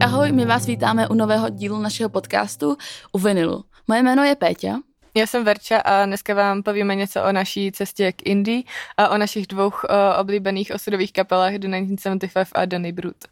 Ahoj, 0.00 0.32
my 0.32 0.44
vás 0.44 0.66
vítáme 0.66 1.08
u 1.08 1.14
nového 1.14 1.48
dílu 1.48 1.78
našeho 1.78 2.08
podcastu 2.08 2.76
u 3.12 3.18
Vinilu. 3.18 3.64
Moje 3.88 4.02
jméno 4.02 4.24
je 4.24 4.36
Péťa. 4.36 4.78
Já 5.14 5.26
jsem 5.26 5.44
Verča 5.44 5.78
a 5.78 6.06
dneska 6.06 6.34
vám 6.34 6.62
povíme 6.62 6.94
něco 6.94 7.24
o 7.24 7.32
naší 7.32 7.72
cestě 7.72 8.12
k 8.12 8.26
Indii 8.26 8.64
a 8.96 9.08
o 9.08 9.18
našich 9.18 9.46
dvou 9.46 9.66
uh, 9.66 9.72
oblíbených 10.20 10.72
osudových 10.74 11.12
kapelách 11.12 11.52
The 11.52 11.68
1975 11.68 12.48
a 12.54 12.64
The 12.64 12.78
Neighborhood. 12.78 13.24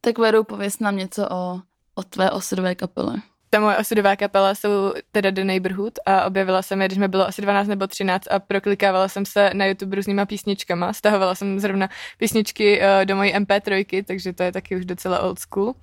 Tak 0.00 0.18
Veru, 0.18 0.44
pověs 0.44 0.78
nám 0.78 0.96
něco 0.96 1.28
o, 1.30 1.60
o 1.94 2.02
tvé 2.02 2.30
osudové 2.30 2.74
kapele. 2.74 3.16
Ta 3.50 3.60
moje 3.60 3.76
osudová 3.76 4.16
kapela 4.16 4.54
jsou 4.54 4.92
teda 5.12 5.30
The 5.30 5.44
Neighborhood 5.44 5.98
a 6.06 6.24
objevila 6.24 6.62
jsem 6.62 6.82
je, 6.82 6.88
když 6.88 6.98
mi 6.98 7.08
bylo 7.08 7.28
asi 7.28 7.42
12 7.42 7.68
nebo 7.68 7.86
13 7.86 8.26
a 8.30 8.38
proklikávala 8.38 9.08
jsem 9.08 9.26
se 9.26 9.50
na 9.54 9.66
YouTube 9.66 9.96
různýma 9.96 10.26
písničkama. 10.26 10.92
Stahovala 10.92 11.34
jsem 11.34 11.60
zrovna 11.60 11.88
písničky 12.18 12.80
uh, 12.80 13.04
do 13.04 13.16
mojí 13.16 13.34
MP3, 13.34 14.04
takže 14.04 14.32
to 14.32 14.42
je 14.42 14.52
taky 14.52 14.76
už 14.76 14.84
docela 14.84 15.20
old 15.20 15.38
school. 15.38 15.74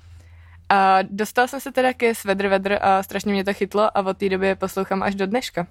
A 0.69 0.99
dostala 1.01 1.47
jsem 1.47 1.59
se 1.59 1.71
teda 1.71 1.93
ke 1.93 2.15
Svedr 2.15 2.47
Vedr 2.47 2.77
a 2.81 3.03
strašně 3.03 3.33
mě 3.33 3.43
to 3.43 3.53
chytlo 3.53 3.97
a 3.97 4.05
od 4.05 4.17
té 4.17 4.29
doby 4.29 4.55
poslouchám 4.55 5.03
až 5.03 5.15
do 5.15 5.27
dneška. 5.27 5.67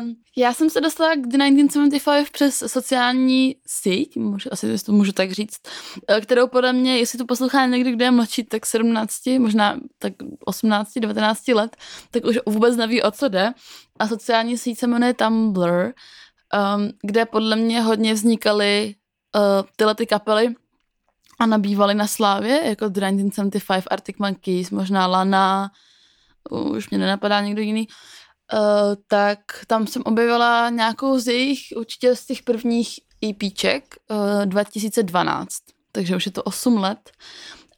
Um, 0.00 0.16
já 0.36 0.54
jsem 0.54 0.70
se 0.70 0.80
dostala 0.80 1.14
k 1.14 1.26
The 1.26 1.38
1975 1.38 2.30
přes 2.30 2.56
sociální 2.66 3.56
síť, 3.66 4.16
můžu, 4.16 4.52
asi 4.52 4.84
to 4.84 4.92
můžu 4.92 5.12
tak 5.12 5.32
říct, 5.32 5.56
eh, 6.08 6.20
kterou 6.20 6.48
podle 6.48 6.72
mě, 6.72 6.98
jestli 6.98 7.18
to 7.18 7.24
poslouchá 7.24 7.66
někdy, 7.66 7.92
kdo 7.92 8.04
je 8.04 8.10
mladší, 8.10 8.44
tak 8.44 8.66
17, 8.66 9.38
možná 9.38 9.76
tak 9.98 10.12
18, 10.44 10.98
19 10.98 11.54
let, 11.54 11.76
tak 12.10 12.24
už 12.24 12.38
vůbec 12.46 12.76
neví, 12.76 13.02
o 13.02 13.10
co 13.10 13.28
jde. 13.28 13.52
A 13.98 14.08
sociální 14.08 14.58
síť 14.58 14.78
se 14.78 14.86
jmenuje 14.86 15.14
Tumblr, 15.14 15.84
um, 15.84 16.90
kde 17.02 17.26
podle 17.26 17.56
mě 17.56 17.82
hodně 17.82 18.14
vznikaly 18.14 18.94
uh, 19.36 19.68
tyhle 19.76 19.94
ty 19.94 20.06
kapely, 20.06 20.54
a 21.40 21.46
nabývaly 21.46 21.94
na 21.94 22.06
slávě, 22.06 22.60
jako 22.64 22.88
The 22.88 23.00
1975, 23.00 23.84
Arctic 23.90 24.16
Monkeys, 24.18 24.70
možná 24.70 25.06
Lana, 25.06 25.70
už 26.50 26.90
mě 26.90 26.98
nenapadá 26.98 27.40
někdo 27.40 27.62
jiný, 27.62 27.88
uh, 28.52 28.58
tak 29.08 29.38
tam 29.66 29.86
jsem 29.86 30.02
objevila 30.04 30.70
nějakou 30.70 31.18
z 31.18 31.26
jejich, 31.26 31.60
určitě 31.76 32.16
z 32.16 32.26
těch 32.26 32.42
prvních 32.42 33.00
EPček 33.24 33.96
uh, 34.10 34.46
2012, 34.46 35.48
takže 35.92 36.16
už 36.16 36.26
je 36.26 36.32
to 36.32 36.42
8 36.42 36.76
let, 36.76 37.10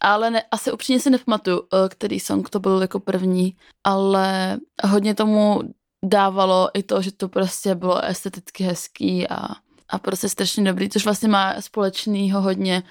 ale 0.01 0.31
ne, 0.31 0.43
asi 0.51 0.73
upřímně 0.73 1.01
si 1.01 1.11
nepamatuju, 1.11 1.59
uh, 1.59 1.67
který 1.89 2.21
song 2.21 2.51
to 2.51 2.61
byl 2.61 2.83
jako 2.83 3.01
první, 3.01 3.57
ale 3.85 4.59
hodně 4.85 5.15
tomu 5.15 5.61
dávalo 6.05 6.69
i 6.75 6.83
to, 6.83 7.03
že 7.03 7.13
to 7.13 7.29
prostě 7.29 7.75
bylo 7.75 8.05
esteticky 8.05 8.65
hezký 8.65 9.29
a, 9.29 9.47
a 9.89 9.99
prostě 9.99 10.29
strašně 10.29 10.65
dobrý, 10.65 10.89
což 10.89 11.05
vlastně 11.05 11.29
má 11.29 11.61
společného 11.61 12.41
hodně 12.41 12.83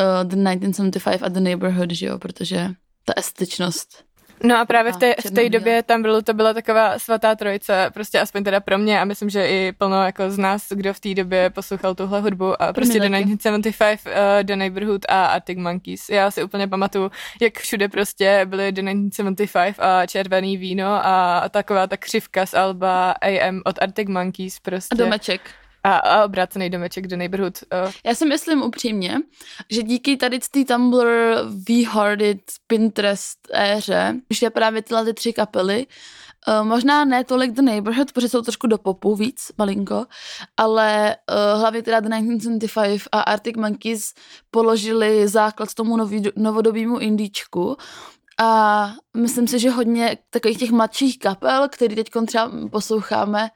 uh, 0.00 0.28
The 0.28 0.36
1975 0.36 1.22
a 1.22 1.28
The 1.28 1.40
Neighborhood, 1.40 1.90
že 1.90 2.06
jo, 2.06 2.18
protože 2.18 2.68
ta 3.04 3.12
estetičnost. 3.16 4.04
No 4.42 4.58
a 4.58 4.64
právě 4.64 4.92
v 4.92 4.96
té, 4.96 5.14
v 5.26 5.30
té 5.30 5.48
době 5.48 5.82
tam 5.82 6.02
bylo, 6.02 6.22
to 6.22 6.34
byla 6.34 6.54
taková 6.54 6.98
svatá 6.98 7.34
trojice, 7.34 7.90
prostě 7.94 8.20
aspoň 8.20 8.44
teda 8.44 8.60
pro 8.60 8.78
mě 8.78 9.00
a 9.00 9.04
myslím, 9.04 9.30
že 9.30 9.48
i 9.48 9.72
plno 9.72 10.04
jako 10.04 10.30
z 10.30 10.38
nás, 10.38 10.66
kdo 10.70 10.94
v 10.94 11.00
té 11.00 11.14
době 11.14 11.50
poslouchal 11.50 11.94
tuhle 11.94 12.20
hudbu 12.20 12.62
a 12.62 12.72
prostě 12.72 13.00
The 13.00 13.08
1975, 13.08 14.00
uh, 14.06 14.12
The 14.42 14.56
Neighborhood 14.56 15.06
a 15.08 15.26
Arctic 15.26 15.58
Monkeys. 15.58 16.08
Já 16.08 16.30
si 16.30 16.42
úplně 16.42 16.68
pamatuju, 16.68 17.10
jak 17.40 17.58
všude 17.58 17.88
prostě 17.88 18.40
byly 18.44 18.72
The 18.72 18.82
1975 18.82 19.76
a 19.78 20.06
červený 20.06 20.56
víno 20.56 21.06
a 21.06 21.44
taková 21.50 21.86
ta 21.86 21.96
křivka 21.96 22.46
z 22.46 22.54
Alba 22.54 23.10
AM 23.10 23.62
od 23.64 23.82
Arctic 23.82 24.08
Monkeys 24.08 24.60
prostě. 24.60 24.94
A 24.94 24.96
domeček. 24.96 25.40
A, 25.84 25.96
a 25.96 26.24
obrácený 26.24 26.70
domeček 26.70 27.06
do 27.06 27.16
neighborhood. 27.16 27.58
Uh. 27.72 27.92
Já 28.04 28.14
si 28.14 28.26
myslím 28.26 28.62
upřímně, 28.62 29.16
že 29.70 29.82
díky 29.82 30.16
tady 30.16 30.38
té 30.38 30.64
Tumblr, 30.64 31.06
V-Hearted, 31.68 32.40
Pinterest 32.66 33.38
éře, 33.54 34.14
už 34.30 34.42
je 34.42 34.50
právě 34.50 34.82
tyhle 34.82 35.04
ty 35.04 35.14
tři 35.14 35.32
kapely, 35.32 35.86
Uh, 36.48 36.66
možná 36.66 37.04
ne 37.04 37.24
tolik 37.24 37.52
The 37.52 37.62
Neighborhood, 37.62 38.12
protože 38.12 38.28
jsou 38.28 38.42
trošku 38.42 38.66
do 38.66 38.78
popu 38.78 39.16
víc, 39.16 39.52
malinko, 39.58 40.06
ale 40.56 41.16
uh, 41.30 41.60
hlavně 41.60 41.82
teda 41.82 42.00
The 42.00 42.08
1975 42.08 43.02
a 43.12 43.20
Arctic 43.20 43.56
Monkeys 43.56 44.14
položili 44.50 45.28
základ 45.28 45.74
tomu 45.74 45.96
nový, 45.96 46.22
novodobímu 46.36 46.98
indíčku 46.98 47.76
a 48.42 48.92
myslím 49.16 49.48
si, 49.48 49.58
že 49.58 49.70
hodně 49.70 50.18
takových 50.30 50.58
těch 50.58 50.70
mladších 50.70 51.18
kapel, 51.18 51.68
který 51.68 51.94
teď 51.94 52.10
třeba 52.26 52.50
posloucháme, 52.70 53.50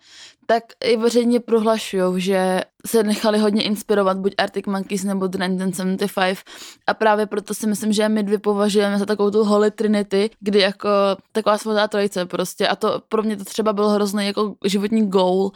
tak 0.47 0.65
i 0.85 0.97
veřejně 0.97 1.41
prohlašují, 1.41 2.21
že 2.21 2.61
se 2.87 3.03
nechali 3.03 3.39
hodně 3.39 3.63
inspirovat 3.63 4.19
buď 4.19 4.35
Arctic 4.39 4.67
Monkeys 4.67 5.05
nebo 5.05 5.27
The 5.27 5.39
1975 5.39 6.39
a 6.87 6.95
právě 6.95 7.27
proto 7.27 7.55
si 7.55 7.67
myslím, 7.67 7.93
že 7.93 8.09
my 8.09 8.23
dvě 8.23 8.39
považujeme 8.39 8.99
za 8.99 9.07
takovou 9.07 9.31
tu 9.31 9.45
Holy 9.45 9.71
Trinity, 9.71 10.31
kdy 10.41 10.59
jako 10.61 10.89
taková 11.33 11.59
svatá 11.59 11.89
trojice 11.89 12.27
prostě. 12.27 12.69
A 12.69 12.77
to 12.77 13.03
pro 13.09 13.23
mě 13.23 13.37
to 13.37 13.45
třeba 13.45 13.73
byl 13.73 13.89
hrozný 13.89 14.27
jako 14.27 14.55
životní 14.65 15.09
goal 15.09 15.51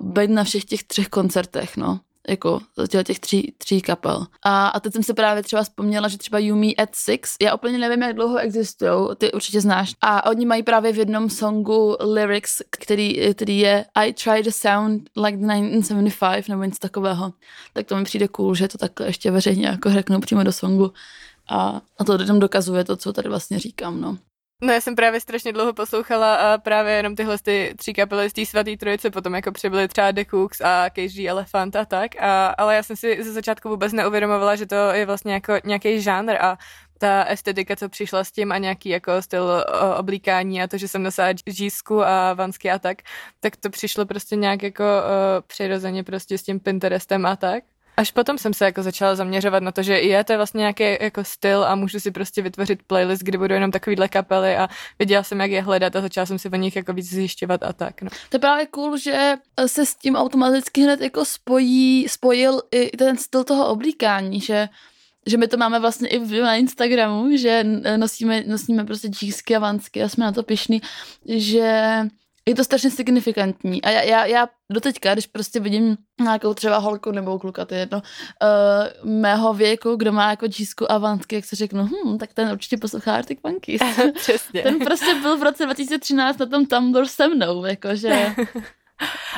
být 0.00 0.30
na 0.30 0.44
všech 0.44 0.64
těch 0.64 0.84
třech 0.84 1.08
koncertech, 1.08 1.76
no 1.76 2.00
jako 2.28 2.60
těch, 2.88 3.06
těch 3.06 3.20
tří, 3.20 3.54
tří 3.58 3.80
kapel. 3.80 4.26
A, 4.42 4.68
a 4.68 4.80
teď 4.80 4.92
jsem 4.92 5.02
se 5.02 5.14
právě 5.14 5.42
třeba 5.42 5.62
vzpomněla, 5.62 6.08
že 6.08 6.18
třeba 6.18 6.38
You 6.38 6.56
Me 6.56 6.66
at 6.78 6.94
Six, 6.94 7.36
já 7.42 7.54
úplně 7.54 7.78
nevím, 7.78 8.02
jak 8.02 8.14
dlouho 8.14 8.38
existují, 8.38 9.08
ty 9.18 9.32
určitě 9.32 9.60
znáš. 9.60 9.94
A 10.00 10.26
oni 10.30 10.46
mají 10.46 10.62
právě 10.62 10.92
v 10.92 10.98
jednom 10.98 11.30
songu 11.30 11.96
lyrics, 12.00 12.62
který, 12.70 13.34
který 13.34 13.58
je 13.58 13.84
I 13.94 14.12
try 14.12 14.42
to 14.42 14.52
sound 14.52 15.10
like 15.16 15.36
the 15.36 15.46
1975 15.46 16.48
nebo 16.48 16.64
něco 16.64 16.78
takového. 16.78 17.32
Tak 17.72 17.86
to 17.86 17.96
mi 17.96 18.04
přijde 18.04 18.28
cool, 18.28 18.54
že 18.54 18.68
to 18.68 18.78
takhle 18.78 19.06
ještě 19.06 19.30
veřejně 19.30 19.66
jako 19.66 19.90
řeknu 19.90 20.20
přímo 20.20 20.42
do 20.42 20.52
songu. 20.52 20.92
A, 21.48 21.80
a 21.98 22.04
to 22.04 22.14
lidem 22.14 22.38
dokazuje 22.38 22.84
to, 22.84 22.96
co 22.96 23.12
tady 23.12 23.28
vlastně 23.28 23.58
říkám, 23.58 24.00
no. 24.00 24.18
No 24.64 24.72
já 24.72 24.80
jsem 24.80 24.96
právě 24.96 25.20
strašně 25.20 25.52
dlouho 25.52 25.72
poslouchala 25.72 26.34
a 26.34 26.58
právě 26.58 26.92
jenom 26.92 27.16
tyhle 27.16 27.38
ty 27.38 27.74
tři 27.76 27.92
kapely 27.94 28.30
z 28.30 28.32
té 28.32 28.46
svatý 28.46 28.76
trojice, 28.76 29.10
potom 29.10 29.34
jako 29.34 29.52
přibyly 29.52 29.88
třeba 29.88 30.10
The 30.10 30.24
Cooks 30.30 30.60
a 30.60 30.90
KG 30.90 31.18
Elephant 31.28 31.76
a 31.76 31.84
tak, 31.84 32.22
a, 32.22 32.46
ale 32.46 32.76
já 32.76 32.82
jsem 32.82 32.96
si 32.96 33.22
ze 33.22 33.32
začátku 33.32 33.68
vůbec 33.68 33.92
neuvědomovala, 33.92 34.56
že 34.56 34.66
to 34.66 34.74
je 34.74 35.06
vlastně 35.06 35.32
jako 35.32 35.52
nějaký 35.64 36.00
žánr 36.00 36.36
a 36.40 36.58
ta 36.98 37.24
estetika, 37.24 37.76
co 37.76 37.88
přišla 37.88 38.24
s 38.24 38.32
tím 38.32 38.52
a 38.52 38.58
nějaký 38.58 38.88
jako 38.88 39.22
styl 39.22 39.64
oblíkání 39.98 40.62
a 40.62 40.66
to, 40.66 40.78
že 40.78 40.88
jsem 40.88 41.02
nosila 41.02 41.32
džísku 41.32 42.04
a 42.04 42.34
vansky 42.34 42.70
a 42.70 42.78
tak, 42.78 42.98
tak 43.40 43.56
to 43.56 43.70
přišlo 43.70 44.06
prostě 44.06 44.36
nějak 44.36 44.62
jako 44.62 44.84
uh, 44.84 45.46
přirozeně 45.46 46.04
prostě 46.04 46.38
s 46.38 46.42
tím 46.42 46.60
Pinterestem 46.60 47.26
a 47.26 47.36
tak. 47.36 47.64
Až 47.96 48.10
potom 48.10 48.38
jsem 48.38 48.54
se 48.54 48.64
jako 48.64 48.82
začala 48.82 49.14
zaměřovat 49.14 49.62
na 49.62 49.72
to, 49.72 49.82
že 49.82 49.98
je 49.98 50.24
to 50.24 50.36
vlastně 50.36 50.58
nějaký 50.58 50.84
jako 51.00 51.24
styl 51.24 51.64
a 51.64 51.74
můžu 51.74 52.00
si 52.00 52.10
prostě 52.10 52.42
vytvořit 52.42 52.82
playlist, 52.86 53.22
kde 53.22 53.38
budou 53.38 53.54
jenom 53.54 53.70
takovýhle 53.70 54.08
kapely 54.08 54.56
a 54.56 54.68
viděla 54.98 55.22
jsem, 55.22 55.40
jak 55.40 55.50
je 55.50 55.62
hledat 55.62 55.96
a 55.96 56.00
začala 56.00 56.26
jsem 56.26 56.38
si 56.38 56.48
o 56.50 56.56
nich 56.56 56.76
jako 56.76 56.92
víc 56.92 57.08
zjišťovat 57.08 57.62
a 57.62 57.72
tak. 57.72 58.02
No. 58.02 58.10
To 58.10 58.36
je 58.36 58.40
právě 58.40 58.66
cool, 58.66 58.96
že 58.96 59.34
se 59.66 59.86
s 59.86 59.94
tím 59.94 60.16
automaticky 60.16 60.82
hned 60.82 61.00
jako 61.00 61.24
spojí, 61.24 62.08
spojil 62.08 62.62
i 62.70 62.96
ten 62.96 63.16
styl 63.16 63.44
toho 63.44 63.68
oblíkání, 63.68 64.40
že 64.40 64.68
že 65.26 65.36
my 65.36 65.48
to 65.48 65.56
máme 65.56 65.80
vlastně 65.80 66.08
i 66.08 66.40
na 66.40 66.54
Instagramu, 66.54 67.36
že 67.36 67.64
nosíme, 67.96 68.42
nosíme 68.46 68.84
prostě 68.84 69.08
džísky 69.08 69.56
a 69.56 69.58
vansky 69.58 70.02
a 70.02 70.08
jsme 70.08 70.24
na 70.24 70.32
to 70.32 70.42
pišní, 70.42 70.82
že 71.26 71.98
je 72.48 72.54
to 72.54 72.64
strašně 72.64 72.90
signifikantní. 72.90 73.82
A 73.82 73.90
já, 73.90 74.02
já, 74.02 74.26
já 74.26 74.48
doteďka, 74.72 75.12
když 75.12 75.26
prostě 75.26 75.60
vidím 75.60 75.96
nějakou 76.20 76.54
třeba 76.54 76.78
holku 76.78 77.10
nebo 77.10 77.38
kluka, 77.38 77.64
to 77.64 77.74
je 77.74 77.80
jedno, 77.80 78.02
uh, 79.02 79.10
mého 79.10 79.54
věku, 79.54 79.96
kdo 79.96 80.12
má 80.12 80.30
jako 80.30 80.48
čísku 80.48 80.92
a 80.92 80.98
vansky, 80.98 81.34
jak 81.34 81.44
se 81.44 81.56
řeknu, 81.56 81.84
hm, 81.84 82.18
tak 82.18 82.34
ten 82.34 82.52
určitě 82.52 82.76
poslouchá 82.76 83.14
Arctic 83.14 83.38
Monkeys. 83.44 83.80
Přesně. 84.14 84.62
Ten 84.62 84.78
prostě 84.78 85.14
byl 85.14 85.38
v 85.38 85.42
roce 85.42 85.64
2013 85.64 86.38
na 86.38 86.46
tom 86.46 86.66
Tumblr 86.66 87.06
se 87.06 87.28
mnou, 87.28 87.64
jakože... 87.64 88.34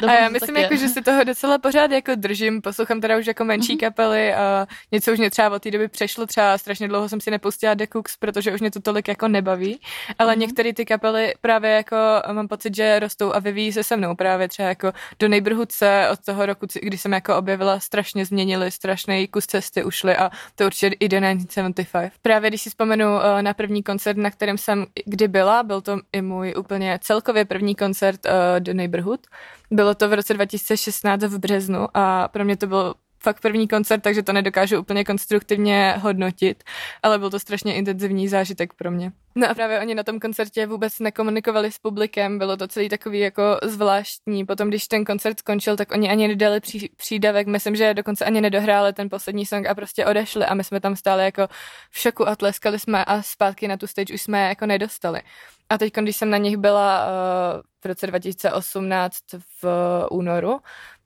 a 0.09 0.13
já 0.13 0.29
myslím, 0.29 0.57
jako, 0.57 0.77
že 0.77 0.89
si 0.89 1.03
toho 1.03 1.25
docela 1.25 1.59
pořád 1.59 1.91
jako 1.91 2.15
držím, 2.15 2.63
poslouchám 2.63 3.01
teda 3.01 3.19
už 3.19 3.27
jako 3.27 3.45
menší 3.45 3.77
mm-hmm. 3.77 3.81
kapely 3.81 4.35
a 4.35 4.67
něco 4.93 5.13
už 5.13 5.19
mě 5.19 5.31
třeba 5.31 5.51
od 5.51 5.63
té 5.63 5.71
doby 5.71 5.89
přešlo, 5.89 6.27
třeba 6.27 6.59
strašně 6.59 6.89
dlouho 6.89 7.09
jsem 7.09 7.21
si 7.21 7.31
nepustila 7.31 7.75
The 7.75 7.87
Cooks, 7.93 8.17
protože 8.17 8.55
už 8.55 8.61
mě 8.61 8.71
to 8.71 8.81
tolik 8.81 9.09
jako 9.09 9.29
nebaví, 9.29 9.81
ale 10.19 10.35
mm-hmm. 10.35 10.39
některé 10.39 10.73
ty 10.73 10.85
kapely 10.85 11.35
právě 11.41 11.71
jako 11.71 11.97
mám 12.33 12.49
pocit, 12.49 12.77
že 12.77 12.99
rostou 12.99 13.33
a 13.35 13.39
vyvíjí 13.39 13.73
se 13.73 13.85
se 13.85 13.97
mnou 13.97 14.15
právě 14.15 14.49
třeba 14.49 14.69
jako 14.69 14.93
do 15.19 15.29
Neighborhood 15.29 15.73
se 15.73 16.09
od 16.13 16.25
toho 16.25 16.47
roku, 16.47 16.67
kdy 16.83 16.99
jsem 16.99 17.13
jako 17.13 17.37
objevila, 17.37 17.81
strašně 17.81 18.27
změnili, 18.27 18.71
strašný 18.71 19.29
kus 19.29 19.47
cesty 19.47 19.85
ušli 19.85 20.17
a 20.17 20.31
to 20.55 20.67
určitě 20.67 20.87
i 20.87 21.09
do 21.09 21.21
1975. 21.21 22.13
Právě 22.23 22.51
když 22.51 22.63
si 22.63 22.71
vzpomenu 22.71 23.07
eh, 23.23 23.43
na 23.43 23.55
první 23.55 23.83
koncert, 23.83 24.17
na 24.17 24.31
kterém 24.31 24.59
jsem 24.59 24.87
kdy 25.07 25.29
byla, 25.29 25.63
byl 25.63 25.81
to 25.81 25.99
i 26.13 26.23
můj 26.23 26.55
úplně 26.59 26.99
celkově 27.03 27.45
první 27.45 27.75
koncert 27.75 28.21
uh, 28.27 28.33
do 28.59 28.75
Neighborhood, 28.75 29.21
bylo 29.71 29.95
to 29.95 30.09
v 30.09 30.13
roce 30.13 30.35
2016 30.35 31.23
v 31.23 31.39
březnu 31.39 31.89
a 31.95 32.29
pro 32.29 32.45
mě 32.45 32.57
to 32.57 32.67
bylo 32.67 32.95
fakt 33.25 33.41
první 33.41 33.69
koncert, 33.69 34.01
takže 34.01 34.23
to 34.23 34.33
nedokážu 34.33 34.81
úplně 34.81 35.05
konstruktivně 35.05 35.95
hodnotit, 36.01 36.65
ale 37.03 37.19
byl 37.19 37.31
to 37.31 37.39
strašně 37.39 37.75
intenzivní 37.75 38.29
zážitek 38.29 38.73
pro 38.75 38.91
mě. 38.91 39.13
No 39.35 39.51
a 39.51 39.55
právě 39.55 39.81
oni 39.81 39.95
na 39.95 40.03
tom 40.03 40.21
koncertě 40.21 40.67
vůbec 40.67 40.99
nekomunikovali 40.99 41.73
s 41.73 41.79
publikem, 41.79 42.39
bylo 42.39 42.57
to 42.57 42.69
celý 42.69 42.89
takový 42.89 43.19
jako 43.19 43.43
zvláštní. 43.63 44.47
Potom, 44.47 44.69
když 44.69 44.89
ten 44.89 45.05
koncert 45.05 45.39
skončil, 45.39 45.77
tak 45.77 45.93
oni 45.93 46.11
ani 46.11 46.29
nedali 46.29 46.61
pří, 46.61 46.91
přídavek, 46.97 47.47
myslím, 47.47 47.77
že 47.77 47.95
dokonce 47.95 48.25
ani 48.25 48.41
nedohráli 48.41 48.93
ten 48.93 49.11
poslední 49.11 49.47
song 49.47 49.67
a 49.67 49.75
prostě 49.75 50.07
odešli 50.07 50.45
a 50.45 50.55
my 50.55 50.65
jsme 50.65 50.81
tam 50.81 50.97
stáli 50.97 51.25
jako 51.25 51.49
v 51.91 51.99
šoku 51.99 52.29
a 52.29 52.37
tleskali 52.37 52.79
jsme 52.79 53.05
a 53.05 53.23
zpátky 53.23 53.69
na 53.69 53.77
tu 53.77 53.87
stage 53.87 54.15
už 54.15 54.23
jsme 54.23 54.49
jako 54.49 54.67
nedostali. 54.67 55.23
A 55.69 55.79
teď, 55.79 55.95
když 55.95 56.17
jsem 56.17 56.31
na 56.31 56.39
nich 56.39 56.57
byla 56.57 57.07
uh, 57.07 57.63
v 57.81 57.87
roce 57.87 58.07
2018 58.07 59.17
v 59.61 59.65
uh, 59.65 60.19
únoru, 60.19 60.61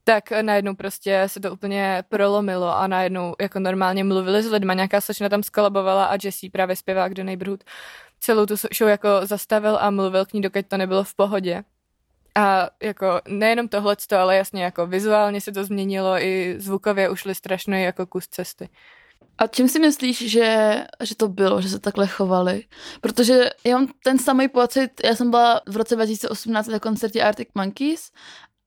tak 0.09 0.31
najednou 0.43 0.75
prostě 0.75 1.25
se 1.27 1.41
to 1.41 1.53
úplně 1.53 2.03
prolomilo 2.09 2.77
a 2.77 2.87
najednou 2.87 3.35
jako 3.41 3.61
normálně 3.61 4.05
mluvili 4.05 4.43
s 4.43 4.51
lidma, 4.51 4.75
nějaká 4.75 5.01
slečna 5.01 5.29
tam 5.29 5.43
skolabovala 5.43 6.05
a 6.05 6.17
Jesse, 6.25 6.47
právě 6.53 6.77
zpěvák 6.77 7.15
do 7.15 7.25
Neighborhood, 7.25 7.65
celou 8.21 8.47
tu 8.47 8.57
show 8.57 8.89
jako 8.89 9.09
zastavil 9.23 9.79
a 9.81 9.91
mluvil 9.91 10.27
k 10.27 10.33
ní, 10.33 10.41
dokud 10.41 10.67
to 10.67 10.77
nebylo 10.77 11.05
v 11.05 11.15
pohodě. 11.15 11.65
A 12.35 12.71
jako 12.83 13.21
nejenom 13.29 13.69
tohle, 13.69 13.97
ale 14.19 14.37
jasně 14.37 14.65
jako 14.65 14.87
vizuálně 14.87 15.41
se 15.41 15.53
to 15.53 15.65
změnilo, 15.65 16.23
i 16.23 16.55
zvukově 16.59 17.11
ušli 17.11 17.35
strašný 17.35 17.83
jako 17.83 18.07
kus 18.07 18.29
cesty. 18.29 18.69
A 19.39 19.47
čím 19.47 19.69
si 19.69 19.79
myslíš, 19.79 20.31
že, 20.31 20.85
že 21.03 21.15
to 21.17 21.29
bylo, 21.29 21.61
že 21.61 21.69
se 21.69 21.79
takhle 21.79 22.07
chovali? 22.07 22.65
Protože 23.01 23.51
já 23.65 23.79
mám 23.79 23.89
ten 24.05 24.19
samý 24.19 24.49
pocit, 24.49 24.91
já 25.05 25.15
jsem 25.15 25.31
byla 25.31 25.61
v 25.67 25.77
roce 25.77 25.95
2018 25.97 26.67
na 26.67 26.79
koncertě 26.79 27.23
Arctic 27.23 27.49
Monkeys 27.55 28.11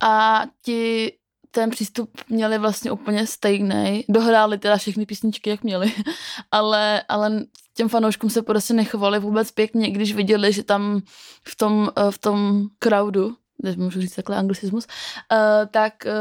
a 0.01 0.43
ti 0.61 1.11
ten 1.51 1.69
přístup 1.69 2.09
měli 2.29 2.57
vlastně 2.57 2.91
úplně 2.91 3.27
stejný. 3.27 4.05
Dohráli 4.09 4.57
teda 4.57 4.77
všechny 4.77 5.05
písničky, 5.05 5.49
jak 5.49 5.63
měli, 5.63 5.93
ale, 6.51 7.03
ale 7.09 7.43
těm 7.73 7.89
fanouškům 7.89 8.29
se 8.29 8.41
prostě 8.41 8.73
nechovali 8.73 9.19
vůbec 9.19 9.51
pěkně, 9.51 9.91
když 9.91 10.15
viděli, 10.15 10.53
že 10.53 10.63
tam 10.63 11.01
v 11.47 11.55
tom, 11.55 11.89
v 12.09 12.17
tom 12.17 12.67
crowdu, 12.79 13.35
teď 13.63 13.77
můžu 13.77 14.01
říct 14.01 14.15
takhle 14.15 14.37
anglicismus, 14.37 14.87
uh, 15.31 15.37
tak 15.71 15.93
uh, 16.05 16.11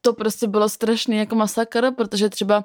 to 0.00 0.12
prostě 0.12 0.46
bylo 0.46 0.68
strašný 0.68 1.16
jako 1.16 1.34
masakr, 1.34 1.90
protože 1.90 2.28
třeba 2.28 2.64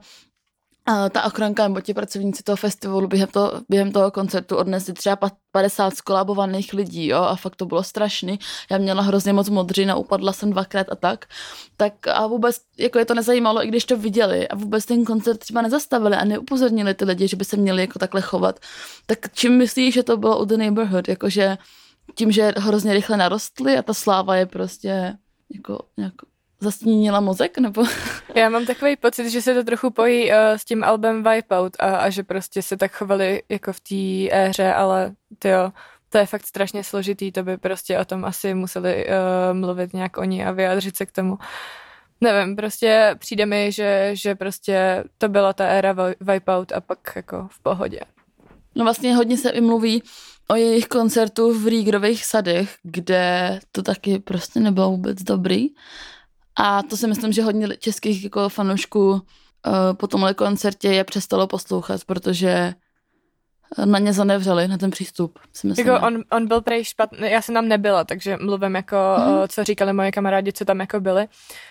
ta 1.09 1.23
ochranka 1.25 1.67
nebo 1.67 1.81
ti 1.81 1.93
pracovníci 1.93 2.43
toho 2.43 2.55
festivalu 2.55 3.07
během, 3.07 3.27
to, 3.27 3.61
během 3.69 3.91
toho 3.91 4.11
koncertu 4.11 4.55
odnesli 4.55 4.93
třeba 4.93 5.31
50 5.51 5.95
skolabovaných 5.95 6.73
lidí, 6.73 7.07
jo, 7.07 7.17
a 7.17 7.35
fakt 7.35 7.55
to 7.55 7.65
bylo 7.65 7.83
strašný. 7.83 8.39
Já 8.71 8.77
měla 8.77 9.01
hrozně 9.01 9.33
moc 9.33 9.49
modřina, 9.49 9.95
upadla 9.95 10.33
jsem 10.33 10.51
dvakrát 10.51 10.87
a 10.91 10.95
tak. 10.95 11.25
Tak 11.77 12.07
a 12.07 12.27
vůbec, 12.27 12.55
jako 12.77 12.99
je 12.99 13.05
to 13.05 13.13
nezajímalo, 13.13 13.63
i 13.63 13.67
když 13.67 13.85
to 13.85 13.97
viděli 13.97 14.47
a 14.47 14.55
vůbec 14.55 14.85
ten 14.85 15.05
koncert 15.05 15.37
třeba 15.37 15.61
nezastavili 15.61 16.15
a 16.15 16.25
neupozornili 16.25 16.93
ty 16.93 17.05
lidi, 17.05 17.27
že 17.27 17.37
by 17.37 17.45
se 17.45 17.57
měli 17.57 17.81
jako 17.81 17.99
takhle 17.99 18.21
chovat. 18.21 18.59
Tak 19.05 19.19
čím 19.33 19.57
myslíš, 19.57 19.93
že 19.93 20.03
to 20.03 20.17
bylo 20.17 20.39
u 20.39 20.45
The 20.45 20.57
Neighborhood? 20.57 21.07
Jakože 21.07 21.57
tím, 22.15 22.31
že 22.31 22.53
hrozně 22.57 22.93
rychle 22.93 23.17
narostly 23.17 23.77
a 23.77 23.81
ta 23.81 23.93
sláva 23.93 24.35
je 24.35 24.45
prostě 24.45 25.17
jako 25.55 25.79
nějak 25.97 26.13
zastínila 26.59 27.19
mozek, 27.19 27.57
nebo? 27.57 27.83
Já 28.35 28.49
mám 28.49 28.65
takový 28.65 28.95
pocit, 28.95 29.29
že 29.29 29.41
se 29.41 29.53
to 29.53 29.63
trochu 29.63 29.89
pojí 29.89 30.31
uh, 30.31 30.37
s 30.37 30.65
tím 30.65 30.83
albem 30.83 31.23
Wipeout 31.23 31.77
a, 31.79 31.97
a 31.97 32.09
že 32.09 32.23
prostě 32.23 32.61
se 32.61 32.77
tak 32.77 32.91
chovali 32.91 33.43
jako 33.49 33.73
v 33.73 33.79
té 33.79 34.35
éře, 34.37 34.73
ale 34.73 35.15
jo, 35.45 35.71
to 36.09 36.17
je 36.17 36.25
fakt 36.25 36.47
strašně 36.47 36.83
složitý, 36.83 37.31
to 37.31 37.43
by 37.43 37.57
prostě 37.57 37.99
o 37.99 38.05
tom 38.05 38.25
asi 38.25 38.53
museli 38.53 39.05
uh, 39.05 39.57
mluvit 39.57 39.93
nějak 39.93 40.17
oni 40.17 40.45
a 40.45 40.51
vyjádřit 40.51 40.97
se 40.97 41.05
k 41.05 41.11
tomu. 41.11 41.37
Nevím, 42.21 42.55
prostě 42.55 43.15
přijde 43.19 43.45
mi, 43.45 43.71
že, 43.71 44.09
že 44.13 44.35
prostě 44.35 45.03
to 45.17 45.29
byla 45.29 45.53
ta 45.53 45.67
éra 45.67 45.95
Wipeout 46.21 46.71
a 46.71 46.81
pak 46.81 46.99
jako 47.15 47.47
v 47.51 47.59
pohodě. 47.59 47.99
No 48.75 48.83
vlastně 48.83 49.15
hodně 49.15 49.37
se 49.37 49.49
i 49.49 49.61
mluví 49.61 50.03
o 50.47 50.55
jejich 50.55 50.87
koncertu 50.87 51.59
v 51.59 51.67
Rígrových 51.67 52.25
sadech, 52.25 52.75
kde 52.83 53.59
to 53.71 53.83
taky 53.83 54.19
prostě 54.19 54.59
nebylo 54.59 54.91
vůbec 54.91 55.23
dobrý. 55.23 55.67
A 56.57 56.83
to 56.83 56.97
si 56.97 57.07
myslím, 57.07 57.33
že 57.33 57.43
hodně 57.43 57.67
českých 57.79 58.23
jako 58.23 58.49
fanoušků 58.49 59.11
uh, 59.11 59.19
po 59.93 60.07
tomhle 60.07 60.33
koncertě 60.33 60.87
je 60.87 61.03
přestalo 61.03 61.47
poslouchat, 61.47 62.03
protože 62.05 62.73
na 63.85 63.99
ně 63.99 64.13
zanevřeli, 64.13 64.67
na 64.67 64.77
ten 64.77 64.91
přístup, 64.91 65.39
si 65.53 65.67
myslím. 65.67 65.87
Jako 65.87 66.07
on, 66.07 66.23
on 66.31 66.47
byl 66.47 66.61
prej 66.61 66.83
špatný, 66.83 67.31
já 67.31 67.41
jsem 67.41 67.55
tam 67.55 67.67
nebyla, 67.67 68.03
takže 68.03 68.37
mluvím 68.41 68.75
jako, 68.75 68.97
mm. 69.17 69.47
co 69.47 69.63
říkali 69.63 69.93
moje 69.93 70.11
kamarádi, 70.11 70.53
co 70.53 70.65
tam 70.65 70.79
jako 70.79 70.99
byli. 70.99 71.27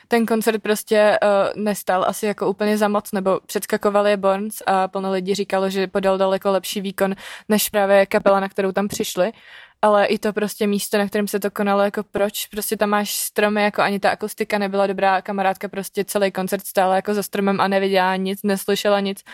Ten 0.09 0.27
koncert 0.27 0.63
prostě 0.63 1.19
uh, 1.23 1.63
nestal 1.63 2.05
asi 2.09 2.27
jako 2.27 2.49
úplně 2.51 2.79
za 2.79 2.89
moc, 2.89 3.13
nebo 3.13 3.41
předskakovali 3.47 4.17
Borns 4.17 4.63
a 4.67 4.89
plno 4.89 5.13
lidí 5.13 5.35
říkalo, 5.35 5.71
že 5.71 5.87
podal 5.87 6.19
daleko 6.19 6.51
lepší 6.51 6.81
výkon, 6.81 7.15
než 7.49 7.69
právě 7.69 8.07
kapela, 8.07 8.41
na 8.41 8.49
kterou 8.49 8.73
tam 8.73 8.89
přišli 8.89 9.33
ale 9.87 10.07
i 10.07 10.19
to 10.19 10.33
prostě 10.33 10.67
místo, 10.67 10.99
na 10.99 11.07
kterém 11.07 11.29
se 11.29 11.41
to 11.41 11.51
konalo, 11.51 11.83
jako 11.83 12.03
proč, 12.03 12.47
prostě 12.47 12.77
tam 12.77 12.89
máš 12.89 13.17
stromy, 13.17 13.63
jako 13.63 13.83
ani 13.83 14.01
ta 14.01 14.11
akustika 14.11 14.59
nebyla 14.59 14.87
dobrá, 14.87 15.23
kamarádka 15.23 15.69
prostě 15.69 16.05
celý 16.05 16.33
koncert 16.33 16.67
stála 16.67 16.97
jako 16.97 17.15
za 17.15 17.23
stromem 17.23 17.61
a 17.61 17.69
neviděla 17.69 18.17
nic, 18.17 18.43
neslyšela 18.43 19.01
nic, 19.01 19.25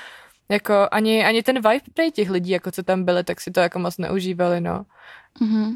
jako 0.48 0.88
ani, 0.90 1.24
ani 1.24 1.42
ten 1.42 1.56
vibe 1.56 2.10
těch 2.10 2.30
lidí, 2.30 2.50
jako 2.50 2.70
co 2.70 2.82
tam 2.82 3.04
byly, 3.04 3.24
tak 3.24 3.40
si 3.40 3.50
to 3.50 3.60
jako 3.60 3.78
moc 3.78 3.98
neužívali, 3.98 4.60
no. 4.60 4.84
Mm-hmm. 5.40 5.68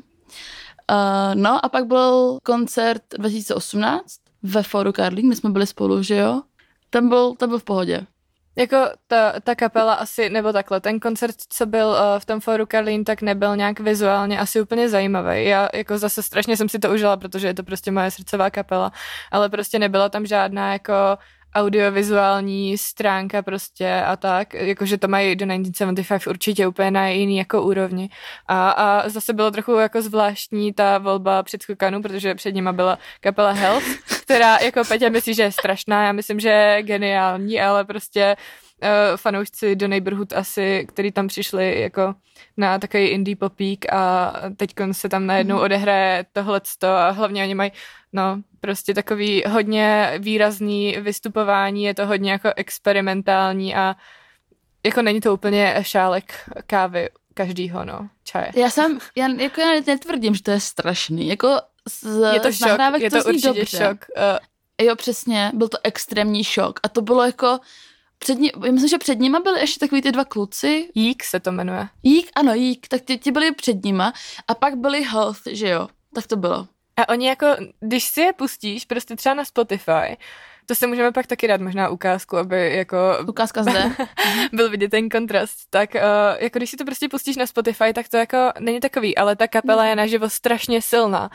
Uh, 0.90 1.34
no 1.34 1.64
a 1.64 1.68
pak 1.68 1.86
byl 1.86 2.38
koncert 2.42 3.02
2018 3.18 4.04
ve 4.42 4.62
Foru 4.62 4.92
Karlín, 4.92 5.28
my 5.28 5.36
jsme 5.36 5.50
byli 5.50 5.66
spolu, 5.66 6.02
že 6.02 6.16
jo? 6.16 6.42
Ten 6.90 7.08
byl, 7.08 7.34
ten 7.34 7.48
byl 7.48 7.58
v 7.58 7.64
pohodě. 7.64 8.06
Jako 8.58 8.76
ta, 9.06 9.40
ta 9.40 9.54
kapela 9.54 9.94
asi, 9.94 10.30
nebo 10.30 10.52
takhle, 10.52 10.80
ten 10.80 11.00
koncert, 11.00 11.36
co 11.48 11.66
byl 11.66 11.86
uh, 11.86 12.18
v 12.18 12.24
tom 12.24 12.40
foru 12.40 12.66
Karlín, 12.66 13.04
tak 13.04 13.22
nebyl 13.22 13.56
nějak 13.56 13.80
vizuálně 13.80 14.38
asi 14.38 14.60
úplně 14.60 14.88
zajímavý. 14.88 15.44
Já 15.44 15.68
jako 15.74 15.98
zase 15.98 16.22
strašně 16.22 16.56
jsem 16.56 16.68
si 16.68 16.78
to 16.78 16.90
užila, 16.90 17.16
protože 17.16 17.46
je 17.46 17.54
to 17.54 17.62
prostě 17.62 17.90
moje 17.90 18.10
srdcová 18.10 18.50
kapela, 18.50 18.92
ale 19.30 19.48
prostě 19.48 19.78
nebyla 19.78 20.08
tam 20.08 20.26
žádná 20.26 20.72
jako 20.72 20.92
audiovizuální 21.56 22.78
stránka 22.78 23.42
prostě 23.42 24.02
a 24.06 24.16
tak, 24.16 24.54
jakože 24.54 24.98
to 24.98 25.08
mají 25.08 25.36
do 25.36 25.46
1975 25.46 26.30
určitě 26.30 26.66
úplně 26.66 26.90
na 26.90 27.08
jiný 27.08 27.36
jako 27.36 27.62
úrovni. 27.62 28.08
A, 28.46 28.70
a 28.70 29.08
zase 29.08 29.32
bylo 29.32 29.50
trochu 29.50 29.72
jako 29.72 30.02
zvláštní 30.02 30.72
ta 30.72 30.98
volba 30.98 31.42
předskokanu, 31.42 32.02
protože 32.02 32.34
před 32.34 32.52
nima 32.52 32.72
byla 32.72 32.98
kapela 33.20 33.52
Health, 33.52 33.84
která 34.26 34.58
jako 34.58 34.84
Peťa 34.84 35.08
myslí, 35.08 35.34
že 35.34 35.42
je 35.42 35.52
strašná, 35.52 36.04
já 36.04 36.12
myslím, 36.12 36.40
že 36.40 36.48
je 36.48 36.82
geniální, 36.82 37.60
ale 37.60 37.84
prostě 37.84 38.36
uh, 38.82 39.16
fanoušci 39.16 39.76
do 39.76 39.88
Neighborhood 39.88 40.32
asi, 40.32 40.86
který 40.88 41.12
tam 41.12 41.28
přišli 41.28 41.80
jako 41.80 42.14
na 42.56 42.78
takový 42.78 43.06
indie 43.06 43.36
popík 43.36 43.92
a 43.92 44.32
teď 44.56 44.74
se 44.92 45.08
tam 45.08 45.26
najednou 45.26 45.54
mhm. 45.54 45.64
odehraje 45.64 46.26
tohleto 46.32 46.86
a 46.86 47.10
hlavně 47.10 47.42
oni 47.42 47.54
mají 47.54 47.72
no, 48.12 48.42
prostě 48.60 48.94
takový 48.94 49.42
hodně 49.48 50.12
výrazný 50.18 50.96
vystupování, 51.00 51.84
je 51.84 51.94
to 51.94 52.06
hodně 52.06 52.32
jako 52.32 52.52
experimentální 52.56 53.74
a 53.74 53.96
jako 54.86 55.02
není 55.02 55.20
to 55.20 55.34
úplně 55.34 55.76
šálek 55.82 56.50
kávy 56.66 57.08
každýho, 57.34 57.84
no, 57.84 58.08
čaje. 58.24 58.50
Já 58.56 58.70
jsem, 58.70 58.98
já, 59.16 59.28
jako 59.28 59.60
já 59.60 59.80
netvrdím, 59.86 60.34
že 60.34 60.42
to 60.42 60.50
je 60.50 60.60
strašný, 60.60 61.28
jako 61.28 61.48
z, 61.88 62.32
je 62.34 62.40
to 62.40 62.52
z 62.52 62.56
šok, 62.56 63.00
je 63.00 63.10
to, 63.10 63.22
to 63.22 63.28
určitě 63.28 63.48
dobře. 63.48 63.76
šok. 63.76 64.06
Uh, 64.16 64.86
jo, 64.86 64.96
přesně, 64.96 65.50
byl 65.54 65.68
to 65.68 65.78
extrémní 65.82 66.44
šok 66.44 66.80
a 66.82 66.88
to 66.88 67.02
bylo 67.02 67.24
jako, 67.24 67.58
před 68.18 68.38
ní, 68.38 68.52
myslím, 68.70 68.88
že 68.88 68.98
před 68.98 69.18
nima 69.18 69.40
byly 69.40 69.60
ještě 69.60 69.80
takový 69.80 70.02
ty 70.02 70.12
dva 70.12 70.24
kluci. 70.24 70.88
Jík 70.94 71.24
se 71.24 71.40
to 71.40 71.52
jmenuje. 71.52 71.88
Jík, 72.02 72.30
ano, 72.36 72.54
Jík, 72.54 72.88
tak 72.88 73.00
ti, 73.02 73.18
ti 73.18 73.30
byli 73.32 73.52
před 73.52 73.84
nima 73.84 74.12
a 74.48 74.54
pak 74.54 74.76
byli 74.76 75.02
Health, 75.02 75.40
že 75.50 75.68
jo, 75.68 75.88
tak 76.14 76.26
to 76.26 76.36
bylo. 76.36 76.66
A 76.96 77.08
oni 77.08 77.28
jako, 77.28 77.46
když 77.80 78.04
si 78.04 78.20
je 78.20 78.32
pustíš 78.32 78.84
prostě 78.84 79.16
třeba 79.16 79.34
na 79.34 79.44
Spotify, 79.44 80.16
to 80.66 80.74
se 80.74 80.86
můžeme 80.86 81.12
pak 81.12 81.26
taky 81.26 81.48
dát 81.48 81.60
možná 81.60 81.88
ukázku, 81.88 82.36
aby 82.36 82.76
jako... 82.76 82.96
Ukázka 83.28 83.62
zde. 83.62 83.92
byl 84.52 84.70
vidět 84.70 84.88
ten 84.88 85.08
kontrast. 85.08 85.58
Tak 85.70 85.94
uh, 85.94 86.00
jako 86.38 86.58
když 86.58 86.70
si 86.70 86.76
to 86.76 86.84
prostě 86.84 87.08
pustíš 87.08 87.36
na 87.36 87.46
Spotify, 87.46 87.92
tak 87.92 88.08
to 88.08 88.16
jako 88.16 88.52
není 88.60 88.80
takový, 88.80 89.16
ale 89.16 89.36
ta 89.36 89.48
kapela 89.48 89.86
je 89.86 89.96
naživo 89.96 90.30
strašně 90.30 90.82
silná 90.82 91.30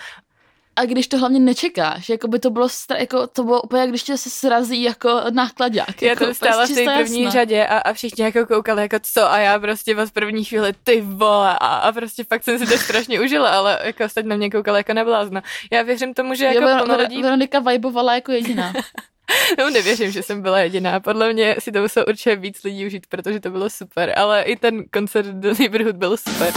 a 0.75 0.85
když 0.85 1.07
to 1.07 1.17
hlavně 1.17 1.39
nečekáš, 1.39 2.09
jako 2.09 2.27
by 2.27 2.39
to 2.39 2.49
bylo, 2.49 2.67
stra- 2.67 2.99
jako 2.99 3.27
to 3.27 3.43
bylo 3.43 3.61
úplně, 3.61 3.87
když 3.87 4.03
tě 4.03 4.17
se 4.17 4.29
srazí 4.29 4.83
jako 4.83 5.21
nákladák. 5.31 6.01
Já 6.01 6.09
jako, 6.09 6.25
to 6.25 6.33
stála 6.33 6.65
v 6.65 6.69
té 6.69 6.83
první 6.83 7.21
jasno. 7.21 7.39
řadě 7.39 7.65
a, 7.67 7.77
a 7.77 7.93
všichni 7.93 8.23
jako 8.23 8.45
koukali 8.45 8.81
jako 8.81 8.97
co 9.01 9.31
a 9.31 9.37
já 9.37 9.59
prostě 9.59 9.95
od 9.95 10.11
první 10.11 10.43
chvíli 10.43 10.73
ty 10.83 11.01
vole 11.01 11.57
a, 11.59 11.75
a 11.75 11.91
prostě 11.91 12.23
fakt 12.23 12.43
jsem 12.43 12.59
si 12.59 12.65
to 12.65 12.77
strašně 12.77 13.21
užila, 13.21 13.49
ale 13.49 13.79
jako 13.83 14.05
ostatní 14.05 14.29
na 14.29 14.35
mě 14.35 14.49
koukali 14.49 14.79
jako 14.79 14.93
neblázna. 14.93 15.43
Já 15.71 15.81
věřím 15.81 16.13
tomu, 16.13 16.35
že 16.35 16.45
jako 16.45 16.69
jo, 16.69 16.77
plno 16.77 16.97
lidí... 16.97 17.21
Veronika 17.21 17.59
vajbovala 17.59 18.15
jako 18.15 18.31
jediná. 18.31 18.73
no 19.57 19.69
nevěřím, 19.69 20.11
že 20.11 20.23
jsem 20.23 20.41
byla 20.41 20.59
jediná. 20.59 20.99
Podle 20.99 21.33
mě 21.33 21.55
si 21.59 21.71
to 21.71 21.81
muselo 21.81 22.05
určitě 22.05 22.35
víc 22.35 22.63
lidí 22.63 22.85
užít, 22.85 23.07
protože 23.07 23.39
to 23.39 23.49
bylo 23.49 23.69
super, 23.69 24.13
ale 24.15 24.43
i 24.43 24.55
ten 24.55 24.83
koncert 24.93 25.27
do 25.27 25.53
Neighborhood 25.59 25.95
byl 25.95 26.17
super. 26.17 26.53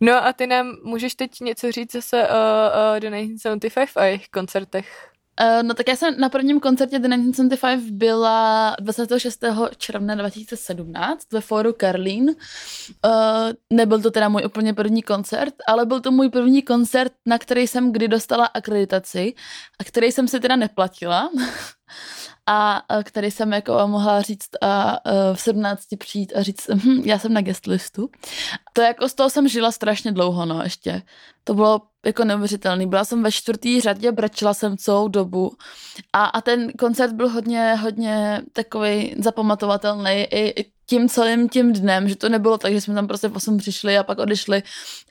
No 0.00 0.26
a 0.26 0.32
ty 0.32 0.46
nám 0.46 0.76
můžeš 0.82 1.14
teď 1.14 1.40
něco 1.40 1.72
říct 1.72 1.92
zase 1.92 2.28
o, 2.28 2.32
o 2.32 3.00
The 3.00 3.10
1975 3.10 3.88
a 3.96 4.04
jejich 4.04 4.28
koncertech? 4.28 5.10
Uh, 5.40 5.62
no 5.62 5.74
tak 5.74 5.88
já 5.88 5.96
jsem 5.96 6.20
na 6.20 6.28
prvním 6.28 6.60
koncertě 6.60 6.98
The 6.98 7.08
1975 7.08 7.90
byla 7.90 8.76
26. 8.80 9.44
června 9.76 10.14
2017 10.14 11.32
ve 11.32 11.40
fóru 11.40 11.72
Karlín. 11.72 12.24
Uh, 12.28 12.32
nebyl 13.70 14.02
to 14.02 14.10
teda 14.10 14.28
můj 14.28 14.42
úplně 14.46 14.74
první 14.74 15.02
koncert, 15.02 15.54
ale 15.66 15.86
byl 15.86 16.00
to 16.00 16.10
můj 16.10 16.28
první 16.28 16.62
koncert, 16.62 17.12
na 17.26 17.38
který 17.38 17.66
jsem 17.66 17.92
kdy 17.92 18.08
dostala 18.08 18.46
akreditaci 18.46 19.34
a 19.78 19.84
který 19.84 20.12
jsem 20.12 20.28
si 20.28 20.40
teda 20.40 20.56
neplatila. 20.56 21.30
a 22.50 22.82
který 23.02 23.30
jsem 23.30 23.52
jako 23.52 23.78
mohla 23.86 24.22
říct 24.22 24.48
a 24.60 24.98
v 25.34 25.40
17 25.40 25.86
přijít 25.98 26.32
a 26.36 26.42
říct, 26.42 26.70
hm, 26.74 27.02
já 27.04 27.18
jsem 27.18 27.32
na 27.32 27.40
guest 27.40 27.66
listu. 27.66 28.10
To 28.72 28.82
jako 28.82 29.08
z 29.08 29.14
toho 29.14 29.30
jsem 29.30 29.48
žila 29.48 29.72
strašně 29.72 30.12
dlouho, 30.12 30.46
no 30.46 30.62
ještě. 30.62 31.02
To 31.44 31.54
bylo 31.54 31.80
jako 32.06 32.24
neuvěřitelný. 32.24 32.86
Byla 32.86 33.04
jsem 33.04 33.22
ve 33.22 33.32
čtvrtý 33.32 33.80
řadě, 33.80 34.12
brečela 34.12 34.54
jsem 34.54 34.76
celou 34.76 35.08
dobu 35.08 35.52
a, 36.12 36.24
a 36.24 36.40
ten 36.40 36.72
koncert 36.72 37.12
byl 37.12 37.28
hodně, 37.28 37.74
hodně 37.74 38.42
takový 38.52 39.14
zapamatovatelný 39.18 40.10
i, 40.10 40.60
i 40.60 40.72
tím 40.86 41.08
celým 41.08 41.48
tím 41.48 41.72
dnem, 41.72 42.08
že 42.08 42.16
to 42.16 42.28
nebylo 42.28 42.58
tak, 42.58 42.72
že 42.72 42.80
jsme 42.80 42.94
tam 42.94 43.06
prostě 43.06 43.28
v 43.28 43.36
8 43.36 43.58
přišli 43.58 43.98
a 43.98 44.02
pak 44.02 44.18
odešli, 44.18 44.62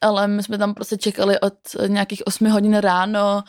ale 0.02 0.28
my 0.28 0.44
jsme 0.44 0.58
tam 0.58 0.74
prostě 0.74 0.98
čekali 0.98 1.40
od 1.40 1.54
nějakých 1.88 2.28
8 2.28 2.50
hodin 2.50 2.74
ráno 2.78 3.44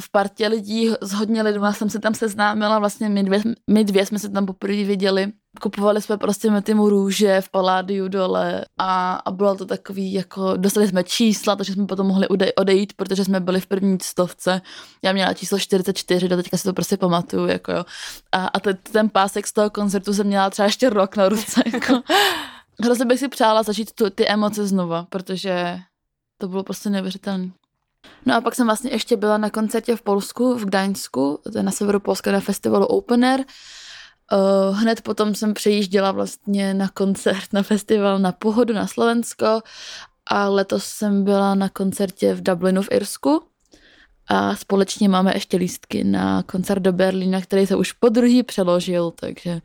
v 0.00 0.10
partě 0.10 0.48
lidí, 0.48 0.90
s 1.00 1.12
hodně 1.12 1.42
lidmi 1.42 1.66
jsem 1.70 1.90
se 1.90 1.98
tam 1.98 2.14
seznámila, 2.14 2.78
vlastně 2.78 3.08
my 3.08 3.22
dvě, 3.22 3.42
my 3.70 3.84
dvě 3.84 4.06
jsme 4.06 4.18
se 4.18 4.28
tam 4.28 4.46
poprvé 4.46 4.84
viděli. 4.84 5.32
Kupovali 5.60 6.02
jsme 6.02 6.16
prostě 6.16 6.50
Metimu 6.50 6.88
růže 6.88 7.40
v 7.40 7.48
Paládiu 7.48 8.08
dole 8.08 8.64
a, 8.78 9.14
a 9.14 9.30
bylo 9.30 9.54
to 9.54 9.66
takový, 9.66 10.12
jako 10.12 10.56
dostali 10.56 10.88
jsme 10.88 11.04
čísla, 11.04 11.56
takže 11.56 11.72
jsme 11.72 11.86
potom 11.86 12.06
mohli 12.06 12.28
odejít, 12.56 12.92
protože 12.92 13.24
jsme 13.24 13.40
byli 13.40 13.60
v 13.60 13.66
první 13.66 13.98
stovce. 14.02 14.60
Já 15.04 15.12
měla 15.12 15.34
číslo 15.34 15.58
44, 15.58 16.28
do 16.28 16.36
teďka 16.36 16.56
si 16.56 16.64
to 16.64 16.72
prostě 16.72 16.96
pamatuju, 16.96 17.46
jako 17.46 17.72
jo. 17.72 17.84
A, 18.32 18.46
a 18.46 18.60
ten, 18.60 18.78
ten 18.92 19.08
pásek 19.08 19.46
z 19.46 19.52
toho 19.52 19.70
koncertu 19.70 20.14
jsem 20.14 20.26
měla 20.26 20.50
třeba 20.50 20.66
ještě 20.66 20.90
rok 20.90 21.16
na 21.16 21.28
ruce, 21.28 21.62
jako. 21.72 22.02
Hrozně 22.84 23.04
bych 23.04 23.18
si 23.18 23.28
přála 23.28 23.62
začít 23.62 23.92
tu, 23.92 24.10
ty 24.10 24.28
emoce 24.28 24.66
znova, 24.66 25.06
protože 25.10 25.78
to 26.40 26.48
bylo 26.48 26.62
prostě 26.62 26.90
neuvěřitelné. 26.90 27.50
No 28.26 28.34
a 28.34 28.40
pak 28.40 28.54
jsem 28.54 28.66
vlastně 28.66 28.90
ještě 28.90 29.16
byla 29.16 29.38
na 29.38 29.50
koncertě 29.50 29.96
v 29.96 30.02
Polsku, 30.02 30.54
v 30.54 30.64
Gdaňsku, 30.64 31.40
na 31.62 31.70
severu 31.70 32.00
Polska 32.00 32.32
na 32.32 32.40
festivalu 32.40 32.86
Open 32.86 33.24
Air. 33.24 33.40
Uh, 33.40 34.76
hned 34.76 35.00
potom 35.00 35.34
jsem 35.34 35.54
přejížděla 35.54 36.12
vlastně 36.12 36.74
na 36.74 36.88
koncert 36.88 37.52
na 37.52 37.62
festival 37.62 38.18
na 38.18 38.32
Pohodu 38.32 38.74
na 38.74 38.86
Slovensko 38.86 39.60
a 40.26 40.48
letos 40.48 40.84
jsem 40.84 41.24
byla 41.24 41.54
na 41.54 41.68
koncertě 41.68 42.34
v 42.34 42.42
Dublinu 42.42 42.82
v 42.82 42.92
Irsku 42.92 43.42
a 44.26 44.56
společně 44.56 45.08
máme 45.08 45.34
ještě 45.34 45.56
lístky 45.56 46.04
na 46.04 46.42
koncert 46.42 46.80
do 46.80 46.92
Berlína, 46.92 47.40
který 47.40 47.66
se 47.66 47.76
už 47.76 47.92
po 47.92 48.08
druhý 48.08 48.42
přeložil, 48.42 49.10
takže 49.10 49.60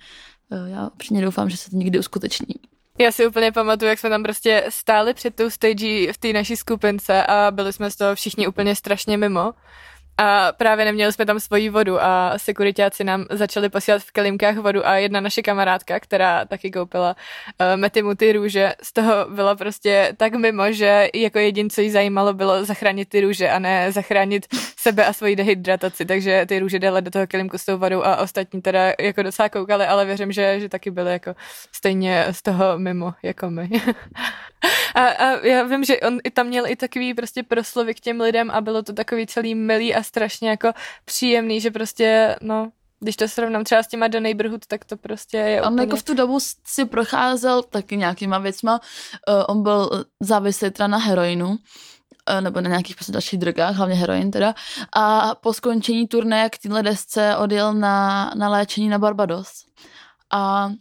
uh, 0.49 0.67
já 0.67 0.87
upřímně 0.87 1.21
doufám, 1.21 1.49
že 1.49 1.57
se 1.57 1.69
to 1.71 1.77
někdy 1.77 1.99
uskuteční. 1.99 2.55
Já 2.99 3.11
si 3.11 3.27
úplně 3.27 3.51
pamatuju, 3.51 3.89
jak 3.89 3.99
jsme 3.99 4.09
tam 4.09 4.23
prostě 4.23 4.65
stáli 4.69 5.13
před 5.13 5.35
tou 5.35 5.49
stage 5.49 6.13
v 6.13 6.17
té 6.17 6.33
naší 6.33 6.55
skupince 6.55 7.23
a 7.23 7.51
byli 7.51 7.73
jsme 7.73 7.91
z 7.91 7.95
toho 7.95 8.15
všichni 8.15 8.47
úplně 8.47 8.75
strašně 8.75 9.17
mimo. 9.17 9.53
A 10.17 10.51
právě 10.51 10.85
neměli 10.85 11.13
jsme 11.13 11.25
tam 11.25 11.39
svoji 11.39 11.69
vodu 11.69 12.03
a 12.03 12.33
sekuritáci 12.37 13.03
nám 13.03 13.25
začali 13.29 13.69
posílat 13.69 14.01
v 14.01 14.11
kelímkách 14.11 14.57
vodu 14.57 14.87
a 14.87 14.95
jedna 14.95 15.19
naše 15.19 15.41
kamarádka, 15.41 15.99
která 15.99 16.45
taky 16.45 16.71
koupila 16.71 17.15
uh, 17.15 17.77
Metimu 17.77 18.15
ty 18.15 18.33
růže, 18.33 18.73
z 18.83 18.93
toho 18.93 19.13
byla 19.29 19.55
prostě 19.55 20.13
tak 20.17 20.33
mimo, 20.35 20.71
že 20.71 21.09
jako 21.15 21.39
jedin, 21.39 21.69
co 21.69 21.81
jí 21.81 21.89
zajímalo, 21.89 22.33
bylo 22.33 22.65
zachránit 22.65 23.09
ty 23.09 23.21
růže 23.21 23.49
a 23.49 23.59
ne 23.59 23.91
zachránit 23.91 24.47
sebe 24.83 25.05
a 25.05 25.13
svoji 25.13 25.35
dehydrataci, 25.35 26.05
takže 26.05 26.45
ty 26.45 26.59
růže 26.59 26.79
dala 26.79 26.99
do 26.99 27.11
toho 27.11 27.27
kelímku 27.27 27.57
s 27.57 27.65
tou 27.65 27.77
vodou 27.77 28.03
a 28.03 28.17
ostatní 28.17 28.61
teda 28.61 28.93
jako 28.99 29.23
docela 29.23 29.49
koukali, 29.49 29.85
ale 29.85 30.05
věřím, 30.05 30.31
že, 30.31 30.59
že 30.59 30.69
taky 30.69 30.91
byly 30.91 31.11
jako 31.11 31.35
stejně 31.71 32.25
z 32.31 32.41
toho 32.41 32.77
mimo 32.77 33.13
jako 33.23 33.49
my. 33.49 33.69
a, 34.95 35.07
a 35.07 35.45
já 35.45 35.63
vím, 35.63 35.83
že 35.83 35.99
on 35.99 36.19
i 36.23 36.31
tam 36.31 36.47
měl 36.47 36.67
i 36.67 36.75
takový 36.75 37.13
prostě 37.13 37.43
proslovy 37.43 37.93
k 37.93 37.99
těm 37.99 38.21
lidem 38.21 38.51
a 38.51 38.61
bylo 38.61 38.83
to 38.83 38.93
takový 38.93 39.27
celý 39.27 39.55
milý 39.55 39.95
a 39.95 40.03
strašně 40.03 40.49
jako 40.49 40.71
příjemný, 41.05 41.61
že 41.61 41.71
prostě, 41.71 42.35
no, 42.41 42.71
když 42.99 43.15
to 43.15 43.27
srovnám 43.27 43.63
třeba 43.63 43.83
s 43.83 43.87
těma 43.87 44.07
The 44.07 44.19
Neighborhood, 44.19 44.65
tak 44.67 44.85
to 44.85 44.97
prostě 44.97 45.37
je 45.37 45.61
On 45.61 45.73
úplně... 45.73 45.81
jako 45.81 45.95
v 45.95 46.03
tu 46.03 46.13
dobu 46.13 46.39
si 46.67 46.85
procházel 46.85 47.63
taky 47.63 47.97
nějakýma 47.97 48.37
věcma. 48.39 48.79
Uh, 48.79 49.43
on 49.47 49.63
byl 49.63 50.05
závislý 50.19 50.71
teda 50.71 50.87
na 50.87 50.97
heroinu 50.97 51.57
nebo 52.41 52.61
na 52.61 52.69
nějakých 52.69 52.95
prostě 52.95 53.11
dalších 53.11 53.39
drogách, 53.39 53.75
hlavně 53.75 53.95
heroin 53.95 54.31
teda. 54.31 54.55
A 54.95 55.35
po 55.35 55.53
skončení 55.53 56.07
turné 56.07 56.49
k 56.49 56.57
téhle 56.57 56.83
desce 56.83 57.37
odjel 57.37 57.73
na, 57.73 58.31
na 58.35 58.49
léčení 58.49 58.89
na 58.89 58.99
Barbados. 58.99 59.65
A 60.31 60.71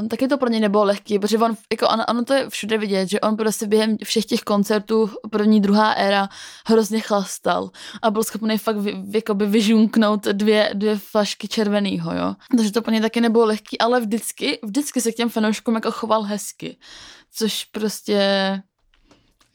um, 0.00 0.08
taky 0.08 0.28
to 0.28 0.38
pro 0.38 0.48
něj 0.48 0.60
nebylo 0.60 0.84
lehký, 0.84 1.18
protože 1.18 1.38
on, 1.38 1.56
jako 1.72 1.88
on, 1.88 2.02
ono 2.08 2.24
to 2.24 2.34
je 2.34 2.50
všude 2.50 2.78
vidět, 2.78 3.08
že 3.08 3.20
on 3.20 3.36
prostě 3.36 3.66
během 3.66 3.96
všech 4.04 4.24
těch 4.24 4.40
koncertů 4.40 5.10
první, 5.30 5.60
druhá 5.60 5.92
éra 5.92 6.28
hrozně 6.66 7.00
chlastal 7.00 7.70
a 8.02 8.10
byl 8.10 8.24
schopný 8.24 8.58
fakt 8.58 8.76
vy, 8.76 9.04
jakoby 9.14 9.46
vyžunknout 9.46 10.24
dvě, 10.24 10.70
dvě 10.74 10.98
flašky 10.98 11.48
červenýho, 11.48 12.14
jo. 12.14 12.34
Takže 12.56 12.72
to 12.72 12.82
pro 12.82 12.92
něj 12.92 13.00
taky 13.00 13.20
nebylo 13.20 13.44
lehký, 13.44 13.78
ale 13.78 14.00
vždycky, 14.00 14.58
vždycky 14.62 15.00
se 15.00 15.12
k 15.12 15.16
těm 15.16 15.28
fanouškům 15.28 15.74
jako 15.74 15.90
choval 15.90 16.22
hezky, 16.22 16.78
což 17.32 17.64
prostě 17.64 18.12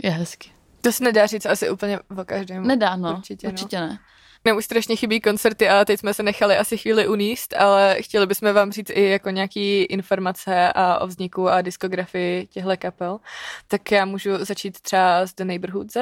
je 0.03 0.09
hezky. 0.09 0.51
To 0.81 0.91
se 0.91 1.03
nedá 1.03 1.25
říct 1.25 1.45
asi 1.45 1.69
úplně 1.69 1.99
o 1.99 2.25
každém. 2.25 2.67
Nedá, 2.67 2.95
no. 2.95 3.13
Určitě, 3.13 3.47
určitě 3.47 3.79
no. 3.79 3.87
ne. 3.87 3.99
Nám 4.45 4.57
už 4.57 4.65
strašně 4.65 4.95
chybí 4.95 5.21
koncerty 5.21 5.69
a 5.69 5.85
teď 5.85 5.99
jsme 5.99 6.13
se 6.13 6.23
nechali 6.23 6.57
asi 6.57 6.77
chvíli 6.77 7.07
uníst, 7.07 7.53
ale 7.53 8.01
chtěli 8.01 8.27
bychom 8.27 8.53
vám 8.53 8.71
říct 8.71 8.89
i 8.89 9.09
jako 9.09 9.29
nějaký 9.29 9.83
informace 9.83 10.73
a 10.73 10.99
o 10.99 11.07
vzniku 11.07 11.49
a 11.49 11.61
diskografii 11.61 12.47
těchto 12.47 12.71
kapel. 12.77 13.19
Tak 13.67 13.91
já 13.91 14.05
můžu 14.05 14.45
začít 14.45 14.81
třeba 14.81 15.25
z 15.25 15.33
The 15.33 15.43
Neighborhoods 15.43 15.95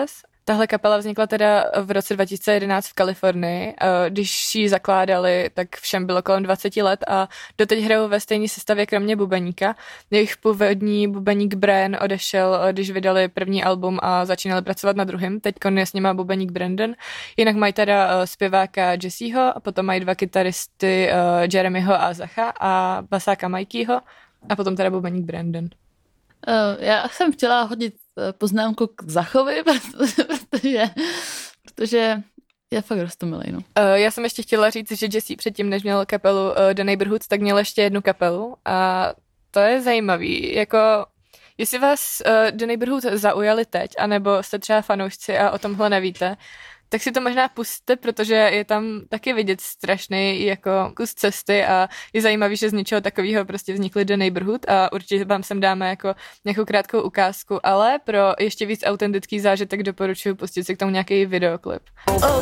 Tahle 0.49 0.67
kapela 0.67 0.97
vznikla 0.97 1.27
teda 1.27 1.65
v 1.81 1.91
roce 1.91 2.13
2011 2.13 2.87
v 2.87 2.93
Kalifornii. 2.93 3.73
Když 4.09 4.55
ji 4.55 4.69
zakládali, 4.69 5.49
tak 5.53 5.75
všem 5.75 6.05
bylo 6.05 6.21
kolem 6.21 6.43
20 6.43 6.75
let 6.75 7.03
a 7.07 7.29
doteď 7.57 7.79
hrajou 7.79 8.07
ve 8.07 8.19
stejné 8.19 8.47
sestavě 8.47 8.85
kromě 8.85 9.15
bubeníka. 9.15 9.75
Jejich 10.11 10.37
původní 10.37 11.07
bubeník 11.07 11.55
Brian 11.55 11.97
odešel, 12.01 12.59
když 12.71 12.91
vydali 12.91 13.27
první 13.27 13.63
album 13.63 13.99
a 14.01 14.25
začínali 14.25 14.61
pracovat 14.61 14.95
na 14.95 15.03
druhém. 15.03 15.39
Teď 15.39 15.55
je 15.75 15.85
s 15.85 15.93
nima 15.93 16.13
bubeník 16.13 16.51
Brandon. 16.51 16.93
Jinak 17.37 17.55
mají 17.55 17.73
teda 17.73 18.25
zpěváka 18.25 18.91
Jesseho 19.03 19.57
a 19.57 19.59
potom 19.59 19.85
mají 19.85 19.99
dva 19.99 20.15
kytaristy 20.15 21.09
Jeremyho 21.53 22.01
a 22.01 22.13
Zacha 22.13 22.53
a 22.59 23.01
basáka 23.09 23.47
Mikeyho 23.47 24.01
a 24.49 24.55
potom 24.55 24.75
teda 24.75 24.89
bubeník 24.89 25.25
Brandon. 25.25 25.69
Já 26.79 27.07
jsem 27.07 27.33
chtěla 27.33 27.61
hodit 27.63 27.93
Eh, 28.08 28.08
poznámku 28.37 28.87
k 28.87 29.03
Zachovi, 29.03 29.63
protože, 30.51 30.83
protože 31.63 32.21
je 32.71 32.81
fakt 32.81 32.99
rostomilý, 32.99 33.51
no. 33.51 33.57
Uh, 33.57 33.63
já 33.93 34.11
jsem 34.11 34.23
ještě 34.23 34.41
chtěla 34.41 34.69
říct, 34.69 34.91
že 34.91 35.07
Jesse 35.13 35.35
předtím, 35.35 35.69
než 35.69 35.83
měl 35.83 36.05
kapelu 36.05 36.49
uh, 36.49 36.55
The 36.73 36.83
Neighborhoods, 36.83 37.27
tak 37.27 37.41
měl 37.41 37.57
ještě 37.57 37.81
jednu 37.81 38.01
kapelu 38.01 38.55
a 38.65 39.09
to 39.51 39.59
je 39.59 39.81
zajímavý, 39.81 40.55
jako 40.55 40.77
jestli 41.57 41.79
vás 41.79 42.21
uh, 42.25 42.57
The 42.57 42.65
Neighborhoods 42.65 43.05
zaujali 43.05 43.65
teď, 43.65 43.91
anebo 43.99 44.43
jste 44.43 44.59
třeba 44.59 44.81
fanoušci 44.81 45.37
a 45.37 45.51
o 45.51 45.57
tomhle 45.57 45.89
nevíte, 45.89 46.37
tak 46.89 47.01
si 47.01 47.11
to 47.11 47.21
možná 47.21 47.47
puste, 47.47 47.95
protože 47.95 48.35
je 48.35 48.65
tam 48.65 49.01
taky 49.09 49.33
vidět 49.33 49.61
strašný 49.61 50.45
jako 50.45 50.91
kus 50.95 51.13
cesty 51.13 51.63
a 51.63 51.89
je 52.13 52.21
zajímavý, 52.21 52.55
že 52.55 52.69
z 52.69 52.73
něčeho 52.73 53.01
takového 53.01 53.45
prostě 53.45 53.73
vznikly 53.73 54.05
The 54.05 54.17
Neighborhood 54.17 54.69
a 54.69 54.91
určitě 54.93 55.25
vám 55.25 55.43
sem 55.43 55.59
dáme 55.59 55.89
jako 55.89 56.15
nějakou 56.45 56.65
krátkou 56.65 57.01
ukázku, 57.01 57.65
ale 57.65 57.99
pro 58.03 58.33
ještě 58.39 58.65
víc 58.65 58.83
autentický 58.85 59.39
zážitek 59.39 59.83
doporučuji 59.83 60.35
pustit 60.35 60.63
si 60.63 60.75
k 60.75 60.79
tomu 60.79 60.91
nějaký 60.91 61.25
videoklip. 61.25 61.81
Oh, 62.07 62.39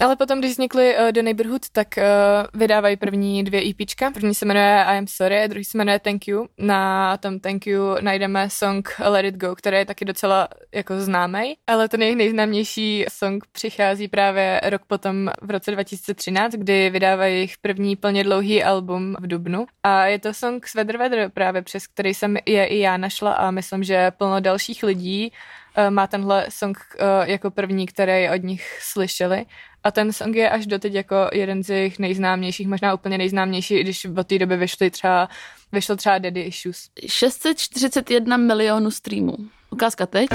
ale 0.00 0.16
potom, 0.16 0.38
když 0.38 0.50
vznikly 0.50 0.96
uh, 0.96 1.12
The 1.12 1.22
Neighborhood, 1.22 1.62
tak 1.72 1.88
uh, 1.96 2.60
vydávají 2.60 2.96
první 2.96 3.44
dvě 3.44 3.62
EPčka. 3.70 4.10
První 4.10 4.34
se 4.34 4.46
jmenuje 4.46 4.84
I 4.84 4.98
Am 4.98 5.06
Sorry, 5.06 5.48
druhý 5.48 5.64
se 5.64 5.78
jmenuje 5.78 5.98
Thank 5.98 6.28
You. 6.28 6.46
Na 6.58 7.16
tom 7.16 7.40
Thank 7.40 7.66
You 7.66 7.96
najdeme 8.00 8.50
song 8.50 8.88
Let 8.98 9.24
It 9.24 9.36
Go, 9.36 9.56
který 9.56 9.76
je 9.76 9.84
taky 9.84 10.04
docela 10.04 10.48
jako 10.74 11.00
známý, 11.00 11.56
ale 11.66 11.88
ten 11.88 12.02
jejich 12.02 12.16
nejznámější 12.16 13.04
song 13.08 13.44
přichází 13.52 14.08
právě 14.08 14.60
rok 14.64 14.82
potom 14.86 15.30
v 15.42 15.50
roce 15.50 15.70
2013, 15.70 16.52
kdy 16.52 16.90
vydávají 16.90 17.34
jejich 17.34 17.58
první 17.58 17.96
plně 17.96 18.24
dlouhý 18.24 18.64
album 18.64 19.16
v 19.20 19.26
Dubnu. 19.26 19.66
A 19.82 20.06
je 20.06 20.18
to 20.18 20.34
song 20.34 20.66
Sweater 20.66 20.98
Weather 20.98 21.30
právě 21.34 21.62
přes 21.62 21.86
který 21.86 22.14
jsem 22.14 22.36
je 22.46 22.66
i 22.66 22.78
já 22.78 22.96
našla 22.96 23.32
a 23.32 23.50
myslím, 23.50 23.84
že 23.84 24.10
plno 24.10 24.40
dalších 24.40 24.82
lidí 24.82 25.32
uh, 25.78 25.90
má 25.90 26.06
tenhle 26.06 26.46
song 26.48 26.78
jako 27.24 27.50
první, 27.50 27.86
který 27.86 28.30
od 28.30 28.42
nich 28.42 28.78
slyšeli 28.82 29.46
A 29.84 29.90
ten 29.90 30.12
song 30.12 30.36
je 30.36 30.50
až 30.50 30.66
doteď 30.66 30.94
jako 30.94 31.16
jeden 31.32 31.64
z 31.64 31.70
jejich 31.70 31.98
nejznámějších, 31.98 32.68
možná 32.68 32.94
úplně 32.94 33.18
nejznámější, 33.18 33.80
když 33.80 34.04
od 34.04 34.26
té 34.26 34.38
doby 34.38 34.56
vyšly 34.56 34.90
třeba, 34.90 35.28
vyšlo 35.72 35.96
třeba 35.96 36.18
Daddy 36.18 36.40
Issues. 36.40 36.90
641 37.06 38.36
milionů 38.36 38.90
streamů. 38.90 39.36
Ukázka 39.70 40.06
teď. 40.06 40.28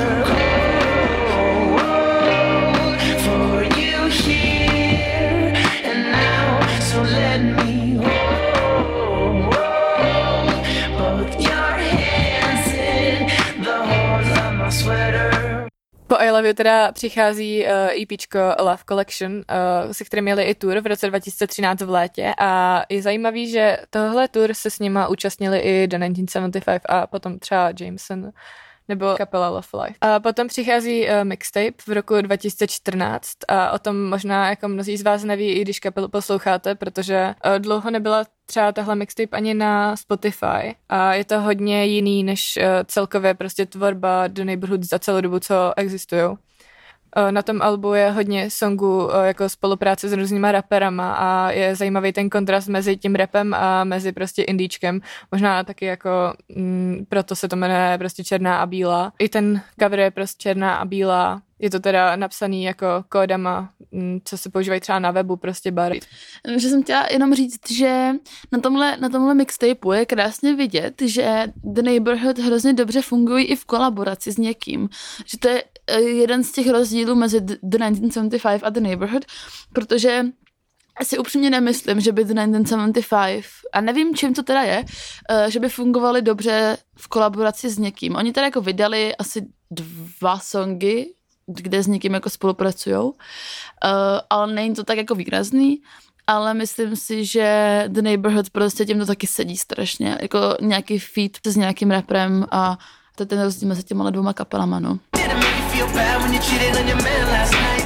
You 16.45 16.53
teda 16.53 16.91
přichází 16.91 17.65
uh, 17.65 17.71
EPčko 18.01 18.39
Love 18.59 18.83
Collection, 18.89 19.33
uh, 19.33 19.41
se 19.91 20.03
kterým 20.03 20.23
měli 20.23 20.43
i 20.43 20.55
tour 20.55 20.79
v 20.79 20.87
roce 20.87 21.07
2013 21.07 21.81
v 21.81 21.89
létě. 21.89 22.33
A 22.39 22.83
je 22.89 23.01
zajímavý, 23.01 23.51
že 23.51 23.77
tohle 23.89 24.27
tour 24.27 24.53
se 24.53 24.69
s 24.69 24.79
nima 24.79 25.07
účastnili 25.07 25.59
i 25.59 25.87
The 25.87 25.97
1975 25.97 26.81
a 26.89 27.07
potom 27.07 27.39
třeba 27.39 27.71
Jameson 27.79 28.31
nebo 28.89 29.15
kapela 29.17 29.49
Love 29.49 29.67
Life. 29.83 29.95
A 30.01 30.19
potom 30.19 30.47
přichází 30.47 31.03
uh, 31.03 31.09
mixtape 31.23 31.73
v 31.87 31.89
roku 31.89 32.21
2014 32.21 33.29
a 33.47 33.71
o 33.71 33.79
tom 33.79 34.09
možná 34.09 34.49
jako 34.49 34.67
mnozí 34.67 34.97
z 34.97 35.01
vás 35.01 35.23
neví, 35.23 35.51
i 35.51 35.61
když 35.61 35.79
kapelu 35.79 36.07
posloucháte, 36.07 36.75
protože 36.75 37.35
uh, 37.45 37.59
dlouho 37.59 37.91
nebyla 37.91 38.25
třeba 38.45 38.71
tahle 38.71 38.95
mixtape 38.95 39.37
ani 39.37 39.53
na 39.53 39.95
Spotify 39.95 40.75
a 40.89 41.13
je 41.13 41.25
to 41.25 41.41
hodně 41.41 41.85
jiný 41.85 42.23
než 42.23 42.57
uh, 42.57 42.63
celkově 42.85 43.33
prostě 43.33 43.65
tvorba 43.65 44.27
The 44.27 44.45
Neighborhood 44.45 44.83
za 44.83 44.99
celou 44.99 45.21
dobu, 45.21 45.39
co 45.39 45.73
existují. 45.77 46.37
Na 47.31 47.41
tom 47.41 47.61
albu 47.61 47.93
je 47.93 48.11
hodně 48.11 48.49
songů 48.49 49.09
jako 49.23 49.49
spolupráce 49.49 50.09
s 50.09 50.13
různýma 50.13 50.51
raperama 50.51 51.13
a 51.13 51.51
je 51.51 51.75
zajímavý 51.75 52.13
ten 52.13 52.29
kontrast 52.29 52.67
mezi 52.67 52.97
tím 52.97 53.15
rapem 53.15 53.53
a 53.53 53.83
mezi 53.83 54.11
prostě 54.11 54.43
indíčkem. 54.43 55.01
Možná 55.31 55.63
taky 55.63 55.85
jako 55.85 56.09
mm, 56.55 57.05
proto 57.09 57.35
se 57.35 57.47
to 57.47 57.55
jmenuje 57.55 57.97
prostě 57.97 58.23
Černá 58.23 58.57
a 58.57 58.65
Bílá. 58.65 59.13
I 59.19 59.29
ten 59.29 59.61
cover 59.79 59.99
je 59.99 60.11
prostě 60.11 60.41
Černá 60.41 60.75
a 60.75 60.85
Bílá. 60.85 61.41
Je 61.59 61.69
to 61.69 61.79
teda 61.79 62.15
napsaný 62.15 62.63
jako 62.63 62.85
kódama, 63.09 63.69
mm, 63.91 64.19
co 64.25 64.37
se 64.37 64.49
používají 64.49 64.81
třeba 64.81 64.99
na 64.99 65.11
webu, 65.11 65.35
prostě 65.35 65.71
bary. 65.71 65.99
Že 66.57 66.69
jsem 66.69 66.83
chtěla 66.83 67.07
jenom 67.11 67.33
říct, 67.33 67.71
že 67.71 68.09
na 68.51 68.59
tomhle, 68.59 68.97
na 68.97 69.09
tomhle 69.09 69.33
mixtapeu 69.33 69.91
je 69.91 70.05
krásně 70.05 70.55
vidět, 70.55 71.01
že 71.01 71.43
The 71.63 71.81
Neighborhood 71.81 72.39
hrozně 72.39 72.73
dobře 72.73 73.01
fungují 73.01 73.45
i 73.45 73.55
v 73.55 73.65
kolaboraci 73.65 74.31
s 74.31 74.37
někým. 74.37 74.89
Že 75.25 75.37
to 75.37 75.47
je 75.47 75.63
eh, 75.63 75.72
jeden 75.91 76.43
z 76.43 76.51
těch 76.51 76.69
rozdílů 76.69 77.15
mezi 77.15 77.41
The 77.41 77.77
1975 77.77 78.63
a 78.63 78.69
The 78.69 78.79
Neighborhood, 78.79 79.25
protože 79.73 80.25
si 81.03 81.17
upřímně 81.17 81.49
nemyslím, 81.49 82.01
že 82.01 82.11
by 82.11 82.23
The 82.25 82.33
1975, 82.33 83.45
a 83.73 83.81
nevím, 83.81 84.15
čím 84.15 84.33
to 84.33 84.43
teda 84.43 84.61
je, 84.61 84.85
eh, 85.29 85.51
že 85.51 85.59
by 85.59 85.69
fungovaly 85.69 86.21
dobře 86.21 86.77
v 86.97 87.07
kolaboraci 87.07 87.69
s 87.69 87.77
někým. 87.77 88.15
Oni 88.15 88.33
teda 88.33 88.47
jako 88.47 88.61
vydali 88.61 89.15
asi 89.15 89.47
dva 89.71 90.39
songy, 90.39 91.05
kde 91.47 91.83
s 91.83 91.87
někým 91.87 92.13
jako 92.13 92.29
spolupracujou, 92.29 93.09
uh, 93.09 93.15
ale 94.29 94.53
není 94.53 94.75
to 94.75 94.83
tak 94.83 94.97
jako 94.97 95.15
výrazný, 95.15 95.81
ale 96.27 96.53
myslím 96.53 96.95
si, 96.95 97.25
že 97.25 97.83
The 97.87 98.01
Neighborhood 98.01 98.49
prostě 98.49 98.85
tím 98.85 98.99
to 98.99 99.05
taky 99.05 99.27
sedí 99.27 99.57
strašně, 99.57 100.17
jako 100.21 100.39
nějaký 100.61 100.99
feat 100.99 101.31
s 101.45 101.55
nějakým 101.55 101.91
raprem 101.91 102.45
a 102.51 102.77
to 103.15 103.23
je 103.23 103.27
ten 103.27 103.41
rozdíl 103.41 103.69
mezi 103.69 103.83
těma 103.83 104.09
dvěma 104.09 104.33
kapelama, 104.33 104.79
no. 104.79 104.99
Feel 105.83 105.95
bad 105.95 106.21
when 106.21 106.33
you 106.33 106.39
cheated 106.39 106.75
on 106.77 106.87
your 106.87 107.01
man 107.01 107.27
last 107.27 107.53
night? 107.53 107.83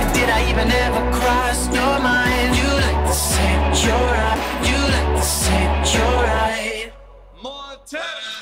And 0.00 0.14
did 0.14 0.28
I 0.28 0.48
even 0.50 0.70
ever 0.70 1.02
cross 1.18 1.66
your 1.74 1.98
mind? 2.00 2.56
You 2.56 2.68
look 2.84 2.98
the 3.06 3.12
same, 3.12 3.62
you're 3.82 4.10
right. 4.18 4.38
You 4.68 4.78
look 4.94 5.08
the 5.16 5.22
same, 5.22 5.72
you're 5.92 6.22
right. 6.22 6.92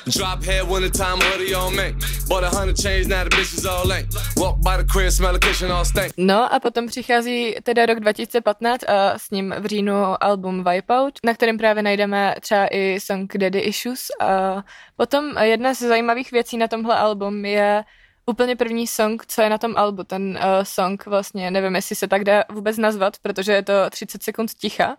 Drop 0.09 0.43
head 0.43 0.67
winter 0.67 0.89
time 0.89 1.19
hoodie 1.21 1.53
on 1.53 1.75
me. 1.75 1.93
Bought 2.27 2.43
a 2.43 2.49
hundred 2.49 2.77
chains, 2.77 3.07
now 3.07 3.23
the 3.23 3.29
bitches 3.29 3.65
all 3.65 3.85
lame. 3.85 4.07
Walk 4.37 4.57
by 4.61 4.77
the 4.77 4.83
crib, 4.83 5.11
smell 5.11 5.33
the 5.33 5.39
kitchen 5.39 5.71
all 5.71 5.85
stink. 5.85 6.13
No 6.17 6.53
a 6.53 6.59
potom 6.59 6.87
přichází 6.87 7.55
teda 7.63 7.85
rok 7.85 7.99
2015 7.99 8.83
a 8.89 9.19
s 9.19 9.31
ním 9.31 9.55
v 9.59 9.65
říjnu 9.65 10.23
album 10.23 10.63
Wipeout, 10.63 11.13
na 11.25 11.33
kterém 11.33 11.57
právě 11.57 11.83
najdeme 11.83 12.35
třeba 12.41 12.67
i 12.71 12.99
song 12.99 13.37
Daddy 13.37 13.59
Issues. 13.59 14.07
A 14.19 14.63
potom 14.97 15.37
jedna 15.37 15.73
z 15.73 15.79
zajímavých 15.79 16.31
věcí 16.31 16.57
na 16.57 16.67
tomhle 16.67 16.95
album 16.95 17.45
je 17.45 17.83
úplně 18.29 18.55
první 18.55 18.87
song, 18.87 19.25
co 19.25 19.41
je 19.41 19.49
na 19.49 19.57
tom 19.57 19.73
albu. 19.77 20.03
Ten 20.03 20.29
uh, 20.29 20.63
song 20.63 21.05
vlastně, 21.05 21.51
nevím, 21.51 21.75
jestli 21.75 21.95
se 21.95 22.07
tak 22.07 22.23
dá 22.23 22.43
vůbec 22.49 22.77
nazvat, 22.77 23.17
protože 23.21 23.51
je 23.51 23.63
to 23.63 23.73
30 23.89 24.23
sekund 24.23 24.53
ticha. 24.53 24.97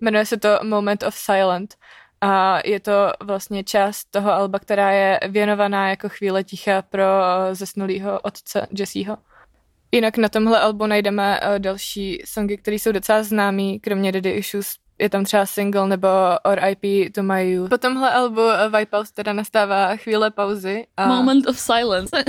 Jmenuje 0.00 0.26
se 0.26 0.36
to 0.36 0.58
Moment 0.62 1.02
of 1.02 1.14
Silent. 1.14 1.74
A 2.20 2.60
je 2.68 2.80
to 2.80 3.12
vlastně 3.20 3.64
část 3.64 4.04
toho 4.10 4.32
alba, 4.32 4.58
která 4.58 4.90
je 4.90 5.20
věnovaná 5.28 5.90
jako 5.90 6.08
chvíle 6.08 6.44
ticha 6.44 6.82
pro 6.82 7.04
uh, 7.04 7.54
zesnulýho 7.54 8.20
otce 8.20 8.66
Jesseho. 8.78 9.16
Jinak 9.92 10.16
na 10.16 10.28
tomhle 10.28 10.60
albu 10.60 10.86
najdeme 10.86 11.40
uh, 11.40 11.58
další 11.58 12.22
songy, 12.24 12.56
které 12.56 12.74
jsou 12.76 12.92
docela 12.92 13.22
známý, 13.22 13.80
kromě 13.80 14.12
Daddy 14.12 14.30
Issues. 14.30 14.87
Je 14.98 15.08
tam 15.08 15.24
třeba 15.24 15.46
single 15.46 15.88
nebo 15.88 16.08
R.I.P. 16.44 17.10
to 17.10 17.22
my 17.22 17.50
youth. 17.50 17.70
Po 17.70 17.78
tomhle 17.78 18.10
albu 18.10 18.40
uh, 18.40 18.78
Wipeout 18.78 19.10
teda 19.10 19.32
nastává 19.32 19.96
chvíle 19.96 20.30
pauzy. 20.30 20.86
A... 20.96 21.06
Moment 21.06 21.46
of 21.46 21.58
silence. 21.58 22.24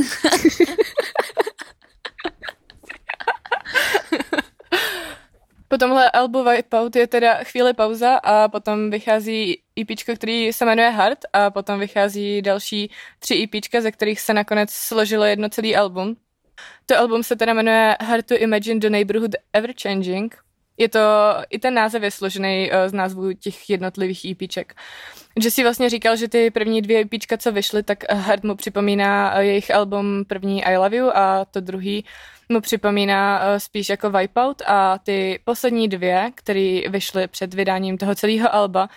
Po 5.67 5.77
tomhle 5.77 6.11
albu 6.11 6.43
Wipeout 6.43 6.95
je 6.95 7.07
teda 7.07 7.43
chvíli 7.43 7.73
pauza 7.73 8.15
a 8.15 8.47
potom 8.47 8.89
vychází 8.89 9.61
EP, 9.79 9.87
který 10.15 10.53
se 10.53 10.65
jmenuje 10.65 10.89
Hard 10.89 11.19
a 11.33 11.49
potom 11.49 11.79
vychází 11.79 12.41
další 12.41 12.91
tři 13.19 13.43
EP, 13.43 13.81
ze 13.81 13.91
kterých 13.91 14.21
se 14.21 14.33
nakonec 14.33 14.69
složilo 14.71 15.23
jedno 15.23 15.49
celý 15.49 15.75
album. 15.75 16.15
To 16.85 16.97
album 16.97 17.23
se 17.23 17.35
teda 17.35 17.53
jmenuje 17.53 17.97
Hard 18.01 18.25
to 18.25 18.37
Imagine 18.37 18.79
the 18.79 18.89
Neighborhood 18.89 19.35
Ever 19.53 19.73
Changing. 19.81 20.48
Je 20.79 20.89
to, 20.89 20.99
i 21.49 21.59
ten 21.59 21.73
název 21.73 22.03
je 22.03 22.11
složený 22.11 22.71
uh, 22.71 22.89
z 22.89 22.93
názvů 22.93 23.33
těch 23.33 23.69
jednotlivých 23.69 24.25
EPček. 24.31 24.75
Jesse 25.43 25.63
vlastně 25.63 25.89
říkal, 25.89 26.15
že 26.15 26.27
ty 26.27 26.51
první 26.51 26.81
dvě 26.81 26.99
EPčka, 26.99 27.37
co 27.37 27.51
vyšly, 27.51 27.83
tak 27.83 28.11
Hard 28.11 28.43
mu 28.43 28.55
připomíná 28.55 29.33
uh, 29.33 29.39
jejich 29.39 29.71
album 29.71 30.25
první 30.27 30.65
I 30.65 30.77
Love 30.77 30.97
You 30.97 31.11
a 31.13 31.45
to 31.45 31.61
druhý 31.61 32.05
mu 32.49 32.61
připomíná 32.61 33.41
spíš 33.59 33.89
jako 33.89 34.09
Wipeout 34.09 34.61
a 34.67 34.97
ty 34.97 35.39
poslední 35.43 35.87
dvě, 35.87 36.31
které 36.35 36.81
vyšly 36.89 37.27
před 37.27 37.53
vydáním 37.53 37.97
toho 37.97 38.15
celého 38.15 38.55
alba, 38.55 38.89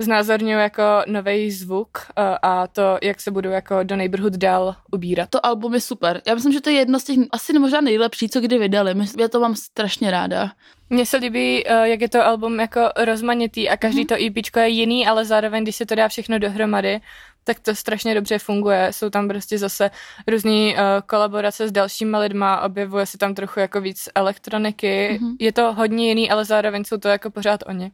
znázorňují 0.00 0.52
jako 0.52 0.82
nový 1.06 1.50
zvuk 1.50 1.88
uh, 1.98 2.24
a 2.42 2.66
to, 2.66 2.98
jak 3.02 3.20
se 3.20 3.30
budou 3.30 3.50
jako 3.50 3.82
do 3.82 3.96
Neighborhood 3.96 4.32
dál 4.32 4.76
ubírat. 4.92 5.28
to 5.30 5.46
album 5.46 5.74
je 5.74 5.80
super. 5.80 6.22
Já 6.26 6.34
myslím, 6.34 6.52
že 6.52 6.60
to 6.60 6.70
je 6.70 6.76
jedno 6.76 7.00
z 7.00 7.04
těch 7.04 7.18
asi 7.32 7.58
možná 7.58 7.80
nejlepší, 7.80 8.28
co 8.28 8.40
kdy 8.40 8.58
vydali. 8.58 8.94
Já 9.18 9.28
to 9.28 9.40
mám 9.40 9.54
strašně 9.54 10.10
ráda. 10.10 10.50
Mně 10.90 11.06
se 11.06 11.16
líbí, 11.16 11.64
uh, 11.64 11.82
jak 11.82 12.00
je 12.00 12.08
to 12.08 12.26
album 12.26 12.60
jako 12.60 12.80
rozmanitý 12.96 13.68
a 13.68 13.76
každý 13.76 14.04
to 14.04 14.14
EPčko 14.26 14.58
je 14.58 14.68
jiný, 14.68 15.06
ale 15.06 15.24
zároveň, 15.24 15.62
když 15.62 15.76
se 15.76 15.86
to 15.86 15.94
dá 15.94 16.08
všechno 16.08 16.38
dohromady, 16.38 17.00
tak 17.44 17.60
to 17.60 17.74
strašně 17.74 18.14
dobře 18.14 18.38
funguje. 18.38 18.88
Jsou 18.90 19.10
tam 19.10 19.28
prostě 19.28 19.58
zase 19.58 19.90
různé 20.28 20.50
uh, 20.50 20.80
kolaborace 21.06 21.68
s 21.68 21.72
dalšíma 21.72 22.18
lidma, 22.18 22.60
objevuje 22.60 23.06
se 23.06 23.18
tam 23.18 23.34
trochu 23.34 23.60
jako 23.60 23.80
víc 23.80 24.08
elektroniky. 24.14 25.18
Mm-hmm. 25.22 25.36
Je 25.40 25.52
to 25.52 25.72
hodně 25.72 26.08
jiný, 26.08 26.30
ale 26.30 26.44
zároveň 26.44 26.84
jsou 26.84 26.96
to 26.96 27.08
jako 27.08 27.30
pořád 27.30 27.60
oni. 27.66 27.90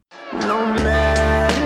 No 0.47 0.75
where 0.75 1.66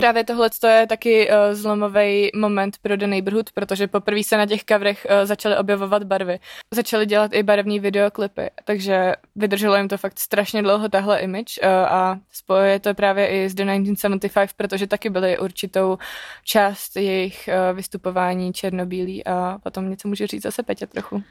právě 0.00 0.24
tohle 0.24 0.50
je 0.68 0.86
taky 0.86 1.28
uh, 1.28 1.34
zlomový 1.52 2.30
moment 2.34 2.76
pro 2.82 2.96
The 2.96 3.06
Neighborhood, 3.06 3.52
protože 3.52 3.86
poprvé 3.86 4.24
se 4.24 4.36
na 4.36 4.46
těch 4.46 4.64
coverech 4.64 5.06
uh, 5.10 5.26
začaly 5.26 5.56
objevovat 5.56 6.04
barvy. 6.04 6.38
Začaly 6.74 7.06
dělat 7.06 7.32
i 7.34 7.42
barevné 7.42 7.78
videoklipy, 7.78 8.50
takže 8.64 9.14
vydrželo 9.36 9.76
jim 9.76 9.88
to 9.88 9.98
fakt 9.98 10.18
strašně 10.18 10.62
dlouho 10.62 10.88
tahle 10.88 11.20
image 11.20 11.58
uh, 11.62 11.68
a 11.68 12.18
spojuje 12.32 12.80
to 12.80 12.94
právě 12.94 13.28
i 13.28 13.48
s 13.48 13.54
The 13.54 13.64
1975, 13.64 14.50
protože 14.56 14.86
taky 14.86 15.10
byly 15.10 15.38
určitou 15.38 15.98
část 16.44 16.96
jejich 16.96 17.48
uh, 17.48 17.76
vystupování 17.76 18.52
černobílý 18.52 19.26
a 19.26 19.58
potom 19.62 19.90
něco 19.90 20.08
může 20.08 20.26
říct 20.26 20.42
zase 20.42 20.62
Petě 20.62 20.86
trochu. 20.86 21.16
Uh, 21.16 21.22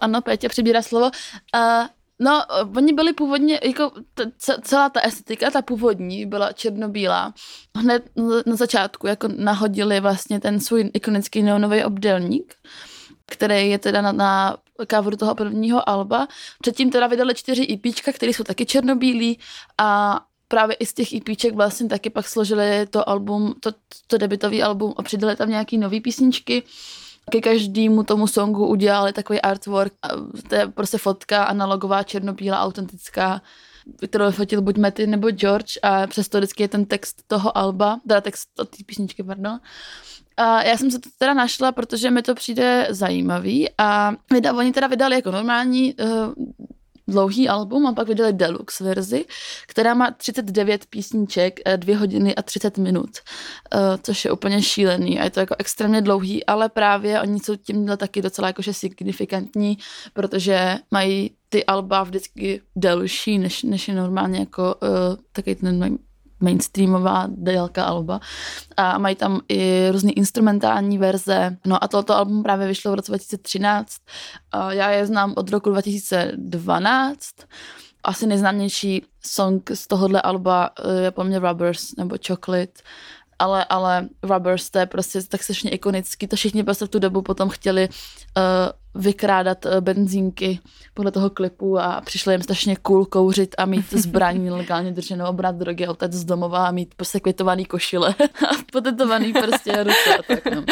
ano, 0.00 0.22
Pétě 0.22 0.48
přibírá 0.48 0.82
slovo. 0.82 1.10
Uh, 1.54 1.86
no, 2.20 2.42
uh, 2.62 2.76
oni 2.76 2.92
byli 2.92 3.12
původně, 3.12 3.60
jako 3.64 3.90
t- 4.14 4.32
ce- 4.38 4.58
celá 4.62 4.88
ta 4.88 5.00
estetika, 5.00 5.50
ta 5.50 5.62
původní, 5.62 6.26
byla 6.26 6.52
černobílá. 6.52 7.34
Hned 7.76 8.10
na- 8.46 8.56
začátku, 8.56 9.06
jako 9.06 9.28
nahodili 9.36 10.00
vlastně 10.00 10.40
ten 10.40 10.60
svůj 10.60 10.90
ikonický 10.94 11.42
neonový 11.42 11.84
obdelník. 11.84 12.54
který 13.32 13.70
je 13.70 13.78
teda 13.78 14.02
na, 14.02 14.12
na 14.12 14.56
coveru 14.90 15.16
toho 15.16 15.34
prvního 15.34 15.88
alba. 15.88 16.28
Předtím 16.62 16.90
teda 16.90 17.06
vydali 17.06 17.34
čtyři 17.34 17.66
EPčka, 17.72 18.12
které 18.12 18.32
jsou 18.32 18.44
taky 18.44 18.66
černobílí 18.66 19.38
a 19.78 20.20
právě 20.48 20.76
i 20.76 20.86
z 20.86 20.94
těch 20.94 21.12
EPček 21.12 21.54
vlastně 21.54 21.88
taky 21.88 22.10
pak 22.10 22.28
složili 22.28 22.86
to 22.86 23.08
album, 23.08 23.54
to, 23.60 23.70
to 24.06 24.18
debitový 24.18 24.62
album 24.62 24.94
a 24.96 25.02
přidali 25.02 25.36
tam 25.36 25.48
nějaký 25.50 25.78
nový 25.78 26.00
písničky. 26.00 26.62
Ke 27.30 27.40
každému 27.40 28.02
tomu 28.02 28.26
songu 28.26 28.66
udělali 28.66 29.12
takový 29.12 29.40
artwork, 29.40 29.92
to 30.48 30.54
je 30.54 30.66
prostě 30.66 30.98
fotka 30.98 31.44
analogová, 31.44 32.02
černobílá, 32.02 32.60
autentická, 32.60 33.42
kterou 34.08 34.30
fotil 34.30 34.62
buď 34.62 34.76
Matty 34.76 35.06
nebo 35.06 35.30
George 35.30 35.78
a 35.82 36.06
přesto 36.06 36.38
vždycky 36.38 36.62
je 36.62 36.68
ten 36.68 36.84
text 36.84 37.22
toho 37.26 37.58
alba, 37.58 38.00
teda 38.08 38.20
text 38.20 38.48
od 38.58 38.68
té 38.68 38.76
písničky, 38.86 39.22
pardon. 39.22 39.60
A 40.36 40.62
já 40.62 40.76
jsem 40.76 40.90
se 40.90 40.98
to 40.98 41.08
teda 41.18 41.34
našla, 41.34 41.72
protože 41.72 42.10
mi 42.10 42.22
to 42.22 42.34
přijde 42.34 42.86
zajímavý 42.90 43.68
a 43.78 44.12
vyda, 44.32 44.54
oni 44.54 44.72
teda 44.72 44.86
vydali 44.86 45.14
jako 45.14 45.30
normální 45.30 45.94
uh, 45.94 46.08
dlouhý 47.10 47.48
album 47.48 47.86
a 47.86 47.92
pak 47.92 48.08
vydali 48.08 48.32
deluxe 48.32 48.84
verzi, 48.84 49.24
která 49.66 49.94
má 49.94 50.10
39 50.10 50.86
písniček, 50.86 51.60
2 51.76 51.98
hodiny 51.98 52.34
a 52.34 52.42
30 52.42 52.78
minut, 52.78 53.10
uh, 53.74 53.80
což 54.02 54.24
je 54.24 54.30
úplně 54.30 54.62
šílený 54.62 55.20
a 55.20 55.24
je 55.24 55.30
to 55.30 55.40
jako 55.40 55.54
extrémně 55.58 56.02
dlouhý, 56.02 56.46
ale 56.46 56.68
právě 56.68 57.20
oni 57.20 57.40
jsou 57.40 57.56
tím 57.56 57.90
taky 57.96 58.22
docela 58.22 58.48
jakože 58.48 58.74
signifikantní, 58.74 59.78
protože 60.12 60.76
mají 60.90 61.30
ty 61.48 61.64
alba 61.64 62.02
vždycky 62.02 62.62
delší, 62.76 63.38
než, 63.38 63.62
než 63.62 63.88
je 63.88 63.94
normálně 63.94 64.38
jako 64.38 64.74
uh, 64.82 64.88
takový 65.32 65.54
ten 65.54 66.00
mainstreamová 66.40 67.26
délka 67.28 67.84
alba 67.84 68.20
a 68.76 68.98
mají 68.98 69.16
tam 69.16 69.40
i 69.48 69.88
různé 69.90 70.12
instrumentální 70.12 70.98
verze. 70.98 71.56
No 71.66 71.84
a 71.84 71.88
toto 71.88 72.16
album 72.16 72.42
právě 72.42 72.66
vyšlo 72.66 72.92
v 72.92 72.94
roce 72.94 73.10
2013. 73.10 73.96
A 74.52 74.72
já 74.72 74.90
je 74.90 75.06
znám 75.06 75.34
od 75.36 75.50
roku 75.50 75.70
2012. 75.70 77.34
Asi 78.04 78.26
nejznámější 78.26 79.04
song 79.24 79.70
z 79.74 79.86
tohohle 79.86 80.22
alba 80.22 80.70
eh, 80.78 81.02
je 81.02 81.10
po 81.10 81.24
mně 81.24 81.38
Rubbers 81.38 81.96
nebo 81.96 82.16
Chocolate 82.26 82.82
ale, 83.40 83.64
ale 83.64 84.08
Rubbers, 84.22 84.70
to 84.70 84.78
je 84.78 84.86
prostě 84.86 85.22
tak 85.22 85.42
strašně 85.42 85.70
ikonický, 85.70 86.26
to 86.26 86.36
všichni 86.36 86.64
prostě 86.64 86.84
v 86.84 86.88
tu 86.88 86.98
dobu 86.98 87.22
potom 87.22 87.48
chtěli 87.48 87.88
uh, 87.88 89.02
vykrádat 89.02 89.64
uh, 89.66 89.80
benzínky 89.80 90.60
podle 90.94 91.10
toho 91.10 91.30
klipu 91.30 91.78
a 91.78 92.00
přišlo 92.00 92.32
jim 92.32 92.42
strašně 92.42 92.76
cool 92.76 93.04
kouřit 93.04 93.54
a 93.58 93.66
mít 93.66 93.92
zbraní 93.92 94.50
legálně 94.60 94.92
drženou 94.92 95.24
a 95.24 95.32
brát 95.32 95.56
drogy 95.56 95.86
a 95.86 95.94
z 96.10 96.24
domova 96.24 96.66
a 96.66 96.70
mít 96.70 96.94
prostě 96.94 97.20
kvitovaný 97.20 97.64
košile 97.64 98.14
a 98.48 98.52
potetovaný 98.72 99.32
prostě 99.32 99.84
ruce 99.84 100.18
a 100.18 100.22
tak 100.22 100.54
no. 100.54 100.64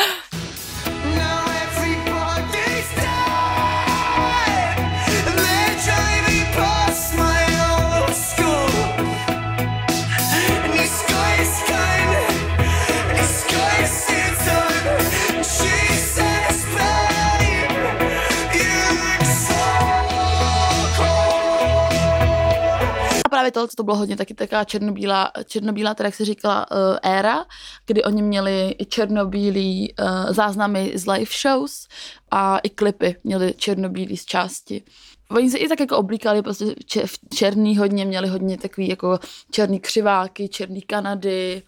Tohle 23.50 23.68
to 23.76 23.82
bylo 23.82 23.96
hodně 23.96 24.16
taky 24.16 24.34
taková 24.34 24.64
černobílá, 24.64 25.32
černobílá, 25.46 25.94
teda 25.94 26.06
jak 26.06 26.14
se 26.14 26.24
říkala, 26.24 26.70
uh, 26.70 26.76
éra, 27.02 27.44
kdy 27.86 28.04
oni 28.04 28.22
měli 28.22 28.74
i 28.78 28.84
černobílý 28.86 29.94
uh, 29.94 30.32
záznamy 30.32 30.92
z 30.94 31.06
live 31.06 31.30
shows 31.42 31.88
a 32.30 32.58
i 32.58 32.70
klipy 32.70 33.16
měli 33.24 33.54
černobílý 33.54 34.16
z 34.16 34.24
části. 34.24 34.82
Oni 35.30 35.50
se 35.50 35.58
i 35.58 35.68
tak 35.68 35.80
jako 35.80 35.96
oblíkali 35.96 36.42
prostě 36.42 36.74
v 37.06 37.18
černý 37.34 37.76
hodně, 37.76 38.04
měli 38.04 38.28
hodně 38.28 38.58
takový 38.58 38.88
jako 38.88 39.18
černý 39.50 39.80
křiváky, 39.80 40.48
černý 40.48 40.82
Kanady, 40.82 41.62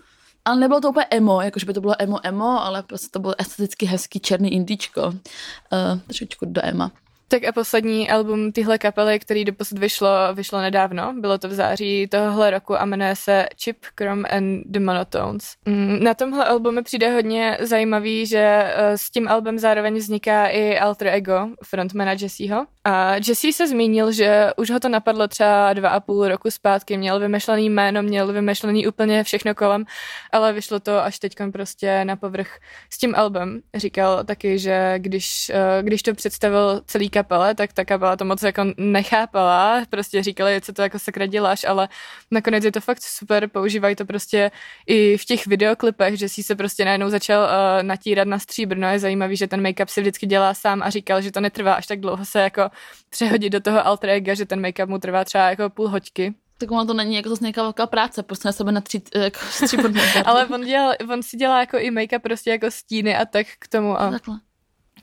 ale 0.45 0.61
nebylo 0.61 0.81
to 0.81 0.91
úplně 0.91 1.07
emo, 1.11 1.41
jakože 1.41 1.67
by 1.67 1.73
to 1.73 1.81
bylo 1.81 1.95
emo 1.99 2.19
emo, 2.23 2.65
ale 2.65 2.83
prostě 2.83 3.09
to 3.11 3.19
bylo 3.19 3.35
esteticky 3.39 3.87
hezký 3.87 4.21
černý 4.21 4.53
indíčko. 4.53 5.07
Uh, 5.07 6.01
trošičku 6.07 6.47
do 6.49 6.61
ema. 6.65 6.93
Tak 7.33 7.45
a 7.45 7.53
poslední 7.53 8.11
album 8.11 8.53
tyhle 8.53 8.79
kapely, 8.79 9.19
který 9.19 9.45
doposud 9.45 9.79
vyšlo, 9.79 10.09
vyšlo 10.35 10.61
nedávno. 10.61 11.15
Bylo 11.19 11.39
to 11.39 11.49
v 11.49 11.53
září 11.53 12.07
tohohle 12.07 12.51
roku 12.51 12.81
a 12.81 12.85
jmenuje 12.85 13.17
se 13.17 13.47
Chip, 13.63 13.77
Chrome 13.99 14.29
and 14.29 14.63
the 14.67 14.81
Monotones. 14.81 15.55
Mm, 15.67 15.99
Na 16.05 16.15
tomhle 16.15 16.45
albu 16.45 16.71
mi 16.73 16.83
přijde 16.83 17.11
hodně 17.15 17.59
zajímavý, 17.61 18.27
že 18.27 18.39
eh, 18.75 18.99
s 18.99 19.11
tím 19.11 19.29
albem 19.29 19.59
zároveň 19.59 19.95
vzniká 19.95 20.47
i 20.47 20.79
alter 20.79 21.09
ego 21.09 21.49
frontmana 21.65 22.13
Jesseho. 22.13 22.67
A 22.85 23.15
Jesse 23.15 23.53
se 23.53 23.69
zmínil, 23.69 24.13
že 24.13 24.51
už 24.57 24.71
ho 24.71 24.81
to 24.81 24.89
napadlo 24.89 25.29
třeba 25.29 25.73
dva 25.73 25.89
a 25.89 26.01
půl 26.01 26.29
roku 26.29 26.51
zpátky. 26.51 26.97
Měl 26.97 27.21
vymyšlený 27.21 27.71
jméno, 27.71 28.03
měl 28.03 28.33
vymyšlený 28.33 28.87
úplně 28.87 29.25
všechno 29.25 29.55
kolem, 29.55 29.85
ale 30.33 30.53
vyšlo 30.53 30.81
to 30.81 30.99
až 30.99 31.19
teď 31.19 31.37
prostě 31.53 32.05
na 32.05 32.17
povrch 32.17 32.59
s 32.91 32.99
tím 32.99 33.15
albem. 33.15 33.61
Říkal 33.75 34.25
taky, 34.25 34.59
že 34.59 34.95
když, 34.99 35.51
eh, 35.51 35.83
když 35.83 36.03
to 36.03 36.15
představil 36.15 36.83
celý 36.87 37.11
kapele, 37.11 37.55
tak 37.55 37.73
ta 37.73 37.85
kapela 37.85 38.17
to 38.17 38.25
moc 38.25 38.43
jako 38.43 38.65
nechápala, 38.77 39.83
prostě 39.91 40.23
říkali, 40.23 40.61
co 40.61 40.73
to 40.73 40.83
jako 40.83 40.99
sakra 40.99 41.27
děláš, 41.27 41.65
ale 41.65 41.89
nakonec 42.31 42.65
je 42.65 42.73
to 42.73 42.81
fakt 42.81 43.03
super, 43.03 43.49
používají 43.49 43.97
to 43.97 44.05
prostě 44.05 44.51
i 44.87 45.17
v 45.17 45.25
těch 45.25 45.47
videoklipech, 45.47 46.19
že 46.19 46.29
si 46.29 46.43
se 46.43 46.57
prostě 46.57 46.85
najednou 46.85 47.11
začal 47.11 47.43
uh, 47.43 47.83
natírat 47.83 48.29
na 48.29 48.39
stříbrno, 48.39 48.89
je 48.89 48.99
zajímavý, 48.99 49.37
že 49.37 49.47
ten 49.49 49.63
make-up 49.63 49.87
si 49.87 50.01
vždycky 50.01 50.27
dělá 50.27 50.55
sám 50.55 50.83
a 50.83 50.91
říkal, 50.91 51.21
že 51.23 51.33
to 51.33 51.41
netrvá 51.41 51.75
až 51.75 51.87
tak 51.87 52.01
dlouho 52.01 52.25
se 52.25 52.41
jako 52.41 52.70
přehodit 53.11 53.53
do 53.53 53.61
toho 53.61 53.87
alter 53.87 54.11
ega, 54.11 54.35
že 54.35 54.47
ten 54.47 54.61
make-up 54.67 54.87
mu 54.89 54.99
trvá 54.99 55.25
třeba 55.25 55.51
jako 55.51 55.71
půl 55.71 55.89
hoďky. 55.89 56.35
Tak 56.59 56.71
ono 56.71 56.87
to 56.87 56.95
není 56.95 57.15
jako 57.17 57.29
zase 57.29 57.45
nějaká 57.45 57.63
velká 57.63 57.87
práce, 57.87 58.23
prostě 58.23 58.49
na 58.49 58.53
sebe 58.53 58.73
natřít 58.73 59.09
jako 59.15 59.39
stříbrnou 59.51 60.03
Ale 60.25 60.47
on, 60.47 60.65
dělal, 60.65 60.93
on 61.13 61.23
si 61.23 61.37
dělá 61.37 61.61
jako 61.61 61.79
i 61.79 61.91
make-up 61.91 62.19
prostě 62.19 62.51
jako 62.51 62.71
stíny 62.71 63.17
a 63.17 63.25
tak 63.25 63.47
k 63.59 63.69
tomu 63.69 64.01
a 64.01 64.11
Takhle. 64.11 64.39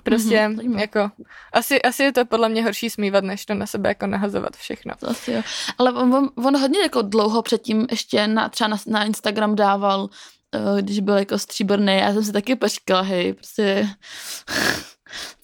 prostě 0.03 0.47
Mhm, 0.47 0.55
zajímavé. 0.57 0.81
jako 0.81 1.11
asi, 1.53 1.81
asi 1.81 2.03
je 2.03 2.13
to 2.13 2.25
podle 2.25 2.49
mě 2.49 2.63
horší 2.63 2.89
smívat, 2.89 3.23
než 3.23 3.45
to 3.45 3.53
na 3.53 3.65
sebe 3.65 3.89
jako 3.89 4.07
nahazovat 4.07 4.55
všechno. 4.57 4.93
To 4.99 5.09
asi 5.09 5.31
jo. 5.31 5.41
Ale 5.77 5.93
on, 5.93 6.13
on, 6.15 6.29
on 6.45 6.57
hodně 6.59 6.79
jako 6.79 7.01
dlouho 7.01 7.41
předtím 7.41 7.87
ještě 7.91 8.27
na, 8.27 8.49
třeba 8.49 8.67
na, 8.67 8.77
na 8.87 9.03
Instagram 9.03 9.55
dával, 9.55 10.01
uh, 10.01 10.77
když 10.81 10.99
byl 10.99 11.17
jako 11.17 11.39
stříbrný, 11.39 11.97
já 11.97 12.13
jsem 12.13 12.23
si 12.23 12.31
taky 12.31 12.55
počkala, 12.55 13.01
hej, 13.01 13.33
prostě 13.33 13.87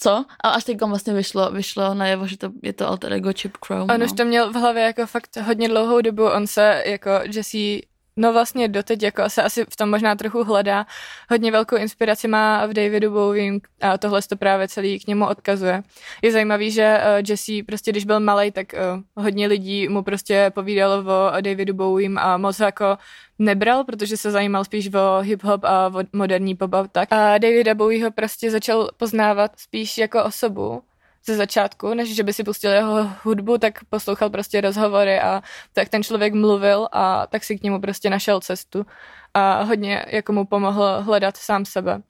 co? 0.03 0.25
A 0.43 0.49
až 0.49 0.63
teď 0.63 0.81
vlastně 0.81 1.13
vyšlo, 1.13 1.51
vyšlo 1.51 1.93
najevo, 1.93 2.27
že 2.27 2.37
to 2.37 2.49
je 2.63 2.73
to 2.73 2.87
alter 2.87 3.13
ego 3.13 3.33
Chip 3.33 3.57
Chrome. 3.65 3.93
On 3.93 3.99
no. 3.99 4.05
už 4.05 4.11
to 4.11 4.25
měl 4.25 4.51
v 4.51 4.55
hlavě 4.55 4.83
jako 4.83 5.05
fakt 5.05 5.37
hodně 5.37 5.67
dlouhou 5.67 6.01
dobu, 6.01 6.25
on 6.25 6.47
se 6.47 6.83
jako 6.85 7.09
Jesse 7.23 7.92
No 8.15 8.33
vlastně 8.33 8.67
doteď 8.67 9.03
jako 9.03 9.29
se 9.29 9.43
asi 9.43 9.65
v 9.69 9.75
tom 9.75 9.89
možná 9.89 10.15
trochu 10.15 10.43
hledá. 10.43 10.85
Hodně 11.29 11.51
velkou 11.51 11.75
inspiraci 11.75 12.27
má 12.27 12.65
v 12.65 12.73
Davidu 12.73 13.11
Bowiem 13.11 13.59
a 13.81 13.97
tohle 13.97 14.21
to 14.21 14.35
právě 14.35 14.67
celý 14.67 14.99
k 14.99 15.07
němu 15.07 15.27
odkazuje. 15.27 15.83
Je 16.21 16.31
zajímavý, 16.31 16.71
že 16.71 16.97
uh, 16.97 17.29
Jesse 17.29 17.51
prostě 17.65 17.91
když 17.91 18.05
byl 18.05 18.19
malý, 18.19 18.51
tak 18.51 18.67
uh, 18.73 19.23
hodně 19.23 19.47
lidí 19.47 19.87
mu 19.87 20.03
prostě 20.03 20.51
povídalo 20.55 21.03
o 21.37 21.41
Davidu 21.41 21.73
Bowiem 21.73 22.17
a 22.17 22.37
moc 22.37 22.59
jako 22.59 22.97
nebral, 23.39 23.83
protože 23.83 24.17
se 24.17 24.31
zajímal 24.31 24.65
spíš 24.65 24.87
o 24.87 25.21
hip-hop 25.21 25.59
a 25.63 25.87
o 25.87 26.03
moderní 26.13 26.55
pop 26.55 26.71
tak. 26.91 27.13
A 27.13 27.37
Davida 27.37 27.75
Bowieho 27.75 28.11
prostě 28.11 28.51
začal 28.51 28.89
poznávat 28.97 29.59
spíš 29.59 29.97
jako 29.97 30.23
osobu, 30.23 30.83
ze 31.25 31.35
začátku, 31.35 31.93
než 31.93 32.15
že 32.15 32.23
by 32.23 32.33
si 32.33 32.43
pustil 32.43 32.71
jeho 32.71 33.09
hudbu, 33.23 33.57
tak 33.57 33.83
poslouchal 33.89 34.29
prostě 34.29 34.61
rozhovory 34.61 35.19
a 35.19 35.43
tak 35.73 35.89
ten 35.89 36.03
člověk 36.03 36.33
mluvil 36.33 36.87
a 36.91 37.27
tak 37.27 37.43
si 37.43 37.59
k 37.59 37.63
němu 37.63 37.81
prostě 37.81 38.09
našel 38.09 38.41
cestu 38.41 38.85
a 39.33 39.63
hodně 39.63 40.05
jako 40.07 40.33
mu 40.33 40.45
pomohl 40.45 41.01
hledat 41.01 41.37
sám 41.37 41.65
sebe. 41.65 42.01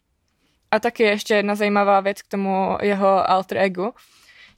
A 0.71 0.80
taky 0.80 1.04
ještě 1.04 1.34
jedna 1.34 1.56
zajímavá 1.56 1.99
věc 1.99 2.21
k 2.21 2.28
tomu 2.28 2.78
jeho 2.82 3.30
alter 3.30 3.58
egu, 3.58 3.93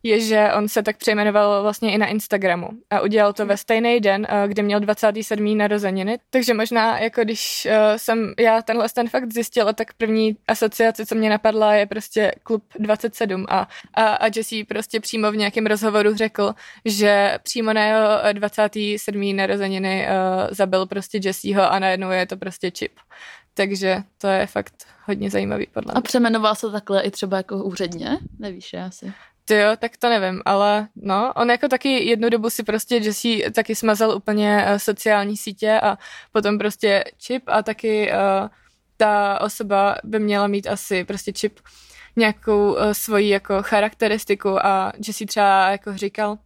je, 0.06 0.20
že 0.20 0.50
on 0.58 0.68
se 0.68 0.84
tak 0.84 0.98
přejmenoval 0.98 1.62
vlastně 1.62 1.94
i 1.94 1.98
na 1.98 2.08
Instagramu 2.08 2.70
a 2.90 3.02
udělal 3.02 3.34
to 3.34 3.46
ve 3.46 3.58
stejný 3.58 4.00
den, 4.00 4.28
eh, 4.30 4.48
kdy 4.48 4.64
měl 4.64 4.80
27. 4.80 5.58
narozeniny, 5.58 6.20
takže 6.30 6.54
možná 6.54 7.00
jako 7.00 7.24
když 7.24 7.66
eh, 7.66 8.00
jsem 8.00 8.34
já 8.40 8.62
tenhle 8.62 8.90
ten 8.90 9.10
fakt 9.10 9.34
zjistila, 9.34 9.74
tak 9.74 9.94
první 9.94 10.38
asociace, 10.48 11.06
co 11.06 11.16
mě 11.16 11.30
napadla, 11.30 11.74
je 11.74 11.86
prostě 11.86 12.32
klub 12.44 12.64
27 12.80 13.46
a, 13.50 13.68
a, 13.94 14.06
a 14.06 14.26
Jesse 14.36 14.56
prostě 14.68 15.00
přímo 15.00 15.32
v 15.32 15.36
nějakém 15.36 15.66
rozhovoru 15.66 16.16
řekl, 16.16 16.54
že 16.86 17.38
přímo 17.44 17.74
na 17.74 17.86
jeho 17.86 18.26
eh, 18.26 18.34
27. 18.34 19.36
narozeniny 19.36 20.08
uh, 20.08 20.48
zabil 20.52 20.86
prostě 20.86 21.20
Jesseho 21.24 21.72
a 21.72 21.80
najednou 21.80 22.12
je 22.12 22.26
to 22.26 22.38
prostě 22.38 22.72
čip. 22.72 22.92
Takže 23.54 24.04
to 24.18 24.28
je 24.28 24.48
fakt 24.48 24.74
hodně 25.06 25.30
zajímavý 25.30 25.68
podle 25.74 25.92
mě. 25.92 25.98
A 25.98 26.02
přemenoval 26.02 26.56
se 26.56 26.72
takhle 26.72 27.02
i 27.02 27.12
třeba 27.12 27.38
jako 27.38 27.64
úředně? 27.64 28.18
Nevíš, 28.40 28.74
já 28.74 28.86
asi. 28.86 29.14
Ty 29.48 29.56
jo, 29.56 29.70
tak 29.80 29.98
to 29.98 30.10
nevím, 30.10 30.42
ale 30.46 30.88
no, 30.96 31.34
on 31.36 31.50
jako 31.50 31.68
taky 31.68 32.06
jednu 32.06 32.30
dobu 32.30 32.50
si 32.50 32.64
prostě 32.64 32.96
Jesse 32.96 33.52
taky 33.52 33.76
smazal 33.76 34.12
úplně 34.12 34.66
uh, 34.70 34.78
sociální 34.78 35.38
sítě 35.38 35.80
a 35.84 35.98
potom 36.32 36.58
prostě 36.58 37.04
čip 37.18 37.44
a 37.48 37.64
taky 37.64 38.12
uh, 38.12 38.48
ta 38.98 39.42
osoba 39.42 39.96
by 40.04 40.20
měla 40.20 40.48
mít 40.48 40.68
asi 40.68 41.04
prostě 41.04 41.34
čip 41.34 41.60
nějakou 42.16 42.74
uh, 42.74 42.92
svoji 42.92 43.30
jako 43.30 43.64
charakteristiku 43.64 44.66
a 44.66 44.94
si 45.12 45.26
třeba 45.26 45.70
jako 45.70 45.98
říkal, 45.98 46.38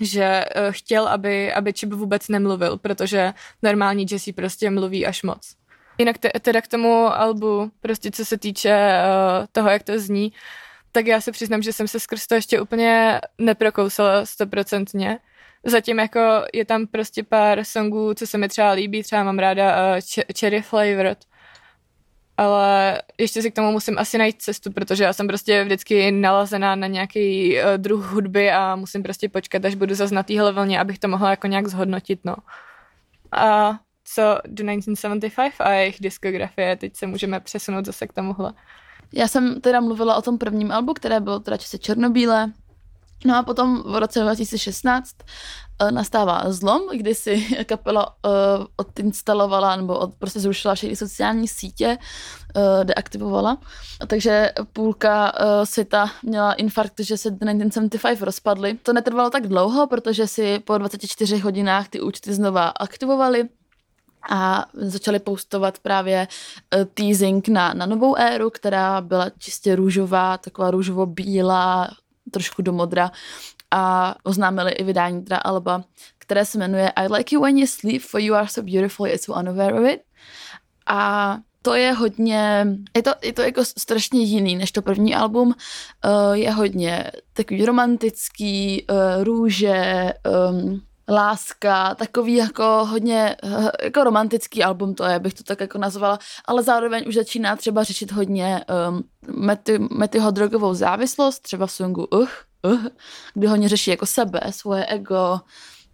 že 0.00 0.44
uh, 0.56 0.62
chtěl, 0.70 1.08
aby, 1.08 1.52
aby 1.52 1.72
Chip 1.72 1.92
vůbec 1.92 2.28
nemluvil, 2.28 2.78
protože 2.78 3.32
normální 3.62 4.06
Jesse 4.10 4.32
prostě 4.32 4.70
mluví 4.70 5.06
až 5.06 5.22
moc. 5.22 5.56
Jinak 5.98 6.18
te, 6.18 6.30
teda 6.40 6.60
k 6.60 6.68
tomu 6.68 7.06
albu, 7.06 7.70
prostě 7.80 8.10
co 8.10 8.24
se 8.24 8.38
týče 8.38 8.70
uh, 8.70 9.46
toho, 9.52 9.70
jak 9.70 9.82
to 9.82 9.98
zní, 9.98 10.32
tak 10.94 11.06
já 11.06 11.20
se 11.20 11.32
přiznám, 11.32 11.62
že 11.62 11.72
jsem 11.72 11.88
se 11.88 12.00
skrz 12.00 12.26
to 12.26 12.34
ještě 12.34 12.60
úplně 12.60 13.20
neprokousala 13.38 14.26
stoprocentně. 14.26 15.18
Zatím 15.64 15.98
jako 15.98 16.20
je 16.52 16.64
tam 16.64 16.86
prostě 16.86 17.22
pár 17.22 17.64
songů, 17.64 18.14
co 18.14 18.26
se 18.26 18.38
mi 18.38 18.48
třeba 18.48 18.70
líbí, 18.70 19.02
třeba 19.02 19.24
mám 19.24 19.38
ráda 19.38 19.94
uh, 19.96 20.00
Cherry 20.38 20.62
Flavored, 20.62 21.18
ale 22.36 23.02
ještě 23.18 23.42
si 23.42 23.50
k 23.50 23.54
tomu 23.54 23.72
musím 23.72 23.98
asi 23.98 24.18
najít 24.18 24.42
cestu, 24.42 24.72
protože 24.72 25.04
já 25.04 25.12
jsem 25.12 25.26
prostě 25.26 25.64
vždycky 25.64 26.12
nalazená 26.12 26.76
na 26.76 26.86
nějaký 26.86 27.56
uh, 27.56 27.62
druh 27.76 28.12
hudby 28.12 28.50
a 28.50 28.76
musím 28.76 29.02
prostě 29.02 29.28
počkat, 29.28 29.64
až 29.64 29.74
budu 29.74 29.94
zase 29.94 30.14
na 30.14 30.22
téhle 30.22 30.52
vlně, 30.52 30.80
abych 30.80 30.98
to 30.98 31.08
mohla 31.08 31.30
jako 31.30 31.46
nějak 31.46 31.66
zhodnotit, 31.66 32.20
no. 32.24 32.36
A 33.32 33.78
co 34.04 34.22
do 34.46 34.64
1975 34.64 35.52
a 35.58 35.72
jejich 35.72 35.96
diskografie, 36.00 36.76
teď 36.76 36.96
se 36.96 37.06
můžeme 37.06 37.40
přesunout 37.40 37.84
zase 37.84 38.06
k 38.06 38.12
tomuhle. 38.12 38.52
Já 39.16 39.28
jsem 39.28 39.60
teda 39.60 39.80
mluvila 39.80 40.16
o 40.16 40.22
tom 40.22 40.38
prvním 40.38 40.72
albu, 40.72 40.94
které 40.94 41.20
bylo 41.20 41.40
teda 41.40 41.56
čistě 41.56 41.78
černobílé, 41.78 42.52
No 43.24 43.36
a 43.36 43.42
potom 43.42 43.82
v 43.82 43.96
roce 43.96 44.20
2016 44.20 45.16
uh, 45.82 45.90
nastává 45.90 46.42
zlom, 46.46 46.82
kdy 46.96 47.14
si 47.14 47.40
kapela 47.66 48.06
uh, 48.08 48.32
odinstalovala 48.76 49.76
nebo 49.76 49.98
od, 49.98 50.14
prostě 50.14 50.40
zrušila 50.40 50.74
všechny 50.74 50.96
sociální 50.96 51.48
sítě, 51.48 51.98
uh, 52.56 52.84
deaktivovala. 52.84 53.58
Takže 54.06 54.52
půlka 54.72 55.32
uh, 55.32 55.64
světa 55.64 56.10
měla 56.22 56.52
infarkt, 56.52 57.00
že 57.00 57.16
se 57.16 57.30
1975 57.30 58.22
rozpadly. 58.22 58.78
To 58.82 58.92
netrvalo 58.92 59.30
tak 59.30 59.46
dlouho, 59.46 59.86
protože 59.86 60.26
si 60.26 60.58
po 60.58 60.78
24 60.78 61.38
hodinách 61.38 61.88
ty 61.88 62.00
účty 62.00 62.34
znova 62.34 62.68
aktivovali 62.68 63.48
a 64.30 64.66
začali 64.72 65.18
postovat 65.18 65.78
právě 65.78 66.28
uh, 66.76 66.84
teasing 66.84 67.48
na, 67.48 67.74
na 67.74 67.86
novou 67.86 68.16
éru, 68.16 68.50
která 68.50 69.00
byla 69.00 69.30
čistě 69.38 69.76
růžová, 69.76 70.38
taková 70.38 70.70
růžovo-bílá, 70.70 71.88
trošku 72.30 72.62
do 72.62 72.72
modra 72.72 73.10
a 73.70 74.14
oznámili 74.22 74.72
i 74.72 74.84
vydání 74.84 75.24
teda 75.24 75.36
alba, 75.36 75.84
které 76.18 76.44
se 76.44 76.58
jmenuje 76.58 76.90
I 76.90 77.12
Like 77.12 77.34
You 77.34 77.42
When 77.42 77.58
You 77.58 77.66
Sleep, 77.66 78.02
For 78.02 78.20
You 78.20 78.34
Are 78.34 78.48
So 78.48 78.70
Beautiful, 78.72 79.06
It's 79.06 79.24
So 79.24 79.40
Unaware 79.40 79.74
of 79.74 79.88
It. 79.88 80.00
A 80.86 81.38
to 81.62 81.74
je 81.74 81.92
hodně, 81.92 82.66
je 82.96 83.02
to, 83.02 83.10
je 83.22 83.32
to 83.32 83.42
jako 83.42 83.64
strašně 83.64 84.22
jiný 84.22 84.56
než 84.56 84.72
to 84.72 84.82
první 84.82 85.14
album, 85.14 85.48
uh, 85.48 86.32
je 86.32 86.50
hodně 86.50 87.10
takový 87.32 87.66
romantický, 87.66 88.86
uh, 88.90 89.24
růže, 89.24 90.12
um, 90.50 90.82
láska, 91.08 91.94
takový 91.94 92.34
jako 92.34 92.84
hodně 92.84 93.36
jako 93.82 94.04
romantický 94.04 94.64
album 94.64 94.94
to 94.94 95.04
je, 95.04 95.18
bych 95.18 95.34
to 95.34 95.44
tak 95.44 95.60
jako 95.60 95.78
nazvala, 95.78 96.18
ale 96.44 96.62
zároveň 96.62 97.04
už 97.08 97.14
začíná 97.14 97.56
třeba 97.56 97.84
řešit 97.84 98.12
hodně 98.12 98.64
um, 98.88 99.04
mety, 99.46 99.78
metyho 99.78 100.30
drogovou 100.30 100.74
závislost, 100.74 101.40
třeba 101.40 101.66
v 101.66 101.72
songu 101.72 102.06
Uh, 102.12 102.28
uh, 102.62 102.86
kdy 103.34 103.46
hodně 103.46 103.68
řeší 103.68 103.90
jako 103.90 104.06
sebe, 104.06 104.40
svoje 104.50 104.86
ego 104.86 105.40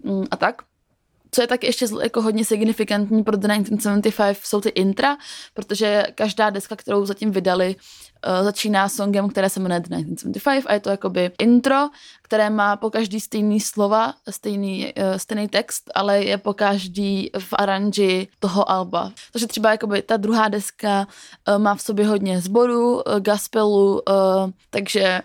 um, 0.02 0.24
a 0.30 0.36
tak. 0.36 0.62
Co 1.32 1.40
je 1.40 1.46
tak 1.46 1.64
ještě 1.64 1.86
jako 2.02 2.22
hodně 2.22 2.44
signifikantní 2.44 3.22
pro 3.22 3.36
The 3.36 3.48
1975, 3.48 4.38
jsou 4.46 4.60
ty 4.60 4.68
intra, 4.68 5.16
protože 5.54 6.06
každá 6.14 6.50
deska, 6.50 6.76
kterou 6.76 7.06
zatím 7.06 7.30
vydali, 7.30 7.76
uh, 8.26 8.44
začíná 8.44 8.88
songem, 8.88 9.28
které 9.28 9.50
se 9.50 9.60
jmenuje 9.60 9.80
The 9.80 9.88
1975 9.88 10.66
a 10.66 10.72
je 10.74 10.80
to 10.80 10.90
jakoby 10.90 11.30
intro, 11.38 11.88
které 12.22 12.50
má 12.50 12.76
po 12.76 12.90
každý 12.90 13.20
stejný 13.20 13.60
slova, 13.60 14.14
stejný, 14.30 14.92
uh, 14.96 15.16
stejný 15.16 15.48
text, 15.48 15.90
ale 15.94 16.24
je 16.24 16.38
po 16.38 16.54
každý 16.54 17.30
v 17.38 17.48
aranži 17.52 18.28
toho 18.38 18.70
alba. 18.70 19.12
Takže 19.32 19.46
třeba 19.46 19.70
jakoby 19.70 20.02
ta 20.02 20.16
druhá 20.16 20.48
deska 20.48 21.06
uh, 21.48 21.58
má 21.58 21.74
v 21.74 21.82
sobě 21.82 22.06
hodně 22.06 22.40
zboru, 22.40 22.94
uh, 22.94 23.02
gospelu, 23.20 23.92
uh, 23.92 24.50
takže 24.70 25.22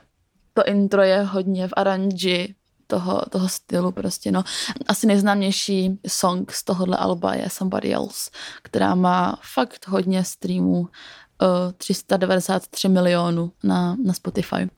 to 0.53 0.63
intro 0.63 1.01
je 1.01 1.21
hodně 1.21 1.67
v 1.67 1.73
aranži 1.75 2.55
toho, 2.87 3.21
toho 3.29 3.49
stylu 3.49 3.91
prostě, 3.91 4.31
no. 4.31 4.43
Asi 4.87 5.07
nejznámější 5.07 5.99
song 6.07 6.51
z 6.51 6.63
tohohle 6.63 6.97
alba 6.97 7.33
je 7.33 7.49
Somebody 7.49 7.93
Else, 7.93 8.29
která 8.61 8.95
má 8.95 9.39
fakt 9.53 9.87
hodně 9.87 10.23
streamů, 10.23 10.87
uh, 11.41 11.71
393 11.77 12.89
milionů 12.89 13.51
na, 13.63 13.95
na 14.05 14.13
Spotify. 14.13 14.69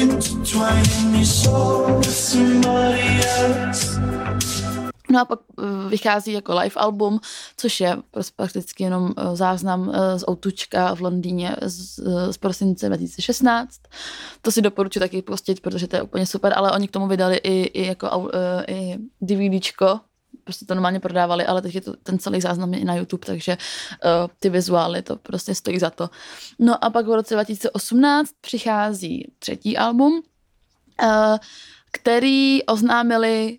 Intertwining 0.00 1.14
your 1.14 1.24
soul 1.24 1.69
No 5.10 5.20
a 5.20 5.24
pak 5.24 5.40
eh, 5.58 5.88
vychází 5.88 6.32
jako 6.32 6.54
live 6.54 6.74
album, 6.76 7.20
což 7.56 7.80
je 7.80 7.96
prostě 8.10 8.32
prakticky 8.36 8.84
jenom 8.84 9.14
eh, 9.16 9.36
záznam 9.36 9.92
eh, 9.94 10.18
z 10.18 10.24
Outučka 10.28 10.94
v 10.94 11.00
Londýně 11.00 11.56
z, 11.62 12.00
z 12.32 12.36
prosince 12.38 12.86
2016. 12.86 13.80
To 14.42 14.52
si 14.52 14.62
doporučuji 14.62 15.00
taky 15.00 15.22
pustit, 15.22 15.60
protože 15.60 15.86
to 15.88 15.96
je 15.96 16.02
úplně 16.02 16.26
super, 16.26 16.52
ale 16.56 16.72
oni 16.72 16.88
k 16.88 16.90
tomu 16.90 17.08
vydali 17.08 17.36
i, 17.36 17.62
i 17.62 17.86
jako 17.86 18.30
i 18.68 18.96
DVDčko, 19.20 20.00
prostě 20.44 20.66
to 20.66 20.74
normálně 20.74 21.00
prodávali, 21.00 21.46
ale 21.46 21.62
teď 21.62 21.74
je 21.74 21.80
to, 21.80 21.96
ten 22.02 22.18
celý 22.18 22.40
záznam 22.40 22.74
je 22.74 22.80
i 22.80 22.84
na 22.84 22.94
YouTube, 22.94 23.26
takže 23.26 23.56
ty 24.40 24.50
vizuály 24.50 25.02
to 25.02 25.16
prostě 25.16 25.54
stojí 25.54 25.78
za 25.78 25.90
to. 25.90 26.10
No 26.58 26.84
a 26.84 26.90
pak 26.90 27.06
v 27.06 27.14
roce 27.14 27.34
2018 27.34 28.30
přichází 28.40 29.32
třetí 29.38 29.76
album, 29.76 30.22
který 31.92 32.66
oznámili 32.66 33.58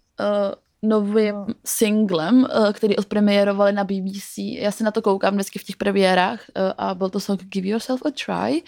novým 0.83 1.35
singlem, 1.65 2.47
eh, 2.49 2.73
který 2.73 2.97
odpremiérovali 2.97 3.73
na 3.73 3.83
BBC. 3.83 4.37
Já 4.37 4.71
se 4.71 4.83
na 4.83 4.91
to 4.91 5.01
koukám 5.01 5.33
vždycky 5.33 5.59
v 5.59 5.63
těch 5.63 5.75
premiérách 5.75 6.39
eh, 6.55 6.73
a 6.77 6.95
byl 6.95 7.09
to 7.09 7.19
song 7.19 7.43
Give 7.43 7.67
Yourself 7.67 8.01
a 8.05 8.09
Try. 8.25 8.63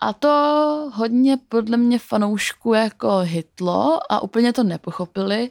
A 0.00 0.12
to 0.12 0.90
hodně 0.94 1.36
podle 1.48 1.76
mě 1.76 1.98
fanoušku 1.98 2.74
jako 2.74 3.18
hitlo 3.18 4.12
a 4.12 4.20
úplně 4.20 4.52
to 4.52 4.62
nepochopili 4.62 5.50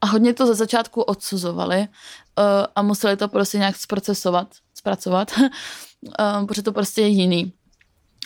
a 0.00 0.06
hodně 0.06 0.34
to 0.34 0.46
ze 0.46 0.54
začátku 0.54 1.02
odsuzovali 1.02 1.78
eh, 1.78 1.88
a 2.76 2.82
museli 2.82 3.16
to 3.16 3.28
prostě 3.28 3.58
nějak 3.58 3.76
zprocesovat, 3.76 4.48
zpracovat, 4.74 5.32
protože 6.46 6.62
to 6.62 6.72
prostě 6.72 7.00
je 7.00 7.08
jiný. 7.08 7.52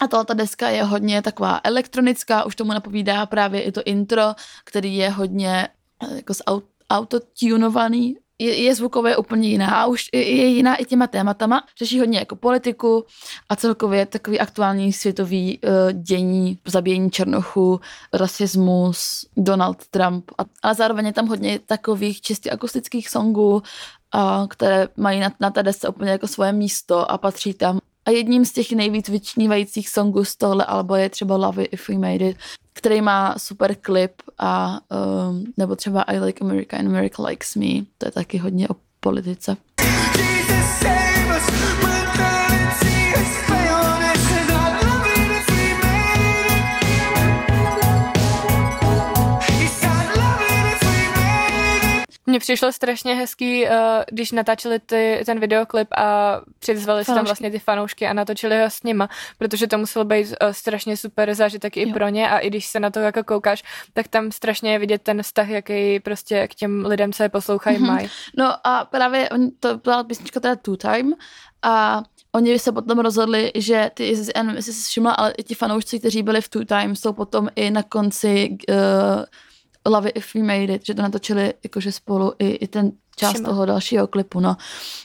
A 0.00 0.06
tohle 0.06 0.24
ta 0.24 0.34
deska 0.34 0.68
je 0.68 0.84
hodně 0.84 1.22
taková 1.22 1.60
elektronická, 1.64 2.44
už 2.44 2.56
tomu 2.56 2.72
napovídá 2.72 3.26
právě 3.26 3.62
i 3.62 3.72
to 3.72 3.82
intro, 3.84 4.34
který 4.64 4.96
je 4.96 5.10
hodně 5.10 5.68
jako 6.16 6.34
z 6.34 6.42
aut, 6.46 6.64
autotunovaný, 6.90 8.16
je, 8.38 8.62
je 8.62 8.74
zvukově 8.74 9.16
úplně 9.16 9.48
jiná 9.48 9.82
a 9.82 9.86
už 9.86 10.08
je, 10.12 10.46
jiná 10.46 10.76
i 10.76 10.84
těma 10.84 11.06
tématama. 11.06 11.64
Řeší 11.78 11.98
hodně 11.98 12.18
jako 12.18 12.36
politiku 12.36 13.04
a 13.48 13.56
celkově 13.56 14.06
takový 14.06 14.40
aktuální 14.40 14.92
světový 14.92 15.58
uh, 15.58 15.92
dění, 15.92 16.58
zabíjení 16.66 17.10
černochů, 17.10 17.80
rasismus, 18.12 19.26
Donald 19.36 19.86
Trump. 19.86 20.30
A, 20.38 20.42
ale 20.62 20.74
zároveň 20.74 21.06
je 21.06 21.12
tam 21.12 21.26
hodně 21.26 21.58
takových 21.58 22.20
čistě 22.20 22.50
akustických 22.50 23.08
songů, 23.08 23.62
a, 24.12 24.46
které 24.50 24.88
mají 24.96 25.20
na, 25.20 25.32
na 25.40 25.50
té 25.50 25.62
desce 25.62 25.88
úplně 25.88 26.10
jako 26.10 26.28
svoje 26.28 26.52
místo 26.52 27.10
a 27.10 27.18
patří 27.18 27.54
tam. 27.54 27.78
A 28.06 28.10
jedním 28.10 28.44
z 28.44 28.52
těch 28.52 28.72
nejvíc 28.72 29.08
vyčnívajících 29.08 29.88
songů 29.88 30.24
z 30.24 30.36
tohle 30.36 30.64
alba 30.64 30.98
je 30.98 31.10
třeba 31.10 31.36
Love 31.36 31.64
It 31.64 31.72
If 31.72 31.88
We 31.88 31.94
Made 31.94 32.28
It, 32.28 32.36
který 32.78 33.00
má 33.00 33.34
super 33.38 33.74
klip 33.74 34.12
a 34.38 34.80
um, 35.30 35.44
nebo 35.56 35.76
třeba 35.76 36.02
I 36.02 36.18
Like 36.18 36.44
America 36.44 36.76
and 36.76 36.86
America 36.86 37.22
Likes 37.22 37.54
Me, 37.54 37.84
to 37.98 38.06
je 38.06 38.12
taky 38.12 38.38
hodně 38.38 38.68
o 38.68 38.76
politice. 39.00 39.56
Mně 52.28 52.38
přišlo 52.38 52.72
strašně 52.72 53.14
hezký, 53.14 53.64
uh, 53.64 53.70
když 54.12 54.32
natáčeli 54.32 54.78
ty, 54.78 55.22
ten 55.26 55.40
videoklip 55.40 55.88
a 55.96 56.40
přizvali 56.58 57.04
si 57.04 57.14
tam 57.14 57.24
vlastně 57.24 57.50
ty 57.50 57.58
fanoušky 57.58 58.06
a 58.06 58.12
natočili 58.12 58.60
ho 58.60 58.70
s 58.70 58.82
nima, 58.82 59.08
protože 59.38 59.66
to 59.66 59.78
muselo 59.78 60.04
být 60.04 60.26
uh, 60.26 60.50
strašně 60.50 60.96
super 60.96 61.34
zážitek 61.34 61.76
i 61.76 61.88
Jo. 61.88 61.94
pro 61.94 62.08
ně 62.08 62.30
a 62.30 62.38
i 62.38 62.50
když 62.50 62.66
se 62.66 62.80
na 62.80 62.90
to 62.90 63.00
jako 63.00 63.24
koukáš, 63.24 63.62
tak 63.92 64.08
tam 64.08 64.32
strašně 64.32 64.72
je 64.72 64.78
vidět 64.78 65.02
ten 65.02 65.22
vztah, 65.22 65.48
jaký 65.48 66.00
prostě 66.00 66.48
k 66.48 66.54
těm 66.54 66.86
lidem, 66.86 67.12
co 67.12 67.22
je 67.22 67.28
poslouchají, 67.28 67.78
Mhm. 67.78 67.86
mm-hmm. 67.86 67.94
mají. 67.94 68.08
No 68.38 68.66
a 68.66 68.84
právě 68.84 69.28
oni, 69.28 69.50
to 69.60 69.76
byla 69.78 70.04
písnička 70.04 70.40
teda 70.40 70.56
Two 70.56 70.76
Time 70.76 71.12
a 71.62 72.02
oni 72.32 72.58
se 72.58 72.72
potom 72.72 72.98
rozhodli, 72.98 73.52
že 73.54 73.90
ty, 73.94 74.16
nevím, 74.36 74.56
jestli 74.56 74.72
jsi 74.72 74.88
všimla, 74.88 75.12
ale 75.12 75.32
i 75.38 75.42
ti 75.42 75.54
fanoušci, 75.54 75.98
kteří 75.98 76.22
byli 76.22 76.40
v 76.40 76.48
Two 76.48 76.64
Time, 76.64 76.96
jsou 76.96 77.12
potom 77.12 77.48
i 77.56 77.70
na 77.70 77.82
konci 77.82 78.56
uh, 78.70 78.76
Love 79.86 80.08
It 80.08 80.16
If 80.16 80.34
We 80.34 80.42
Made 80.42 80.74
It, 80.74 80.86
že 80.86 80.94
to 80.94 81.02
natočili 81.02 81.54
jakože 81.64 81.92
spolu 81.92 82.32
i, 82.38 82.50
i 82.50 82.66
ten 82.66 82.92
část 83.16 83.40
toho 83.40 83.66
dalšího 83.66 84.06
klipu, 84.06 84.40
no. 84.40 84.56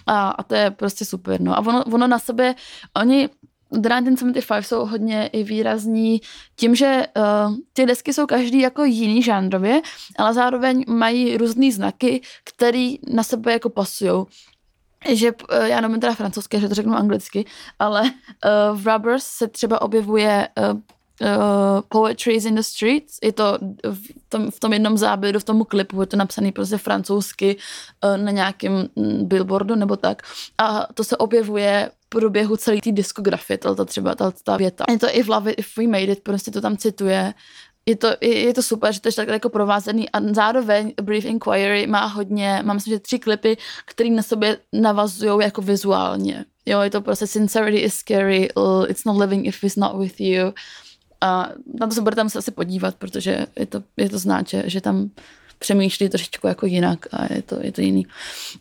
A, 0.05 0.29
a 0.29 0.43
to 0.43 0.55
je 0.55 0.71
prostě 0.71 1.05
super, 1.05 1.41
no. 1.41 1.57
A 1.57 1.59
ono, 1.59 1.83
ono 1.83 2.07
na 2.07 2.19
sebe, 2.19 2.55
oni 2.97 3.29
The 3.73 3.89
1975 3.89 4.63
jsou 4.63 4.86
hodně 4.86 5.27
i 5.27 5.43
výrazní 5.43 6.21
tím, 6.55 6.75
že 6.75 7.07
uh, 7.17 7.55
ty 7.73 7.86
desky 7.86 8.13
jsou 8.13 8.25
každý 8.25 8.59
jako 8.59 8.83
jiný 8.83 9.23
žánrově, 9.23 9.81
ale 10.17 10.33
zároveň 10.33 10.86
mají 10.88 11.38
různé 11.38 11.71
znaky, 11.71 12.21
které 12.43 12.93
na 13.07 13.23
sebe 13.23 13.51
jako 13.51 13.69
pasují. 13.69 14.25
Že 15.09 15.31
uh, 15.31 15.65
já 15.65 15.81
nevím 15.81 15.99
teda 15.99 16.13
francouzské, 16.13 16.59
že 16.59 16.69
to 16.69 16.75
řeknu 16.75 16.95
anglicky, 16.95 17.45
ale 17.79 18.01
uh, 18.01 18.09
v 18.81 18.88
Rubbers 18.88 19.25
se 19.25 19.47
třeba 19.47 19.81
objevuje 19.81 20.49
uh, 20.73 20.79
uh, 21.21 21.82
Poetry 21.89 22.36
in 22.36 22.56
the 22.56 22.62
Streets, 22.62 23.17
je 23.23 23.32
to 23.32 23.58
v 23.84 24.30
tom, 24.30 24.52
v 24.52 24.60
tom 24.60 24.73
jednom 24.73 24.97
záběru, 24.97 25.39
v 25.39 25.43
tomu 25.43 25.63
klipu, 25.63 26.02
je 26.02 26.08
to 26.08 26.17
napsaný 26.17 26.52
prostě 26.52 26.78
francouzsky 26.78 27.58
uh, 28.04 28.17
na 28.17 28.32
nějakém 28.32 28.89
mm, 28.95 29.28
billboardu 29.28 29.76
nebo 29.76 29.95
tak. 29.95 30.21
A 30.58 30.88
to 30.93 31.04
se 31.04 31.17
objevuje 31.17 31.91
v 32.06 32.10
průběhu 32.10 32.58
celé 32.58 32.82
té 32.82 32.91
diskografie, 32.91 33.58
tato 33.58 33.86
třeba 33.86 34.15
tato 34.15 34.38
ta 34.43 34.58
věta. 34.58 34.86
Je 34.89 34.99
to 34.99 35.08
i 35.12 35.23
v 35.23 35.30
Love 35.30 35.52
It 35.52 35.60
If 35.60 35.78
We 35.78 35.88
Made 35.88 36.04
It, 36.04 36.19
prostě 36.23 36.52
to 36.52 36.62
tam 36.62 36.78
cituje. 36.78 37.34
Je 37.86 37.95
to, 37.95 38.08
je, 38.21 38.39
je 38.39 38.54
to 38.54 38.63
super, 38.63 38.93
že 38.93 39.02
to 39.02 39.08
je 39.08 39.13
takhle 39.13 39.36
jako 39.36 39.49
provázený 39.49 40.10
a 40.10 40.34
zároveň 40.34 40.93
Brief 41.02 41.26
Inquiry 41.26 41.88
má 41.88 42.06
hodně, 42.06 42.62
mám 42.63 42.76
myslím, 42.76 42.93
že 42.93 42.99
tři 42.99 43.19
klipy, 43.19 43.58
které 43.86 44.10
na 44.10 44.23
sobě 44.23 44.58
navazují 44.73 45.39
jako 45.41 45.62
vizuálně. 45.62 46.45
Jo, 46.65 46.82
je 46.82 46.89
to 46.89 47.02
prostě 47.02 47.28
Sincerity 47.28 47.78
is 47.78 47.95
scary, 47.95 48.49
It's 48.88 49.06
not 49.06 49.17
living 49.17 49.47
if 49.47 49.63
it's 49.63 49.76
not 49.76 49.99
with 49.99 50.21
you. 50.21 50.54
A 51.23 51.49
na 51.79 51.88
to 51.88 51.93
se 51.93 52.01
budete 52.01 52.23
muset 52.23 52.38
asi 52.38 52.51
podívat, 52.51 52.95
protože 52.95 53.45
je 53.59 53.65
to, 53.65 53.83
je 53.97 54.09
to 54.09 54.19
znát, 54.19 54.47
že, 54.47 54.63
že 54.65 54.81
tam 54.81 55.09
přemýšlí 55.59 56.09
trošičku 56.09 56.47
jako 56.47 56.65
jinak 56.65 57.05
a 57.12 57.33
je 57.33 57.41
to, 57.41 57.55
je 57.62 57.71
to 57.71 57.81
jiný. 57.81 58.07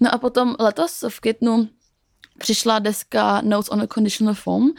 No 0.00 0.14
a 0.14 0.18
potom 0.18 0.54
letos 0.58 1.04
v 1.08 1.20
květnu 1.20 1.68
přišla 2.38 2.78
deska 2.78 3.40
Notes 3.40 3.68
on 3.68 3.80
a 3.80 3.86
Conditional 3.86 4.34
Form, 4.34 4.62
uh, 4.64 4.70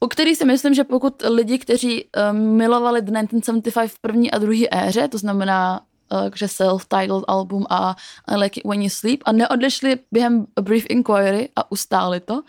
u 0.00 0.06
který 0.06 0.34
si 0.34 0.44
myslím, 0.44 0.74
že 0.74 0.84
pokud 0.84 1.22
lidi, 1.28 1.58
kteří 1.58 2.04
uh, 2.04 2.38
milovali 2.38 3.02
The 3.02 3.12
1975 3.12 3.88
v 3.88 3.98
první 3.98 4.30
a 4.30 4.38
druhé 4.38 4.66
éře, 4.70 5.08
to 5.08 5.18
znamená 5.18 5.80
uh, 6.12 6.28
že 6.34 6.48
self-titled 6.48 7.24
album 7.28 7.64
a 7.70 7.96
I 8.28 8.36
Like 8.36 8.60
It 8.60 8.66
When 8.66 8.82
You 8.82 8.90
Sleep 8.90 9.20
a 9.24 9.32
neodešli 9.32 9.98
během 10.12 10.46
A 10.56 10.60
Brief 10.60 10.84
Inquiry 10.88 11.48
a 11.56 11.72
ustáli 11.72 12.20
to, 12.20 12.42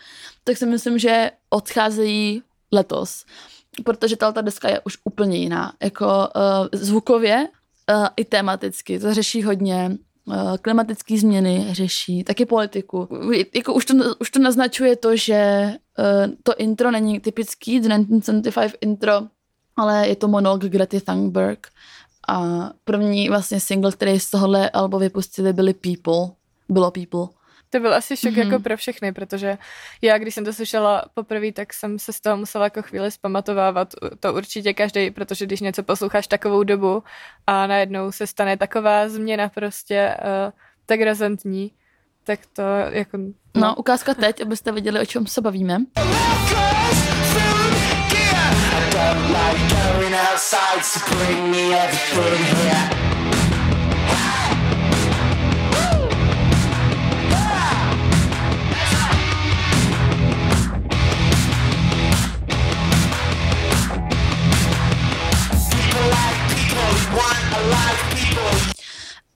tak 0.44 0.56
si 0.56 0.66
myslím, 0.66 0.98
že 0.98 1.30
odcházejí 1.50 2.42
letos 2.72 3.24
protože 3.84 4.16
tato 4.16 4.42
deska 4.42 4.68
je 4.68 4.80
už 4.80 4.98
úplně 5.04 5.38
jiná. 5.38 5.72
Jako 5.82 6.06
uh, 6.06 6.68
zvukově 6.72 7.48
uh, 7.90 8.06
i 8.16 8.24
tematicky. 8.24 8.98
To 8.98 9.14
řeší 9.14 9.42
hodně 9.42 9.96
uh, 10.24 10.56
klimatické 10.56 11.18
změny, 11.18 11.66
řeší 11.70 12.24
taky 12.24 12.46
politiku. 12.46 13.08
Jako 13.54 13.74
už 13.74 13.84
to, 13.84 13.94
už 14.20 14.30
to 14.30 14.38
naznačuje 14.38 14.96
to, 14.96 15.16
že 15.16 15.70
uh, 15.98 16.32
to 16.42 16.54
intro 16.56 16.90
není 16.90 17.20
typický 17.20 17.80
The 17.80 17.88
1975 17.88 18.78
intro, 18.80 19.22
ale 19.76 20.08
je 20.08 20.16
to 20.16 20.28
monolog 20.28 20.60
Grety 20.60 21.00
Thunberg. 21.00 21.68
A 22.28 22.70
první 22.84 23.28
vlastně 23.28 23.60
single, 23.60 23.92
který 23.92 24.20
z 24.20 24.30
tohohle 24.30 24.70
alba 24.70 24.98
vypustili, 24.98 25.52
byly 25.52 25.74
People. 25.74 26.34
Bylo 26.68 26.90
People. 26.90 27.35
To 27.76 27.80
byl 27.80 27.94
asi 27.94 28.16
šok 28.16 28.30
Mhm. 28.30 28.40
mm-hmm. 28.40 28.52
jako 28.52 28.62
pro 28.62 28.76
všechny, 28.76 29.12
protože 29.12 29.58
já, 30.02 30.18
když 30.18 30.34
jsem 30.34 30.44
to 30.44 30.52
slyšela 30.52 31.04
poprvé, 31.14 31.52
tak 31.52 31.72
jsem 31.74 31.98
se 31.98 32.12
z 32.12 32.20
toho 32.20 32.36
musela 32.36 32.64
jako 32.64 32.82
chvíli 32.82 33.10
zpamatovávat. 33.10 33.94
To 34.20 34.34
určitě 34.34 34.74
každý, 34.74 35.10
protože 35.10 35.46
když 35.46 35.60
něco 35.60 35.82
posloucháš 35.82 36.26
takovou 36.26 36.62
dobu 36.62 37.02
a 37.46 37.66
najednou 37.66 38.12
se 38.12 38.26
stane 38.26 38.56
taková 38.56 39.08
změna 39.08 39.48
prostě 39.48 40.16
uh, 40.18 40.52
tak 40.86 41.00
razantní, 41.00 41.72
tak 42.24 42.40
to 42.52 42.62
jako... 42.90 43.18
No, 43.54 43.74
ukázka 43.74 44.14
teď, 44.14 44.42
abyste 44.42 44.72
viděli, 44.72 45.00
o 45.00 45.06
čem 45.06 45.26
se 45.26 45.40
bavíme. 45.40 45.74
I 45.74 45.78
don't 48.90 49.28
like 49.28 49.74
going 49.74 50.14
outside, 50.32 50.82
so 50.82 51.16
bring 51.16 51.50
me 51.50 51.74
everything 51.84 52.56
here. 52.56 53.05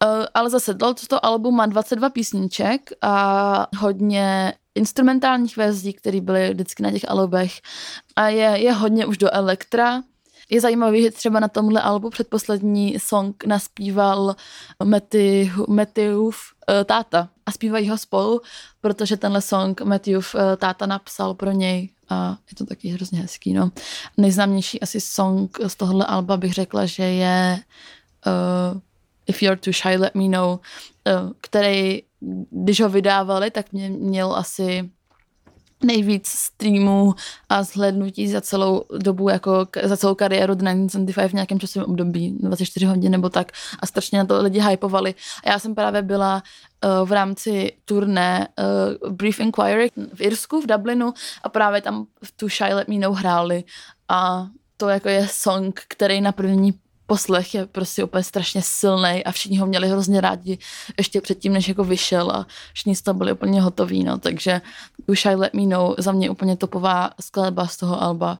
Uh, 0.04 0.24
ale 0.34 0.50
zase 0.50 0.74
toto 0.74 1.24
album 1.26 1.56
má 1.56 1.66
22 1.66 2.10
písniček 2.10 2.90
a 3.02 3.66
hodně 3.78 4.54
instrumentálních 4.74 5.56
verzí, 5.56 5.92
které 5.92 6.20
byly 6.20 6.50
vždycky 6.50 6.82
na 6.82 6.90
těch 6.90 7.08
albech 7.08 7.60
a 8.16 8.28
je, 8.28 8.62
je 8.62 8.72
hodně 8.72 9.06
už 9.06 9.18
do 9.18 9.34
elektra. 9.34 10.02
Je 10.50 10.60
zajímavý, 10.60 11.02
že 11.02 11.10
třeba 11.10 11.40
na 11.40 11.48
tomhle 11.48 11.80
albu 11.82 12.10
předposlední 12.10 12.98
song 12.98 13.44
naspíval 13.44 14.36
Matthewův 15.68 16.36
uh, 16.68 16.84
táta 16.84 17.28
a 17.46 17.52
zpívají 17.52 17.88
ho 17.88 17.98
spolu, 17.98 18.40
protože 18.80 19.16
tenhle 19.16 19.42
song 19.42 19.80
Matthewův 19.80 20.34
uh, 20.34 20.40
táta 20.56 20.86
napsal 20.86 21.34
pro 21.34 21.50
něj 21.50 21.90
a 22.08 22.36
je 22.50 22.54
to 22.54 22.66
taky 22.66 22.88
hrozně 22.88 23.20
hezký. 23.20 23.52
No. 23.52 23.70
Nejznámější 24.16 24.80
asi 24.80 25.00
song 25.00 25.58
z 25.66 25.76
tohohle 25.76 26.06
alba 26.06 26.36
bych 26.36 26.52
řekla, 26.52 26.86
že 26.86 27.02
je 27.02 27.60
uh, 28.26 28.80
If 29.30 29.42
You're 29.42 29.56
Too 29.56 29.72
Shy, 29.72 29.96
Let 29.96 30.14
Me 30.14 30.28
Know, 30.28 30.50
uh, 30.50 31.32
který, 31.40 32.02
když 32.50 32.80
ho 32.80 32.88
vydávali, 32.88 33.50
tak 33.50 33.72
mě, 33.72 33.90
měl 33.90 34.36
asi 34.36 34.90
nejvíc 35.82 36.28
streamů 36.28 37.14
a 37.48 37.62
zhlednutí 37.62 38.28
za 38.28 38.40
celou 38.40 38.84
dobu, 38.98 39.28
jako 39.28 39.66
za 39.82 39.96
celou 39.96 40.14
kariéru 40.14 40.54
The 40.54 40.64
1975 40.64 41.28
v 41.28 41.34
nějakém 41.34 41.60
časovém 41.60 41.90
období, 41.90 42.36
24 42.40 42.86
hodin 42.86 43.12
nebo 43.12 43.28
tak. 43.28 43.52
A 43.78 43.86
strašně 43.86 44.18
na 44.18 44.24
to 44.24 44.42
lidi 44.42 44.60
hypovali. 44.60 45.14
A 45.44 45.50
já 45.50 45.58
jsem 45.58 45.74
právě 45.74 46.02
byla 46.02 46.42
uh, 46.84 47.08
v 47.08 47.12
rámci 47.12 47.72
turné 47.84 48.48
uh, 49.04 49.12
Brief 49.12 49.40
Inquiry 49.40 49.90
v 50.14 50.20
Irsku, 50.20 50.60
v 50.60 50.66
Dublinu 50.66 51.14
a 51.42 51.48
právě 51.48 51.80
tam 51.80 52.06
v 52.24 52.32
tu 52.32 52.48
Shy 52.48 52.74
Let 52.74 52.88
Me 52.88 52.98
Know 52.98 53.14
hráli. 53.14 53.64
A 54.08 54.46
to 54.76 54.88
jako 54.88 55.08
je 55.08 55.28
song, 55.30 55.80
který 55.88 56.20
na 56.20 56.32
první 56.32 56.74
poslech 57.10 57.54
je 57.54 57.66
prostě 57.66 58.04
úplně 58.04 58.24
strašně 58.24 58.62
silný 58.62 59.24
a 59.24 59.32
všichni 59.32 59.58
ho 59.58 59.66
měli 59.66 59.88
hrozně 59.88 60.20
rádi 60.20 60.58
ještě 60.98 61.20
předtím, 61.20 61.52
než 61.52 61.68
jako 61.68 61.84
vyšel 61.84 62.30
a 62.30 62.46
všichni 62.72 62.96
z 62.96 63.02
toho 63.02 63.14
byli 63.14 63.32
úplně 63.32 63.60
hotoví, 63.62 64.04
no, 64.04 64.18
takže 64.18 64.60
You 65.08 65.14
Shy 65.14 65.34
Let 65.34 65.54
Me 65.54 65.62
Know 65.62 65.94
za 65.98 66.12
mě 66.12 66.30
úplně 66.30 66.56
topová 66.56 67.10
skladba 67.20 67.66
z 67.66 67.76
toho 67.76 68.02
alba. 68.02 68.36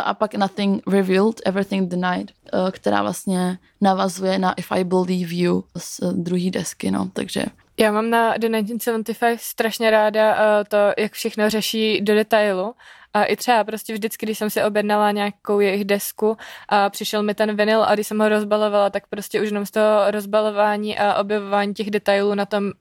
A 0.00 0.14
pak 0.14 0.34
Nothing 0.34 0.82
Revealed, 0.86 1.40
Everything 1.46 1.88
Denied, 1.88 2.30
eh, 2.30 2.70
která 2.70 3.02
vlastně 3.02 3.58
navazuje 3.80 4.38
na 4.38 4.52
If 4.52 4.72
I 4.72 4.84
Believe 4.84 5.34
You 5.34 5.64
z 5.76 6.00
druhé 6.12 6.50
desky, 6.50 6.90
no, 6.90 7.10
takže 7.12 7.44
Já 7.80 7.92
mám 7.92 8.10
na 8.10 8.32
The 8.38 8.48
1975 8.48 9.40
strašně 9.40 9.90
ráda 9.90 10.36
to, 10.64 10.76
jak 10.98 11.12
všechno 11.12 11.50
řeší 11.50 12.00
do 12.00 12.14
detailu 12.14 12.74
A 13.14 13.24
i 13.24 13.36
třeba 13.36 13.64
prostě 13.64 13.92
vždycky, 13.92 14.26
když 14.26 14.38
jsem 14.38 14.50
si 14.50 14.64
objednala 14.64 15.10
nějakou 15.10 15.60
jejich 15.60 15.84
desku 15.84 16.36
a 16.68 16.90
přišel 16.90 17.22
mi 17.22 17.34
ten 17.34 17.56
vinyl 17.56 17.82
a 17.84 17.94
když 17.94 18.06
jsem 18.06 18.20
ho 18.20 18.28
rozbalovala, 18.28 18.90
tak 18.90 19.06
prostě 19.06 19.40
už 19.40 19.46
jenom 19.46 19.66
z 19.66 19.70
toho 19.70 20.10
rozbalování 20.10 20.98
a 20.98 21.14
objevování 21.14 21.74
těch 21.74 21.90
detailů 21.90 22.34
na 22.34 22.46
tom 22.46 22.72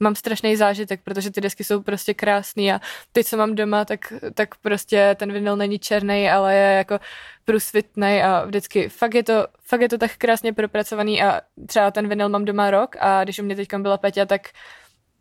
mám 0.00 0.14
strašný 0.14 0.56
zážitek, 0.56 1.00
protože 1.04 1.30
ty 1.30 1.40
desky 1.40 1.64
jsou 1.64 1.82
prostě 1.82 2.14
krásný 2.14 2.72
a 2.72 2.80
teď, 3.12 3.26
co 3.26 3.36
mám 3.36 3.54
doma, 3.54 3.84
tak, 3.84 4.12
tak 4.34 4.54
prostě 4.54 5.16
ten 5.18 5.32
vinyl 5.32 5.56
není 5.56 5.78
černý, 5.78 6.30
ale 6.30 6.54
je 6.54 6.76
jako 6.76 6.98
průsvitný 7.44 8.22
a 8.22 8.44
vždycky 8.44 8.88
fakt 8.88 9.14
je, 9.14 9.22
to, 9.22 9.46
fakt 9.60 9.80
je 9.80 9.88
to 9.88 9.98
tak 9.98 10.16
krásně 10.16 10.52
propracovaný 10.52 11.22
a 11.22 11.40
třeba 11.66 11.90
ten 11.90 12.08
vinyl 12.08 12.28
mám 12.28 12.44
doma 12.44 12.70
rok 12.70 12.96
a 13.00 13.24
když 13.24 13.38
u 13.38 13.42
mě 13.42 13.56
teď 13.56 13.68
byla 13.78 13.98
Peťa, 13.98 14.26
tak 14.26 14.48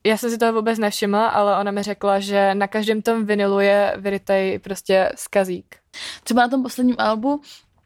já 0.03 0.17
jsem 0.17 0.29
si 0.29 0.37
toho 0.37 0.53
vůbec 0.53 0.79
nevšimla, 0.79 1.27
ale 1.27 1.59
ona 1.59 1.71
mi 1.71 1.83
řekla, 1.83 2.19
že 2.19 2.55
na 2.55 2.67
každém 2.67 3.01
tom 3.01 3.25
vinilu 3.25 3.59
je 3.59 3.93
vyrytej 3.97 4.59
prostě 4.59 5.11
skazík. 5.15 5.75
Třeba 6.23 6.41
na 6.41 6.47
tom 6.47 6.63
posledním 6.63 6.95
albu, 6.99 7.41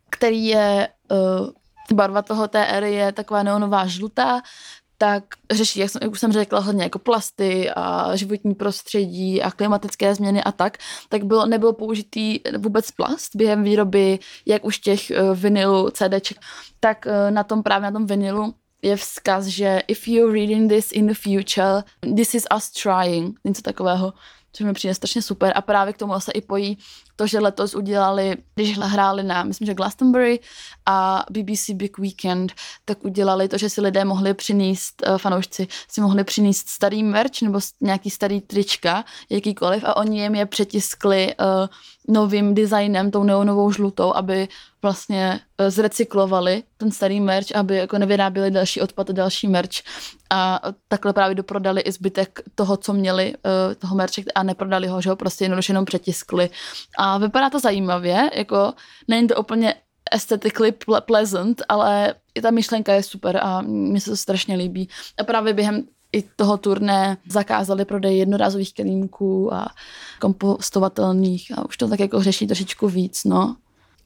který 0.10 0.46
je, 0.46 0.88
uh, 1.12 1.48
barva 1.94 2.22
toho 2.22 2.48
té 2.48 2.66
éry 2.66 2.94
je 2.94 3.12
taková 3.12 3.44
neonová 3.44 3.88
žlutá, 3.88 4.42
tak 4.98 5.24
řeší, 5.52 5.80
jak, 5.80 5.90
jsem, 5.90 6.00
jak 6.04 6.12
už 6.12 6.20
jsem 6.20 6.32
řekla, 6.32 6.60
hodně 6.60 6.84
jako 6.84 7.00
plasty 7.00 7.70
a 7.76 8.16
životní 8.16 8.56
prostředí 8.56 9.42
a 9.42 9.52
klimatické 9.52 10.16
změny 10.16 10.44
a 10.44 10.52
tak, 10.52 10.78
tak 11.10 11.24
bylo, 11.24 11.46
nebyl 11.46 11.74
použitý 11.74 12.40
vůbec 12.58 12.92
plast 12.92 13.36
během 13.36 13.64
výroby, 13.64 14.20
jak 14.46 14.66
už 14.66 14.80
těch 14.80 15.12
uh, 15.12 15.36
vinylů, 15.38 15.90
CDček, 15.90 16.38
tak 16.80 17.06
uh, 17.06 17.32
na 17.32 17.44
tom 17.44 17.64
právě 17.64 17.84
na 17.84 17.92
tom 17.92 18.06
vinilu 18.06 18.54
je 18.84 18.96
vzkaz, 18.96 19.46
že 19.46 19.82
if 19.88 20.08
you're 20.08 20.34
reading 20.34 20.70
this 20.70 20.92
in 20.92 21.08
the 21.08 21.14
future, 21.14 21.84
this 22.16 22.36
is 22.36 22.48
us 22.56 22.72
trying, 22.72 23.40
něco 23.44 23.62
takového, 23.62 24.14
což 24.54 24.66
mi 24.66 24.74
přijde 24.74 24.96
strašně 24.96 25.22
super. 25.22 25.54
A 25.56 25.62
právě 25.62 25.94
k 25.94 25.98
tomu 25.98 26.20
se 26.20 26.32
i 26.32 26.42
pojí 26.42 26.78
to, 27.16 27.28
že 27.28 27.40
letos 27.40 27.76
udělali, 27.76 28.38
když 28.56 28.78
hráli 28.78 29.24
na, 29.24 29.44
myslím, 29.44 29.66
že 29.66 29.74
Glastonbury 29.74 30.40
a 30.86 31.26
BBC 31.32 31.70
Big 31.70 31.98
Weekend, 31.98 32.52
tak 32.86 33.06
udělali 33.06 33.48
to, 33.48 33.58
že 33.58 33.70
si 33.70 33.82
lidé 33.82 34.06
mohli 34.06 34.34
přinést, 34.34 35.04
uh, 35.08 35.18
fanoušci 35.18 35.68
si 35.88 36.02
mohli 36.02 36.24
přinést 36.24 36.70
starý 36.70 37.04
merch 37.04 37.42
nebo 37.42 37.60
nějaký 37.82 38.10
starý 38.10 38.42
trička, 38.42 39.06
jakýkoliv 39.30 39.84
a 39.84 39.98
oni 39.98 40.22
jim 40.22 40.36
je 40.36 40.46
přetiskli 40.46 41.36
uh, 41.36 41.68
novým 42.16 42.56
designem, 42.56 43.12
tou 43.12 43.24
neonovou 43.24 43.72
žlutou, 43.72 44.14
aby 44.16 44.48
vlastně 44.82 45.40
uh, 45.60 45.70
zrecyklovali 45.70 46.64
ten 46.78 46.92
starý 46.92 47.20
merch, 47.20 47.56
aby 47.56 47.76
jako 47.76 47.98
nevyráběli 47.98 48.52
další 48.52 48.82
odpad 48.82 49.10
a 49.10 49.14
další 49.14 49.48
merch 49.48 49.82
a 50.30 50.62
takhle 50.88 51.14
právě 51.14 51.36
doprodali 51.36 51.82
i 51.82 51.92
zbytek 51.92 52.40
toho, 52.56 52.78
co 52.78 52.94
měli, 52.94 53.34
uh, 53.34 53.74
toho 53.74 53.96
merče 53.96 54.24
a 54.36 54.44
neprodali 54.44 54.88
ho, 54.88 55.02
že 55.02 55.10
ho 55.10 55.16
prostě 55.16 55.44
jednoduše 55.44 55.72
jenom 55.72 55.86
přetiskli. 55.86 56.50
Vypadá 57.18 57.50
to 57.50 57.60
zajímavě, 57.60 58.30
jako 58.34 58.74
není 59.08 59.28
to 59.28 59.36
úplně 59.36 59.76
aesthetically 60.12 60.74
pleasant, 61.06 61.62
ale 61.70 62.16
i 62.36 62.42
ta 62.42 62.52
myšlenka 62.52 62.94
je 62.94 63.04
super 63.04 63.40
a 63.44 63.62
mně 63.62 64.02
se 64.02 64.10
to 64.10 64.18
strašně 64.18 64.56
líbí. 64.56 64.90
A 65.20 65.24
právě 65.24 65.54
během 65.54 65.84
i 66.12 66.22
toho 66.22 66.58
turné 66.58 67.18
zakázali 67.28 67.86
prodej 67.86 68.18
jednorázových 68.18 68.74
kelímků 68.74 69.54
a 69.54 69.66
kompostovatelných 70.20 71.58
a 71.58 71.66
už 71.66 71.78
to 71.78 71.88
tak 71.88 72.00
jako 72.00 72.24
řeší 72.24 72.48
trošičku 72.48 72.88
víc, 72.88 73.24
no. 73.24 73.56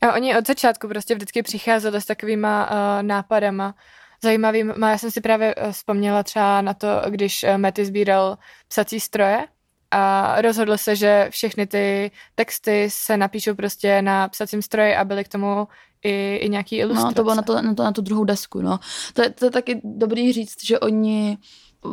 A 0.01 0.13
oni 0.13 0.37
od 0.37 0.47
začátku 0.47 0.87
prostě 0.87 1.15
vždycky 1.15 1.43
přicházeli 1.43 2.01
s 2.01 2.05
takovýma 2.05 2.69
uh, 2.69 3.03
nápadama 3.03 3.75
zajímavýma. 4.23 4.89
Já 4.89 4.97
jsem 4.97 5.11
si 5.11 5.21
právě 5.21 5.55
uh, 5.55 5.71
vzpomněla 5.71 6.23
třeba 6.23 6.61
na 6.61 6.73
to, 6.73 6.87
když 7.09 7.43
uh, 7.43 7.57
Matty 7.57 7.85
sbíral 7.85 8.37
psací 8.67 8.99
stroje 8.99 9.47
a 9.91 10.41
rozhodl 10.41 10.77
se, 10.77 10.95
že 10.95 11.27
všechny 11.29 11.67
ty 11.67 12.11
texty 12.35 12.87
se 12.91 13.17
napíšou 13.17 13.55
prostě 13.55 14.01
na 14.01 14.27
psacím 14.27 14.61
stroji 14.61 14.95
a 14.95 15.05
byly 15.05 15.23
k 15.23 15.27
tomu 15.27 15.67
i, 16.03 16.35
i 16.35 16.49
nějaký 16.49 16.75
ilustrace. 16.75 17.07
No, 17.07 17.13
to 17.13 17.23
bylo 17.23 17.35
na, 17.35 17.41
to, 17.41 17.61
na, 17.61 17.73
to, 17.73 17.83
na 17.83 17.91
tu 17.91 18.01
druhou 18.01 18.23
desku, 18.23 18.61
no. 18.61 18.79
To 19.13 19.21
je, 19.21 19.29
to 19.29 19.45
je 19.45 19.51
taky 19.51 19.81
dobrý 19.83 20.33
říct, 20.33 20.65
že 20.65 20.79
oni 20.79 21.37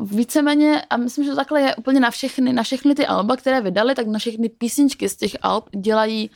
víceméně, 0.03 0.82
a 0.91 0.97
myslím, 0.97 1.24
že 1.24 1.30
to 1.30 1.37
takhle 1.37 1.61
je 1.61 1.74
úplně 1.74 2.01
na 2.01 2.11
všechny, 2.11 2.53
na 2.53 2.62
všechny 2.62 2.95
ty 2.95 3.07
alba, 3.07 3.37
které 3.37 3.61
vydali, 3.61 3.95
tak 3.95 4.07
na 4.07 4.18
všechny 4.18 4.49
písničky 4.49 5.09
z 5.09 5.16
těch 5.16 5.37
alb 5.43 5.68
dělají 5.76 6.30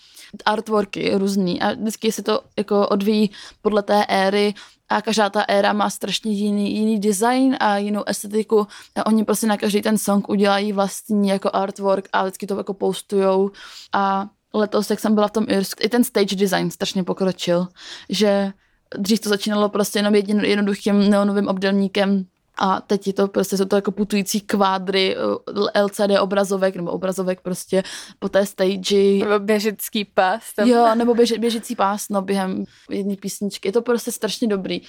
artworky 0.45 1.15
různý. 1.15 1.61
A 1.61 1.73
vždycky 1.73 2.13
se 2.13 2.23
to 2.23 2.41
jako 2.57 2.89
odvíjí 2.89 3.31
podle 3.63 3.83
té 3.83 4.05
éry. 4.09 4.55
A 4.89 5.03
každá 5.03 5.31
ta 5.31 5.41
éra 5.43 5.73
má 5.73 5.91
strašně 5.91 6.33
jiný, 6.33 6.77
jiný 6.77 7.01
design 7.01 7.57
a 7.61 7.77
jinou 7.77 8.05
estetiku. 8.07 8.67
A 8.97 9.07
oni 9.07 9.25
prostě 9.25 9.47
na 9.47 9.57
každý 9.57 9.83
ten 9.83 9.99
song 9.99 10.29
udělají 10.29 10.73
vlastní 10.73 11.29
jako 11.29 11.51
artwork 11.53 12.09
a 12.13 12.23
vždycky 12.23 12.47
to 12.47 12.57
jako 12.57 12.75
postujou. 12.75 13.51
A 13.93 14.27
letos, 14.55 14.91
jak 14.91 15.01
jsem 15.01 15.15
byla 15.15 15.29
v 15.29 15.31
tom 15.31 15.47
Irsk, 15.49 15.85
i 15.85 15.89
ten 15.89 16.05
stage 16.05 16.37
design 16.37 16.71
strašně 16.71 17.05
pokročil, 17.05 17.69
že 18.09 18.53
dřív 18.99 19.21
to 19.21 19.29
začínalo 19.29 19.69
prostě 19.69 19.99
jenom 19.99 20.15
jedin, 20.15 20.41
jednoduchým 20.41 21.11
neonovým 21.11 21.49
obdelníkem 21.49 22.27
a 22.59 22.81
teď 22.81 23.07
je 23.07 23.13
to 23.13 23.29
prostě, 23.29 23.57
jsou 23.57 23.65
to 23.65 23.77
jako 23.77 23.93
putující 23.93 24.41
kvádry 24.41 25.17
eh, 25.17 25.83
LCD 25.83 26.21
obrazovek, 26.21 26.77
nebo 26.77 26.91
obrazovek 26.91 27.41
prostě 27.41 27.83
po 28.19 28.29
té 28.29 28.47
stage. 28.47 28.97
Nebo 29.19 29.39
běžický 29.39 30.05
pás. 30.05 30.55
Tam. 30.57 30.69
Jo, 30.69 30.95
nebo 30.95 31.15
běži, 31.15 31.39
běžící 31.39 31.77
pás, 31.77 32.09
no, 32.09 32.23
během 32.23 32.65
jedné 32.91 33.17
písničky. 33.17 33.69
Je 33.69 33.73
to 33.73 33.83
prostě 33.83 34.13
strašně 34.13 34.49
dobrý. 34.49 34.81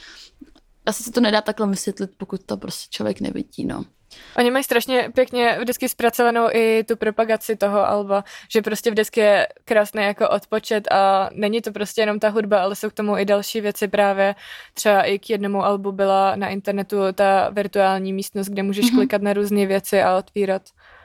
Asi 0.85 1.03
se 1.03 1.11
to 1.11 1.21
nedá 1.21 1.41
takhle 1.41 1.67
vysvětlit, 1.67 2.11
pokud 2.17 2.43
to 2.45 2.57
prostě 2.57 2.87
člověk 2.89 3.21
nevidí, 3.21 3.65
no. 3.65 3.85
Oni 4.37 4.51
mají 4.51 4.63
strašně 4.63 5.09
pěkně 5.15 5.57
vždycky 5.59 5.89
zpracovanou 5.89 6.47
i 6.53 6.83
tu 6.83 6.95
propagaci 6.95 7.55
toho 7.55 7.87
alba, 7.87 8.23
že 8.51 8.61
prostě 8.61 8.91
vždycky 8.91 9.19
je 9.19 9.47
krásný 9.65 10.03
jako 10.03 10.29
odpočet 10.29 10.91
a 10.91 11.29
není 11.33 11.61
to 11.61 11.71
prostě 11.71 12.01
jenom 12.01 12.19
ta 12.19 12.29
hudba, 12.29 12.61
ale 12.61 12.75
jsou 12.75 12.89
k 12.89 12.93
tomu 12.93 13.17
i 13.17 13.25
další 13.25 13.61
věci 13.61 13.87
právě. 13.87 14.35
Třeba 14.73 15.03
i 15.03 15.19
k 15.19 15.29
jednomu 15.29 15.65
albu 15.65 15.91
byla 15.91 16.35
na 16.35 16.47
internetu 16.49 16.97
ta 17.15 17.49
virtuální 17.49 18.13
místnost, 18.13 18.47
kde 18.49 18.63
můžeš 18.63 18.85
mm-hmm. 18.85 18.95
klikat 18.95 19.21
na 19.21 19.33
různé 19.33 19.65
věci 19.65 20.01
a 20.01 20.17
otvírat 20.17 20.61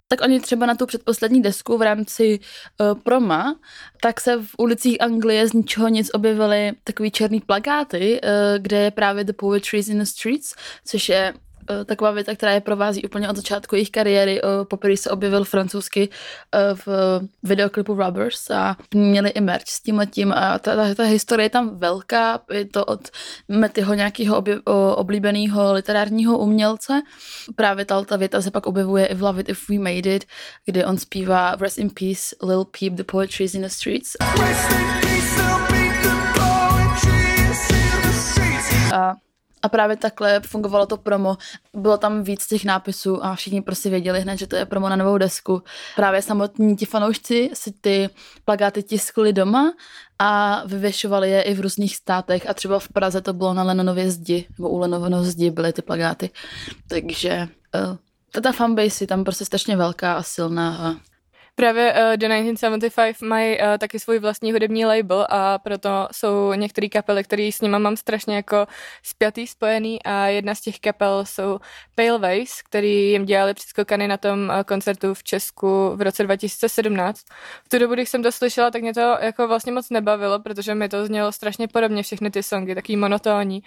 tak 0.09 0.21
oni 0.21 0.41
třeba 0.41 0.67
na 0.67 0.75
tu 0.75 0.87
předposlední 0.87 1.43
desku 1.43 1.79
v 1.79 1.83
rámci 1.83 2.41
uh, 2.81 3.01
proma, 3.01 3.59
tak 4.01 4.21
se 4.21 4.37
v 4.37 4.49
ulicích 4.59 5.03
Anglie 5.03 5.49
z 5.49 5.53
ničeho 5.53 5.89
nic 5.89 6.11
objevily 6.15 6.73
takový 6.85 7.11
černý 7.11 7.41
plagáty, 7.41 8.21
uh, 8.21 8.29
kde 8.59 8.79
je 8.79 8.91
právě 8.91 9.25
The 9.25 9.33
Poetry 9.33 9.81
in 9.89 9.99
the 9.99 10.05
Streets, 10.05 10.55
což 10.85 11.09
je 11.09 11.35
taková 11.85 12.11
věta, 12.11 12.35
která 12.35 12.53
je 12.53 12.61
provází 12.61 13.05
úplně 13.05 13.29
od 13.29 13.37
začátku 13.37 13.75
jejich 13.75 13.91
kariéry. 13.91 14.41
Eh, 14.41 14.65
poprvé 14.65 14.97
se 14.97 15.11
objevil 15.11 15.45
francouzsky 15.45 16.09
eh, 16.55 16.75
v 16.87 17.21
videoklipu 17.43 17.95
Rubbers 17.95 18.51
a 18.51 18.77
měli 18.95 19.31
i 19.31 19.41
merch 19.41 19.69
s 19.69 19.83
tím 19.83 19.99
letím 19.99 20.33
a 20.33 20.59
ta, 20.59 20.77
ta, 20.77 20.95
ta 20.95 21.03
historie 21.03 21.45
je 21.45 21.51
tam 21.51 21.79
velká, 21.79 22.41
je 22.53 22.65
to 22.65 22.85
od 22.85 23.09
Metyho 23.49 23.95
nějakého 23.95 24.45
oblíbeného 24.95 25.73
literárního 25.73 26.39
umělce. 26.39 27.03
Právě 27.57 27.85
ta, 27.85 28.05
ta 28.05 28.17
věta 28.17 28.43
se 28.43 28.51
pak 28.51 28.67
objevuje 28.67 29.07
i 29.07 29.15
v 29.15 29.23
Love 29.23 29.41
It 29.41 29.49
If 29.49 29.69
We 29.69 29.79
Made 29.79 30.15
It, 30.15 30.25
kdy 30.65 30.85
on 30.85 30.99
zpívá 30.99 31.57
Rest 31.61 31.79
in 31.79 31.91
Peace, 31.91 32.37
Lil 32.43 32.65
Peep, 32.65 32.93
The 32.93 33.05
Poetry 33.05 33.45
is 33.45 33.55
in 33.55 33.63
the 33.63 33.69
Streets. 33.69 34.17
A 38.95 39.15
a 39.65 39.69
právě 39.69 39.97
takhle 39.97 40.41
fungovalo 40.41 40.87
to 40.87 40.97
promo. 40.97 41.37
Bylo 41.75 41.97
tam 41.97 42.23
víc 42.23 42.47
těch 42.47 42.65
nápisů 42.65 43.25
a 43.25 43.35
všichni 43.35 43.63
prostě 43.63 43.91
věděli 43.91 44.21
hned, 44.21 44.37
že 44.37 44.47
to 44.47 44.57
je 44.57 44.67
promo 44.67 44.89
na 44.89 44.97
novou 44.97 45.19
desku. 45.19 45.63
Právě 45.97 46.23
samotní 46.23 46.77
ti 46.77 46.87
fanoušci 46.87 47.51
si 47.55 47.73
ty 47.73 48.09
plagáty 48.45 48.83
tiskli 48.83 49.33
doma 49.33 49.73
a 50.19 50.63
vyvěšovali 50.67 51.31
je 51.31 51.43
i 51.43 51.55
v 51.55 51.61
různých 51.61 51.97
státech 51.97 52.51
a 52.51 52.55
třeba 52.55 52.79
v 52.79 52.89
Praze 52.89 53.21
to 53.21 53.33
bylo 53.33 53.55
na 53.55 53.63
Lenonově 53.63 54.11
zdi, 54.11 54.47
nebo 54.59 54.69
u 54.69 54.79
Lenonově 54.79 55.31
zdi 55.31 55.51
byly 55.51 55.73
ty 55.73 55.83
plagáty. 55.83 56.31
Takže 56.89 57.49
uh, 58.35 58.43
ta 58.43 58.53
fanbase 58.53 59.05
je 59.05 59.09
tam 59.09 59.25
prostě 59.25 59.45
strašně 59.45 59.77
velká 59.77 60.15
a 60.15 60.23
silná 60.23 60.77
a 60.77 61.14
Právě 61.57 61.93
uh, 61.93 62.17
The 62.17 62.27
1975 62.29 63.29
mají 63.29 63.59
uh, 63.59 63.79
taky 63.79 64.01
svůj 64.01 64.19
vlastní 64.19 64.53
hudební 64.53 64.87
label 64.87 65.27
a 65.31 65.59
proto 65.59 66.09
jsou 66.13 66.53
některé 66.53 66.89
kapely, 66.89 67.25
které 67.25 67.51
s 67.53 67.61
nima 67.61 67.79
mám 67.79 67.97
strašně 67.97 68.37
jako 68.37 68.67
spjatý, 69.03 69.47
spojený 69.47 70.03
a 70.03 70.27
jedna 70.27 70.55
z 70.55 70.61
těch 70.61 70.81
kapel 70.81 71.25
jsou 71.25 71.59
Pale 71.95 72.19
Ways, 72.19 72.63
který 72.63 73.11
jim 73.11 73.25
dělali 73.25 73.55
přeskokany 73.55 74.09
na 74.09 74.17
tom 74.17 74.49
uh, 74.49 74.63
koncertu 74.63 75.15
v 75.15 75.23
Česku 75.23 75.93
v 75.97 76.03
roce 76.03 76.23
2017. 76.23 77.21
V 77.65 77.69
tu 77.69 77.79
dobu, 77.79 77.95
když 77.95 78.09
jsem 78.09 78.23
to 78.23 78.33
slyšela, 78.33 78.71
tak 78.71 78.83
mě 78.83 78.95
to 78.95 79.17
jako 79.21 79.49
vlastně 79.49 79.73
moc 79.73 79.91
nebavilo, 79.91 80.41
protože 80.41 80.75
mi 80.75 80.89
to 80.89 81.07
znělo 81.07 81.33
strašně 81.33 81.69
podobně 81.69 82.03
všechny 82.03 82.31
ty 82.31 82.43
songy, 82.43 82.75
taký 82.75 82.97
monotónní. 82.97 83.63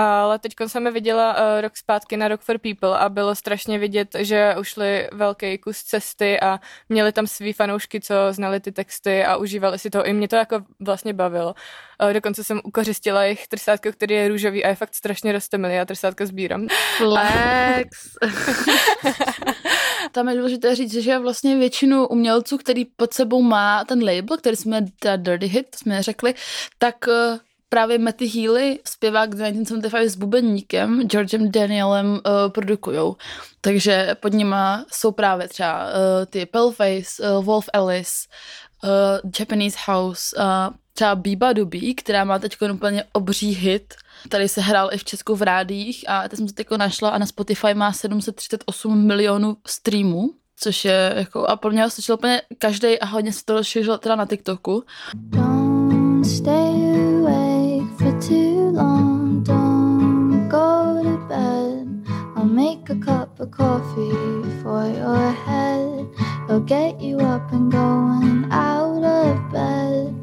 Ale 0.00 0.38
teď 0.38 0.52
jsem 0.66 0.86
je 0.86 0.92
viděla 0.92 1.32
uh, 1.32 1.60
rok 1.60 1.76
zpátky 1.76 2.16
na 2.16 2.28
Rock 2.28 2.40
for 2.40 2.58
People 2.58 2.98
a 2.98 3.08
bylo 3.08 3.34
strašně 3.34 3.78
vidět, 3.78 4.08
že 4.18 4.54
ušli 4.60 5.08
velký 5.12 5.58
kus 5.58 5.82
cesty 5.82 6.40
a 6.40 6.60
měli 6.88 7.12
tam 7.12 7.26
svý 7.26 7.52
fanoušky, 7.52 8.00
co 8.00 8.14
znali 8.30 8.60
ty 8.60 8.72
texty 8.72 9.24
a 9.24 9.36
užívali 9.36 9.78
si 9.78 9.90
to. 9.90 10.06
I 10.06 10.12
mě 10.12 10.28
to 10.28 10.36
jako 10.36 10.60
vlastně 10.80 11.12
bavilo. 11.12 11.54
Uh, 12.02 12.12
dokonce 12.12 12.44
jsem 12.44 12.60
ukořistila 12.64 13.22
jejich 13.22 13.48
trsátko, 13.48 13.92
který 13.92 14.14
je 14.14 14.28
růžový 14.28 14.64
a 14.64 14.68
je 14.68 14.74
fakt 14.74 14.94
strašně 14.94 15.32
rostomilý. 15.32 15.74
Já 15.74 15.84
trsátko 15.84 16.26
sbírám. 16.26 16.66
Flex. 16.96 17.88
Tam 20.12 20.28
je 20.28 20.36
důležité 20.36 20.74
říct, 20.74 20.94
že 20.94 21.18
vlastně 21.18 21.56
většinu 21.56 22.06
umělců, 22.06 22.58
který 22.58 22.84
pod 22.84 23.14
sebou 23.14 23.42
má 23.42 23.84
ten 23.84 24.04
label, 24.04 24.36
který 24.36 24.56
jsme 24.56 24.80
Dirty 25.16 25.46
Hit, 25.46 25.70
to 25.70 25.78
jsme 25.78 26.02
řekli, 26.02 26.34
tak 26.78 26.96
uh, 27.06 27.38
právě 27.68 27.98
Matty 27.98 28.26
Healy, 28.28 28.78
zpěvák 28.84 29.30
1975 29.30 30.08
s 30.08 30.16
bubeníkem, 30.16 31.02
Georgem 31.02 31.50
Danielem 31.50 32.06
uh, 32.06 32.20
produkujou. 32.48 33.16
Takže 33.60 34.16
pod 34.20 34.32
nima 34.32 34.84
jsou 34.92 35.12
právě 35.12 35.48
třeba 35.48 35.86
uh, 35.86 35.92
ty 36.30 36.46
Paleface, 36.46 37.30
uh, 37.32 37.44
Wolf 37.44 37.68
Alice, 37.72 38.12
uh, 38.84 39.30
Japanese 39.38 39.78
House, 39.86 40.36
uh, 40.36 40.76
třeba 40.92 41.14
Biba 41.14 41.52
Dubi, 41.52 41.94
která 41.94 42.24
má 42.24 42.38
teď 42.38 42.56
úplně 42.72 43.04
obří 43.12 43.54
hit. 43.54 43.94
Tady 44.28 44.48
se 44.48 44.60
hrál 44.60 44.90
i 44.92 44.98
v 44.98 45.04
Česku 45.04 45.36
v 45.36 45.42
rádiích 45.42 46.04
a 46.08 46.28
teď 46.28 46.36
jsem 46.36 46.46
to 46.46 46.52
teď 46.52 46.66
našla 46.76 47.10
a 47.10 47.18
na 47.18 47.26
Spotify 47.26 47.74
má 47.74 47.92
738 47.92 49.06
milionů 49.06 49.56
streamů, 49.66 50.30
což 50.56 50.84
je 50.84 51.12
jako, 51.16 51.46
a 51.46 51.56
pro 51.56 51.70
mě 51.70 51.82
ho 51.82 51.90
slyšel 51.90 52.14
úplně 52.14 52.42
každý 52.58 52.98
a 52.98 53.06
hodně 53.06 53.32
se 53.32 53.44
to 53.44 53.54
rozšířilo 53.54 53.98
teda 53.98 54.16
na 54.16 54.26
TikToku. 54.26 54.84
Don't 55.14 56.26
stay 56.26 56.88
for 57.22 57.57
too 58.20 58.70
long. 58.70 59.42
Don't 59.42 60.48
go 60.48 61.02
to 61.02 61.16
bed. 61.28 61.86
I'll 62.36 62.44
make 62.44 62.88
a 62.90 62.96
cup 62.96 63.38
of 63.40 63.50
coffee 63.50 64.12
for 64.62 64.86
your 64.88 65.30
head. 65.32 66.06
It'll 66.44 66.60
get 66.60 67.00
you 67.00 67.18
up 67.18 67.52
and 67.52 67.70
going 67.70 68.46
out 68.50 69.02
of 69.04 69.52
bed. 69.52 70.14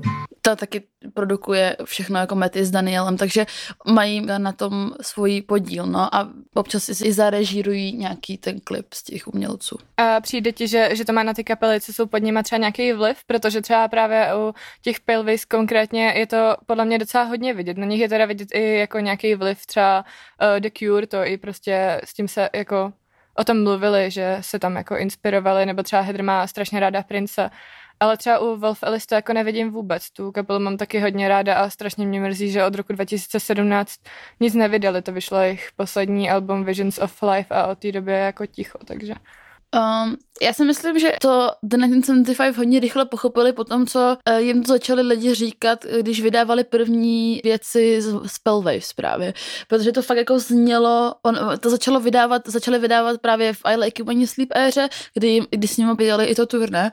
ta 0.43 0.55
taky 0.55 0.79
produkuje 1.15 1.77
všechno 1.83 2.19
jako 2.19 2.35
Mety 2.35 2.65
s 2.65 2.71
Danielem, 2.71 3.17
takže 3.17 3.45
mají 3.87 4.25
na 4.37 4.51
tom 4.51 4.91
svůj 5.01 5.41
podíl, 5.41 5.85
no 5.85 6.15
a 6.15 6.29
občas 6.53 6.83
si 6.83 7.07
i 7.07 7.13
zarežírují 7.13 7.97
nějaký 7.97 8.37
ten 8.37 8.59
klip 8.59 8.93
z 8.93 9.03
těch 9.03 9.27
umělců. 9.27 9.77
A 9.97 10.21
přijde 10.21 10.51
ti, 10.51 10.67
že, 10.67 10.89
že 10.93 11.05
to 11.05 11.13
má 11.13 11.23
na 11.23 11.33
ty 11.33 11.43
kapely, 11.43 11.81
co 11.81 11.93
jsou 11.93 12.05
pod 12.05 12.17
nimi 12.17 12.43
třeba 12.43 12.59
nějaký 12.59 12.93
vliv, 12.93 13.17
protože 13.27 13.61
třeba 13.61 13.87
právě 13.87 14.29
u 14.35 14.53
těch 14.81 14.99
Paleface 14.99 15.45
konkrétně 15.49 16.13
je 16.15 16.27
to 16.27 16.55
podle 16.65 16.85
mě 16.85 16.99
docela 16.99 17.23
hodně 17.23 17.53
vidět. 17.53 17.77
Na 17.77 17.85
nich 17.85 18.01
je 18.01 18.09
teda 18.09 18.25
vidět 18.25 18.49
i 18.53 18.75
jako 18.79 18.99
nějaký 18.99 19.35
vliv 19.35 19.65
třeba 19.65 20.05
uh, 20.41 20.59
The 20.59 20.69
Cure, 20.77 21.07
to 21.07 21.25
i 21.25 21.37
prostě 21.37 22.01
s 22.03 22.13
tím 22.13 22.27
se 22.27 22.49
jako 22.53 22.93
o 23.37 23.43
tom 23.43 23.63
mluvili, 23.63 24.11
že 24.11 24.37
se 24.41 24.59
tam 24.59 24.75
jako 24.75 24.97
inspirovali, 24.97 25.65
nebo 25.65 25.83
třeba 25.83 26.01
Heather 26.01 26.23
má 26.23 26.47
strašně 26.47 26.79
ráda 26.79 27.03
Prince 27.03 27.49
ale 27.99 28.17
třeba 28.17 28.39
u 28.39 28.55
Wolf 28.55 28.83
Alice 28.83 29.07
to 29.07 29.15
jako 29.15 29.33
nevidím 29.33 29.71
vůbec. 29.71 30.11
Tu 30.11 30.31
kapelu 30.31 30.59
mám 30.59 30.77
taky 30.77 30.99
hodně 30.99 31.27
ráda 31.27 31.55
a 31.55 31.69
strašně 31.69 32.05
mě 32.05 32.19
mrzí, 32.21 32.51
že 32.51 32.65
od 32.65 32.75
roku 32.75 32.93
2017 32.93 33.99
nic 34.39 34.53
nevydali. 34.53 35.01
To 35.01 35.11
vyšlo 35.11 35.39
jejich 35.39 35.69
poslední 35.75 36.29
album 36.29 36.65
Visions 36.65 36.97
of 36.97 37.23
Life 37.23 37.55
a 37.55 37.67
od 37.67 37.79
té 37.79 37.91
doby 37.91 38.11
je 38.11 38.17
jako 38.17 38.45
ticho, 38.45 38.77
takže... 38.85 39.13
Um, 39.75 40.17
já 40.41 40.53
si 40.53 40.65
myslím, 40.65 40.99
že 40.99 41.11
to 41.21 41.51
The 41.63 41.77
1975 41.77 42.57
hodně 42.57 42.79
rychle 42.79 43.05
pochopili 43.05 43.53
po 43.53 43.63
tom, 43.63 43.87
co 43.87 44.17
uh, 44.29 44.37
jim 44.37 44.63
to 44.63 44.71
začali 44.71 45.01
lidi 45.01 45.33
říkat, 45.33 45.85
když 46.01 46.21
vydávali 46.21 46.63
první 46.63 47.41
věci 47.43 48.01
z 48.01 48.27
Spellwaves 48.27 48.93
právě. 48.93 49.33
Protože 49.67 49.91
to 49.91 50.01
fakt 50.01 50.17
jako 50.17 50.39
znělo, 50.39 51.15
on, 51.23 51.39
to 51.59 51.69
začalo 51.69 51.99
vydávat, 51.99 52.41
začali 52.47 52.79
vydávat 52.79 53.21
právě 53.21 53.53
v 53.53 53.59
I 53.63 53.75
Like 53.75 54.01
You 54.01 54.05
When 54.05 54.21
You 54.21 54.27
Sleep 54.27 54.49
éře, 54.55 54.89
kdy, 55.13 55.41
kdy 55.49 55.67
s 55.67 55.77
nimi 55.77 55.91
dělali 55.97 56.25
i 56.25 56.35
to 56.35 56.45
turné. 56.45 56.91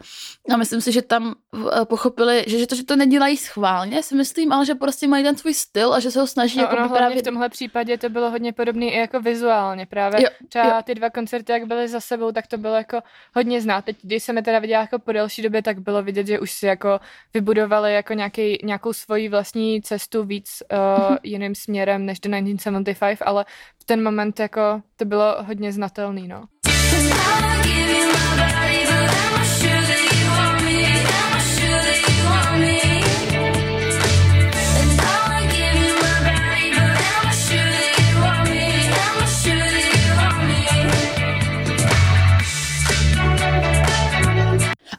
A 0.53 0.57
myslím 0.57 0.81
si, 0.81 0.93
že 0.93 1.03
tam 1.03 1.35
uh, 1.53 1.85
pochopili, 1.85 2.45
že, 2.47 2.59
že, 2.59 2.67
to, 2.67 2.75
že 2.75 2.85
to 2.85 2.97
nedělají 2.97 3.37
schválně, 3.37 4.03
si 4.03 4.15
myslím, 4.15 4.53
ale 4.53 4.67
že 4.67 4.75
prostě 4.75 5.09
mají 5.09 5.25
ten 5.25 5.37
svůj 5.37 5.55
styl 5.55 5.95
a 5.95 6.01
že 6.01 6.11
se 6.11 6.21
ho 6.21 6.27
snaží 6.27 6.59
no, 6.59 6.65
jako 6.65 6.77
ono 6.77 6.89
právě... 6.89 7.19
v 7.19 7.23
tomhle 7.23 7.49
případě 7.49 7.99
to 7.99 8.09
bylo 8.09 8.31
hodně 8.31 8.53
podobné 8.53 8.87
i 8.87 8.99
jako 8.99 9.21
vizuálně 9.21 9.87
právě. 9.87 10.23
Jo, 10.23 10.29
třeba 10.49 10.77
jo. 10.77 10.83
ty 10.85 10.95
dva 10.95 11.11
koncerty, 11.11 11.53
jak 11.53 11.67
byly 11.67 11.89
za 11.89 12.01
sebou, 12.01 12.33
tak 12.33 12.47
to 12.47 12.59
bylo 12.59 12.72
jako 12.75 13.01
hodně 13.35 13.61
znát. 13.61 13.85
Teď, 13.85 13.97
když 14.03 14.23
jsem 14.23 14.37
je 14.37 14.43
teda 14.43 14.59
viděla 14.59 14.81
jako 14.81 14.99
po 14.99 15.13
delší 15.13 15.43
době, 15.43 15.63
tak 15.63 15.81
bylo 15.81 16.03
vidět, 16.03 16.27
že 16.27 16.41
už 16.41 16.51
si 16.51 16.67
jako 16.67 17.01
vybudovali 17.35 17.95
jako 17.95 18.13
nějaký, 18.13 18.59
nějakou 18.65 18.93
svoji 18.93 19.29
vlastní 19.29 19.83
cestu 19.83 20.25
víc 20.25 20.63
uh, 20.73 21.17
jiným 21.23 21.55
směrem 21.55 22.07
než 22.07 22.21
do 22.21 22.31
1975, 22.31 23.27
ale 23.27 23.45
v 23.81 23.85
ten 23.85 24.03
moment 24.03 24.41
jako 24.41 24.83
to 24.97 25.05
bylo 25.05 25.37
hodně 25.41 25.73
znatelný, 25.73 26.29
no. 26.29 26.45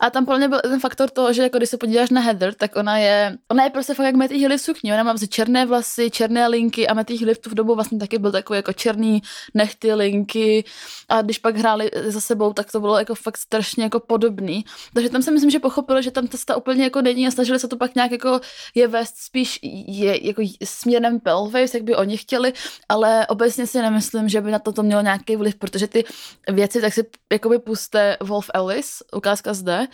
A 0.03 0.09
tam 0.09 0.25
pro 0.25 0.37
mě 0.37 0.49
byl 0.49 0.59
ten 0.61 0.79
faktor 0.79 1.09
toho, 1.09 1.33
že 1.33 1.43
jako 1.43 1.57
když 1.57 1.69
se 1.69 1.77
podíváš 1.77 2.09
na 2.09 2.21
Heather, 2.21 2.53
tak 2.53 2.75
ona 2.75 2.97
je, 2.97 3.37
ona 3.51 3.63
je 3.63 3.69
prostě 3.69 3.93
fakt 3.93 4.05
jak 4.05 4.15
Matty 4.15 4.37
Healy 4.37 4.57
v 4.57 4.61
sukni. 4.61 4.93
Ona 4.93 5.03
má 5.03 5.11
vlastně 5.11 5.27
černé 5.27 5.65
vlasy, 5.65 6.11
černé 6.11 6.47
linky 6.47 6.87
a 6.87 6.93
Matty 6.93 7.17
Healy 7.17 7.33
v 7.33 7.37
tu 7.37 7.55
dobu 7.55 7.75
vlastně 7.75 7.99
taky 7.99 8.17
byl 8.17 8.31
takový 8.31 8.57
jako 8.57 8.73
černý 8.73 9.21
nechty, 9.53 9.93
linky 9.93 10.63
a 11.09 11.21
když 11.21 11.37
pak 11.37 11.57
hráli 11.57 11.91
za 12.05 12.21
sebou, 12.21 12.53
tak 12.53 12.71
to 12.71 12.79
bylo 12.79 12.99
jako 12.99 13.15
fakt 13.15 13.37
strašně 13.37 13.83
jako 13.83 13.99
podobný. 13.99 14.65
Takže 14.93 15.09
tam 15.09 15.21
si 15.21 15.31
myslím, 15.31 15.51
že 15.51 15.59
pochopili, 15.59 16.03
že 16.03 16.11
tam 16.11 16.27
ta 16.45 16.55
úplně 16.55 16.83
jako 16.83 17.01
není 17.01 17.27
a 17.27 17.31
snažili 17.31 17.59
se 17.59 17.67
to 17.67 17.77
pak 17.77 17.95
nějak 17.95 18.11
jako 18.11 18.41
je 18.75 18.87
vést 18.87 19.17
spíš 19.17 19.59
je, 19.87 20.27
jako 20.27 20.41
směrem 20.63 21.19
Pelface, 21.19 21.77
jak 21.77 21.83
by 21.83 21.95
oni 21.95 22.17
chtěli, 22.17 22.53
ale 22.89 23.27
obecně 23.27 23.67
si 23.67 23.81
nemyslím, 23.81 24.29
že 24.29 24.41
by 24.41 24.51
na 24.51 24.59
to 24.59 24.71
to 24.71 24.83
mělo 24.83 25.01
nějaký 25.01 25.35
vliv, 25.35 25.55
protože 25.55 25.87
ty 25.87 26.03
věci 26.51 26.81
tak 26.81 26.93
si 26.93 27.05
jakoby 27.31 27.59
puste 27.59 28.17
Wolf 28.21 28.49
Alice, 28.53 29.03
ukázka 29.15 29.53
zde, 29.53 29.87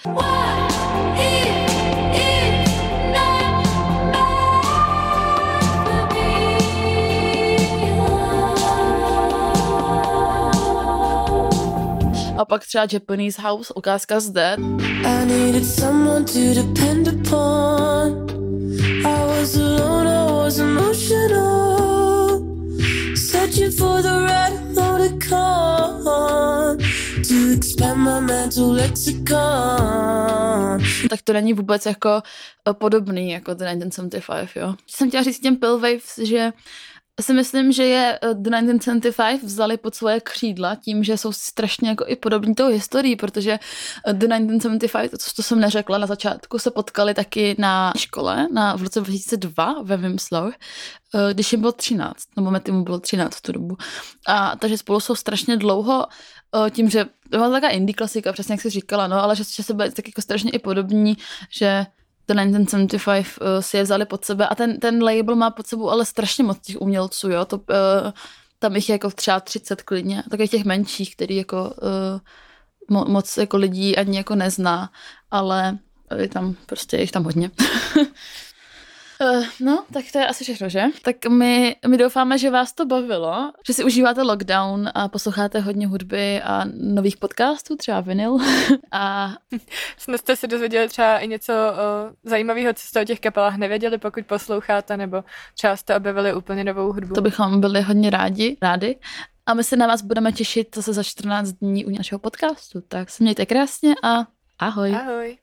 a 12.39 12.45
pak 12.45 12.65
třeba 12.65 12.87
Japanese 12.93 13.41
House, 13.41 13.73
ukázka 13.75 14.19
zde, 14.19 14.57
I 15.03 15.25
needed 15.25 15.65
someone 15.65 16.25
to 16.25 16.53
depend 16.53 17.07
upon. 17.07 18.29
I 19.05 19.39
was 19.39 19.55
alone, 19.55 20.07
I 20.07 20.31
was 20.31 20.59
emotional. 20.59 21.79
Searching 23.15 23.71
for 23.71 24.01
the 24.01 24.19
right 24.19 24.58
tak 31.09 31.21
to 31.21 31.33
není 31.33 31.53
vůbec 31.53 31.85
jako 31.85 32.21
eh, 32.69 32.73
podobný 32.73 33.31
jako 33.31 33.53
The 33.53 33.65
1975, 33.65 34.61
jo. 34.61 34.75
Jsem 34.87 35.09
chtěla 35.09 35.23
říct 35.23 35.39
těm 35.39 35.55
Pillwaves, 35.55 36.17
že 36.17 36.51
si 37.19 37.33
myslím, 37.33 37.71
že 37.71 37.85
je 37.85 38.19
eh, 38.21 38.33
The 38.33 38.49
1975 38.49 39.43
vzali 39.43 39.77
pod 39.77 39.95
svoje 39.95 40.19
křídla 40.19 40.75
tím, 40.75 41.03
že 41.03 41.17
jsou 41.17 41.31
strašně 41.31 41.89
jako 41.89 42.05
i 42.07 42.15
podobní 42.15 42.55
tou 42.55 42.67
historií, 42.67 43.15
protože 43.15 43.59
eh, 44.07 44.13
The 44.13 44.27
1975, 44.27 45.11
to, 45.11 45.17
to 45.35 45.43
jsem 45.43 45.59
neřekla 45.59 45.97
na 45.97 46.07
začátku, 46.07 46.59
se 46.59 46.71
potkali 46.71 47.13
taky 47.13 47.55
na 47.59 47.93
škole 47.97 48.47
na, 48.53 48.75
v 48.75 48.83
roce 48.83 49.01
2002 49.01 49.75
ve 49.83 49.97
Wimslow, 49.97 50.51
eh, 50.51 51.33
když 51.33 51.51
jim 51.51 51.61
bylo 51.61 51.71
13, 51.71 52.15
nebo 52.35 52.51
Matty 52.51 52.71
mu 52.71 52.83
bylo 52.83 52.99
13 52.99 53.35
v 53.35 53.41
tu 53.41 53.51
dobu. 53.51 53.77
A 54.27 54.55
takže 54.55 54.77
spolu 54.77 54.99
jsou 54.99 55.15
strašně 55.15 55.57
dlouho 55.57 56.05
tím, 56.71 56.89
že 56.89 57.05
to 57.05 57.37
byla 57.37 57.49
taková 57.49 57.71
indie 57.71 57.93
klasika, 57.93 58.33
přesně 58.33 58.53
jak 58.53 58.61
jsi 58.61 58.69
říkala, 58.69 59.07
no, 59.07 59.23
ale 59.23 59.35
že, 59.35 59.43
že 59.43 59.63
se 59.63 59.73
byli 59.73 59.91
tak 59.91 60.07
jako 60.07 60.21
strašně 60.21 60.51
i 60.51 60.59
podobní, 60.59 61.17
že 61.51 61.85
The 62.29 62.35
1975 62.35 63.25
uh, 63.41 63.47
si 63.59 63.77
je 63.77 63.83
vzali 63.83 64.05
pod 64.05 64.25
sebe 64.25 64.47
a 64.47 64.55
ten, 64.55 64.79
ten 64.79 65.03
label 65.03 65.35
má 65.35 65.49
pod 65.49 65.67
sebou 65.67 65.89
ale 65.89 66.05
strašně 66.05 66.43
moc 66.43 66.59
těch 66.59 66.81
umělců, 66.81 67.29
jo, 67.29 67.45
to, 67.45 67.57
uh, 67.57 67.63
tam 68.59 68.75
jich 68.75 68.89
je 68.89 68.93
jako 68.93 69.09
třeba 69.09 69.39
30 69.39 69.81
klidně, 69.81 70.23
takových 70.29 70.51
těch 70.51 70.65
menších, 70.65 71.15
který 71.15 71.35
jako 71.35 71.73
uh, 71.81 72.19
mo, 72.89 73.05
moc 73.05 73.37
jako 73.37 73.57
lidí 73.57 73.97
ani 73.97 74.17
jako 74.17 74.35
nezná, 74.35 74.91
ale 75.31 75.77
je 76.17 76.27
tam 76.27 76.55
prostě 76.65 76.97
je 76.97 77.01
jich 77.01 77.11
tam 77.11 77.23
hodně. 77.23 77.51
Uh, 79.21 79.45
no, 79.59 79.85
tak 79.93 80.05
to 80.11 80.19
je 80.19 80.27
asi 80.27 80.43
všechno, 80.43 80.69
že? 80.69 80.83
Tak 81.01 81.25
my, 81.25 81.75
my 81.87 81.97
doufáme, 81.97 82.37
že 82.37 82.49
vás 82.49 82.73
to 82.73 82.85
bavilo, 82.85 83.51
že 83.67 83.73
si 83.73 83.83
užíváte 83.83 84.21
lockdown 84.21 84.89
a 84.93 85.07
posloucháte 85.07 85.59
hodně 85.59 85.87
hudby 85.87 86.41
a 86.41 86.65
nových 86.73 87.17
podcastů, 87.17 87.75
třeba 87.75 88.01
vinyl. 88.01 88.37
a 88.91 89.33
Snad 89.97 90.19
jste 90.19 90.35
se 90.35 90.47
dozvěděli 90.47 90.87
třeba 90.87 91.17
i 91.17 91.27
něco 91.27 91.53
o, 91.53 91.75
zajímavého, 92.23 92.73
co 92.73 92.87
jste 92.87 93.01
o 93.01 93.05
těch 93.05 93.19
kapelách 93.19 93.57
nevěděli, 93.57 93.97
pokud 93.97 94.25
posloucháte, 94.25 94.97
nebo 94.97 95.23
třeba 95.53 95.75
jste 95.75 95.95
objevili 95.95 96.33
úplně 96.33 96.63
novou 96.63 96.93
hudbu. 96.93 97.15
to 97.15 97.21
bychom 97.21 97.61
byli 97.61 97.81
hodně 97.81 98.09
rádi, 98.09 98.57
rádi. 98.61 98.99
A 99.45 99.53
my 99.53 99.63
se 99.63 99.75
na 99.75 99.87
vás 99.87 100.01
budeme 100.01 100.31
těšit 100.31 100.75
zase 100.75 100.93
za 100.93 101.03
14 101.03 101.51
dní 101.51 101.85
u 101.85 101.89
našeho 101.89 102.19
podcastu. 102.19 102.81
Tak 102.87 103.09
se 103.09 103.23
mějte 103.23 103.45
krásně 103.45 103.95
a 104.03 104.25
ahoj. 104.59 104.95
Ahoj. 104.95 105.37